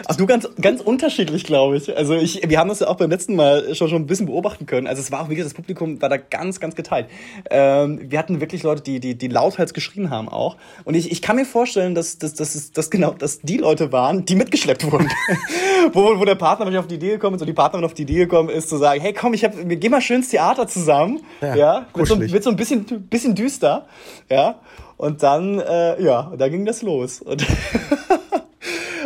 Ach 0.07 0.15
du, 0.15 0.25
ganz, 0.25 0.47
ganz 0.59 0.81
unterschiedlich, 0.81 1.43
glaube 1.43 1.77
ich. 1.77 1.95
Also 1.95 2.15
ich, 2.15 2.41
wir 2.47 2.57
haben 2.59 2.69
das 2.69 2.79
ja 2.79 2.87
auch 2.87 2.95
beim 2.95 3.09
letzten 3.09 3.35
Mal 3.35 3.75
schon, 3.75 3.89
schon 3.89 4.01
ein 4.01 4.07
bisschen 4.07 4.25
beobachten 4.25 4.65
können. 4.65 4.87
Also 4.87 5.01
es 5.01 5.11
war 5.11 5.21
auch, 5.21 5.29
gesagt, 5.29 5.45
das 5.45 5.53
Publikum 5.53 6.01
war 6.01 6.09
da 6.09 6.17
ganz, 6.17 6.59
ganz 6.59 6.75
geteilt. 6.75 7.07
Ähm, 7.49 7.99
wir 8.03 8.19
hatten 8.19 8.41
wirklich 8.41 8.63
Leute, 8.63 8.81
die, 8.81 8.99
die, 8.99 9.15
die 9.15 9.27
lauthals 9.27 9.73
geschrien 9.73 10.09
haben 10.09 10.29
auch. 10.29 10.57
Und 10.83 10.95
ich, 10.95 11.11
ich 11.11 11.21
kann 11.21 11.35
mir 11.35 11.45
vorstellen, 11.45 11.95
dass, 11.95 12.17
dass, 12.17 12.33
dass, 12.33 12.71
dass 12.71 12.89
genau 12.89 13.11
dass 13.11 13.41
die 13.41 13.57
Leute 13.57 13.91
waren, 13.91 14.25
die 14.25 14.35
mitgeschleppt 14.35 14.91
wurden. 14.91 15.09
wo, 15.93 16.19
wo 16.19 16.25
der 16.25 16.35
Partner 16.35 16.79
auf 16.79 16.87
die 16.87 16.95
Idee 16.95 17.11
gekommen 17.11 17.35
ist 17.35 17.41
und 17.41 17.47
die 17.47 17.53
Partnerin 17.53 17.85
auf 17.85 17.93
die 17.93 18.03
Idee 18.03 18.19
gekommen 18.19 18.49
ist, 18.49 18.69
zu 18.69 18.77
sagen, 18.77 19.01
hey 19.01 19.13
komm, 19.13 19.33
ich 19.33 19.43
hab, 19.43 19.55
wir 19.55 19.75
gehen 19.75 19.91
mal 19.91 20.01
schön 20.01 20.17
ins 20.17 20.29
Theater 20.29 20.67
zusammen. 20.67 21.21
Ja, 21.41 21.55
ja 21.55 21.85
wird, 21.93 22.07
so, 22.07 22.19
wird 22.19 22.43
so 22.43 22.49
ein 22.49 22.55
bisschen, 22.55 22.85
bisschen 23.09 23.35
düster. 23.35 23.87
Ja. 24.29 24.59
Und 24.97 25.23
dann, 25.23 25.59
äh, 25.59 26.01
ja, 26.03 26.33
da 26.37 26.49
ging 26.49 26.65
das 26.65 26.81
los. 26.81 27.21
Und 27.21 27.45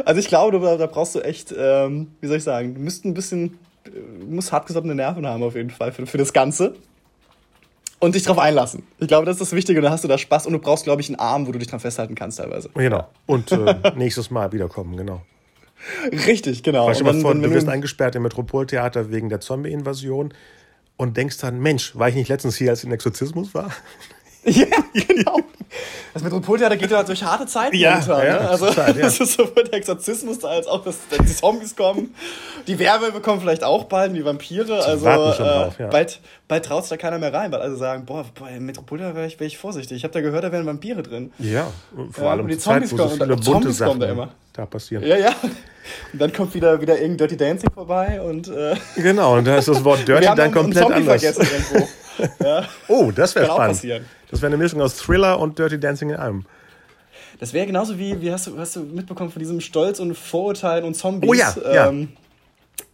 Also 0.06 0.20
ich 0.20 0.28
glaube, 0.28 0.60
da, 0.60 0.78
da 0.78 0.86
brauchst 0.86 1.16
du 1.16 1.20
echt, 1.22 1.54
ähm, 1.58 2.08
wie 2.22 2.28
soll 2.28 2.38
ich 2.38 2.44
sagen, 2.44 2.76
du 2.76 2.82
musst 2.82 3.06
ein 3.06 3.14
bisschen, 3.14 3.58
du 3.86 4.26
musst 4.28 4.52
hartgesottene 4.52 4.96
Nerven 4.96 5.26
haben 5.26 5.44
auf 5.44 5.56
jeden 5.56 5.70
Fall 5.70 5.92
für, 5.92 6.06
für 6.06 6.18
das 6.18 6.34
Ganze. 6.34 6.76
Und 8.00 8.16
dich 8.16 8.24
darauf 8.24 8.40
einlassen. 8.40 8.84
Ich 9.00 9.08
glaube, 9.08 9.26
das 9.26 9.36
ist 9.36 9.42
das 9.42 9.54
Wichtige. 9.54 9.80
Und 9.80 9.84
dann 9.84 9.94
hast 9.94 10.04
du 10.04 10.10
da 10.10 10.18
Spaß 10.18 10.46
und 10.48 10.52
du 10.52 10.60
brauchst, 10.60 10.84
glaube 10.84 11.02
ich, 11.02 11.08
einen 11.08 11.20
Arm, 11.20 11.48
wo 11.48 11.54
du 11.54 11.60
dich 11.60 11.70
dran 11.70 11.80
festhalten 11.80 12.16
kannst 12.16 12.38
teilweise. 12.38 12.70
Genau. 12.74 13.08
Und 13.28 13.50
äh, 13.54 13.76
nächstes 13.96 14.30
Mal 14.30 14.52
wiederkommen, 14.52 14.98
genau. 14.98 15.22
Richtig, 16.12 16.64
genau. 16.64 16.88
Weißt 16.88 17.02
du, 17.02 17.06
dann, 17.06 17.22
vor, 17.22 17.34
du 17.34 17.50
wirst 17.52 17.70
eingesperrt 17.70 18.16
im 18.16 18.24
Metropoltheater 18.24 19.10
wegen 19.12 19.30
der 19.30 19.40
Zombie-Invasion 19.40 20.34
und 20.98 21.18
denkst 21.18 21.38
dann, 21.40 21.62
Mensch, 21.62 21.98
war 21.98 22.10
ich 22.10 22.16
nicht 22.16 22.30
letztens 22.30 22.58
hier, 22.58 22.72
als 22.72 22.80
ich 22.80 22.86
im 22.86 22.94
Exorzismus 22.94 23.54
war? 23.54 23.72
Ja, 24.46 24.66
genau. 24.94 25.40
Das 26.14 26.22
Metropoltheater 26.22 26.78
geht 26.78 26.92
ja 26.92 27.02
durch 27.02 27.24
harte 27.24 27.48
Zeiten 27.48 27.76
ja, 27.76 27.96
runter. 27.96 28.26
Ja, 28.26 28.34
ne? 28.34 28.50
Also 28.50 28.68
Zeit, 28.72 28.96
ja. 28.96 29.02
das 29.04 29.20
ist 29.20 29.34
sowohl 29.34 29.64
der 29.64 29.74
Exorzismus 29.74 30.40
da 30.40 30.50
als 30.50 30.68
auch, 30.68 30.84
dass 30.84 30.98
die 31.10 31.26
Zombies 31.26 31.76
kommen. 31.76 32.14
Die 32.68 32.78
Werwölfe 32.78 33.20
kommen 33.20 33.42
vielleicht 33.42 33.64
auch 33.64 33.86
bald, 33.86 34.16
die 34.16 34.24
Vampire. 34.24 34.86
Also 34.86 35.08
äh, 35.08 35.36
drauf, 35.36 35.80
ja. 35.80 35.88
bald, 35.88 36.22
bald 36.48 36.66
traut 36.66 36.84
sich 36.84 36.92
da 36.92 36.98
keiner 36.98 37.18
mehr 37.18 37.34
rein, 37.34 37.52
weil 37.52 37.62
alle 37.62 37.76
sagen, 37.76 38.06
boah, 38.06 38.26
bei 38.40 38.60
Metropoltheater 38.60 39.16
wäre 39.16 39.26
ich, 39.26 39.40
wär 39.40 39.48
ich 39.48 39.58
vorsichtig. 39.58 39.98
Ich 39.98 40.04
habe 40.04 40.14
da 40.14 40.22
gehört, 40.22 40.44
da 40.44 40.52
wären 40.52 40.68
Vampire 40.68 41.02
drin. 41.02 41.32
Ja, 41.40 41.68
vor 42.12 42.30
allem 42.30 42.42
und 42.42 42.50
die 42.50 42.60
Zombies 42.60 42.92
Zeit, 42.92 43.00
wo 43.00 43.04
so 43.04 43.10
viele 43.10 43.28
bunte 43.28 43.44
Zombies 43.44 43.78
Sachen 43.78 44.00
da 44.00 44.10
immer. 44.10 44.30
Da 44.54 44.68
passieren. 44.68 45.04
Ja, 45.04 45.18
ja. 45.18 45.34
Und 46.14 46.22
dann 46.22 46.32
kommt 46.32 46.54
wieder, 46.54 46.80
wieder 46.80 46.94
irgendein 46.94 47.18
Dirty 47.18 47.38
Dancing 47.38 47.72
vorbei 47.74 48.22
und. 48.22 48.50
Äh 48.50 48.76
genau, 48.96 49.38
und 49.38 49.46
da 49.46 49.58
ist 49.58 49.68
das 49.68 49.84
Wort 49.84 50.00
Dirty 50.08 50.28
dann 50.36 50.52
komplett 50.52 50.92
anders. 50.92 51.24
Ja. 52.44 52.68
Oh, 52.88 53.12
das 53.12 53.36
wäre 53.36 53.46
spannend. 53.46 53.76
Passieren. 53.76 54.06
Das 54.30 54.42
wäre 54.42 54.48
eine 54.48 54.58
Mischung 54.58 54.82
aus 54.82 54.98
Thriller 54.98 55.40
und 55.40 55.60
Dirty 55.60 55.80
Dancing 55.80 56.10
in 56.10 56.16
einem. 56.16 56.46
Das 57.40 57.54
wäre 57.54 57.66
genauso 57.66 57.98
wie, 57.98 58.22
wie 58.22 58.32
hast 58.32 58.48
du, 58.48 58.58
hast 58.58 58.76
du 58.76 58.82
mitbekommen 58.82 59.32
von 59.32 59.40
diesem 59.40 59.60
Stolz 59.60 60.00
und 60.00 60.16
Vorurteilen 60.16 60.86
und 60.86 60.96
Zombies. 60.96 61.30
Oh 61.30 61.34
ja, 61.34 61.54
ähm, 61.90 62.10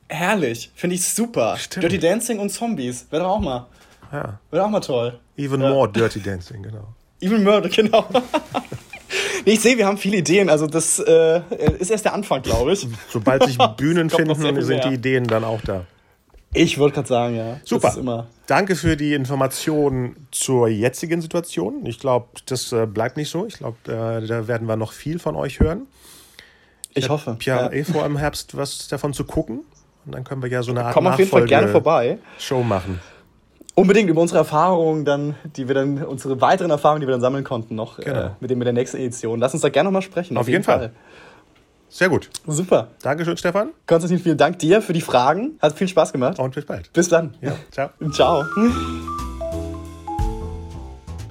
ja. 0.09 0.17
Herrlich, 0.17 0.71
finde 0.75 0.95
ich 0.95 1.05
super. 1.07 1.55
Stimmt. 1.57 1.83
Dirty 1.83 1.99
Dancing 1.99 2.39
und 2.39 2.49
Zombies, 2.49 3.05
wäre 3.11 3.23
doch 3.23 3.29
auch 3.31 3.39
mal. 3.39 3.67
Ja. 4.11 4.39
Wäre 4.49 4.65
auch 4.65 4.69
mal 4.69 4.79
toll. 4.79 5.19
Even 5.37 5.61
ja. 5.61 5.69
more 5.69 5.91
Dirty 5.91 6.19
Dancing, 6.19 6.63
genau. 6.63 6.87
Even 7.21 7.43
more, 7.43 7.61
genau. 7.69 8.07
ich 9.45 9.59
sehe, 9.59 9.77
wir 9.77 9.85
haben 9.85 9.97
viele 9.97 10.17
Ideen. 10.17 10.49
Also 10.49 10.67
das 10.67 10.99
äh, 10.99 11.41
ist 11.79 11.91
erst 11.91 12.05
der 12.05 12.13
Anfang, 12.13 12.41
glaube 12.41 12.73
ich. 12.73 12.87
Sobald 13.09 13.43
sich 13.43 13.57
Bühnen 13.77 14.09
finden, 14.09 14.61
sind 14.63 14.83
die 14.85 14.93
Ideen 14.93 15.25
dann 15.25 15.43
auch 15.43 15.61
da. 15.61 15.85
Ich 16.53 16.79
wollte 16.79 16.95
gerade 16.95 17.07
sagen, 17.07 17.35
ja. 17.35 17.59
Super. 17.63 18.27
Danke 18.47 18.75
für 18.75 18.97
die 18.97 19.13
Informationen 19.13 20.27
zur 20.31 20.67
jetzigen 20.67 21.21
Situation. 21.21 21.85
Ich 21.85 21.99
glaube, 21.99 22.27
das 22.47 22.71
äh, 22.71 22.87
bleibt 22.87 23.17
nicht 23.17 23.29
so. 23.29 23.45
Ich 23.45 23.55
glaube, 23.55 23.77
äh, 23.85 24.25
da 24.25 24.47
werden 24.47 24.67
wir 24.67 24.75
noch 24.75 24.91
viel 24.91 25.19
von 25.19 25.35
euch 25.35 25.59
hören. 25.59 25.85
Ich, 26.95 27.05
ich 27.05 27.09
hoffe. 27.09 27.37
Ja, 27.41 27.65
ja, 27.65 27.71
eh 27.71 27.83
vor 27.83 28.05
im 28.05 28.17
Herbst 28.17 28.57
was 28.57 28.87
davon 28.87 29.13
zu 29.13 29.25
gucken. 29.25 29.59
Und 30.05 30.15
dann 30.15 30.23
können 30.23 30.41
wir 30.41 30.49
ja 30.49 30.63
so 30.63 30.71
eine 30.71 30.85
Art 30.85 30.93
Komm 30.95 31.05
auf 31.05 31.19
jeden 31.19 31.29
Fall 31.29 31.45
gerne 31.45 31.67
vorbei. 31.67 32.17
Show 32.39 32.63
machen. 32.63 32.99
Unbedingt 33.75 34.09
über 34.09 34.21
unsere 34.21 34.39
Erfahrungen 34.39 35.05
dann, 35.05 35.35
die 35.55 35.67
wir 35.67 35.75
dann, 35.75 36.03
unsere 36.03 36.41
weiteren 36.41 36.71
Erfahrungen, 36.71 37.01
die 37.01 37.07
wir 37.07 37.11
dann 37.11 37.21
sammeln 37.21 37.43
konnten, 37.43 37.75
noch 37.75 37.97
genau. 37.97 38.19
äh, 38.19 38.29
mit, 38.39 38.49
dem, 38.49 38.57
mit 38.57 38.65
der 38.65 38.73
nächsten 38.73 38.97
Edition. 38.97 39.39
Lass 39.39 39.53
uns 39.53 39.61
da 39.61 39.69
gerne 39.69 39.87
nochmal 39.87 40.01
sprechen. 40.01 40.35
Auf, 40.35 40.41
auf 40.41 40.47
jeden, 40.47 40.55
jeden 40.55 40.65
Fall. 40.65 40.79
Fall. 40.79 40.91
Sehr 41.89 42.09
gut. 42.09 42.29
Super. 42.47 42.89
Dankeschön, 43.01 43.37
Stefan. 43.37 43.69
Konstantin, 43.87 44.19
vielen 44.19 44.37
Dank 44.37 44.59
dir 44.59 44.81
für 44.81 44.93
die 44.93 45.01
Fragen. 45.01 45.57
Hat 45.61 45.77
viel 45.77 45.87
Spaß 45.87 46.13
gemacht. 46.13 46.39
Und 46.39 46.55
bis 46.55 46.65
bald. 46.65 46.91
Bis 46.93 47.09
dann. 47.09 47.35
Ja, 47.41 47.53
ciao. 47.71 47.89
Ciao. 48.11 48.45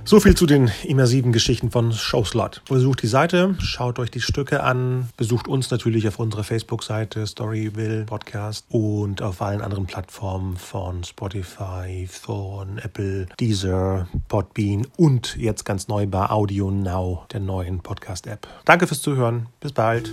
So 0.08 0.20
viel 0.20 0.34
zu 0.34 0.46
den 0.46 0.70
immersiven 0.84 1.32
Geschichten 1.32 1.70
von 1.70 1.92
Showslot. 1.92 2.62
Besucht 2.66 3.02
die 3.02 3.08
Seite, 3.08 3.54
schaut 3.58 3.98
euch 3.98 4.10
die 4.10 4.22
Stücke 4.22 4.62
an, 4.62 5.10
besucht 5.18 5.46
uns 5.46 5.70
natürlich 5.70 6.08
auf 6.08 6.18
unserer 6.18 6.44
Facebook-Seite 6.44 7.26
Storyville 7.26 8.06
Podcast 8.06 8.64
und 8.70 9.20
auf 9.20 9.42
allen 9.42 9.60
anderen 9.60 9.84
Plattformen 9.84 10.56
von 10.56 11.04
Spotify, 11.04 12.08
von 12.10 12.78
Apple, 12.78 13.26
Deezer, 13.38 14.08
Podbean 14.28 14.86
und 14.96 15.36
jetzt 15.36 15.66
ganz 15.66 15.88
neu 15.88 16.06
bei 16.06 16.30
Audio 16.30 16.70
Now, 16.70 17.26
der 17.30 17.40
neuen 17.40 17.80
Podcast-App. 17.80 18.48
Danke 18.64 18.86
fürs 18.86 19.02
Zuhören. 19.02 19.48
Bis 19.60 19.72
bald. 19.72 20.10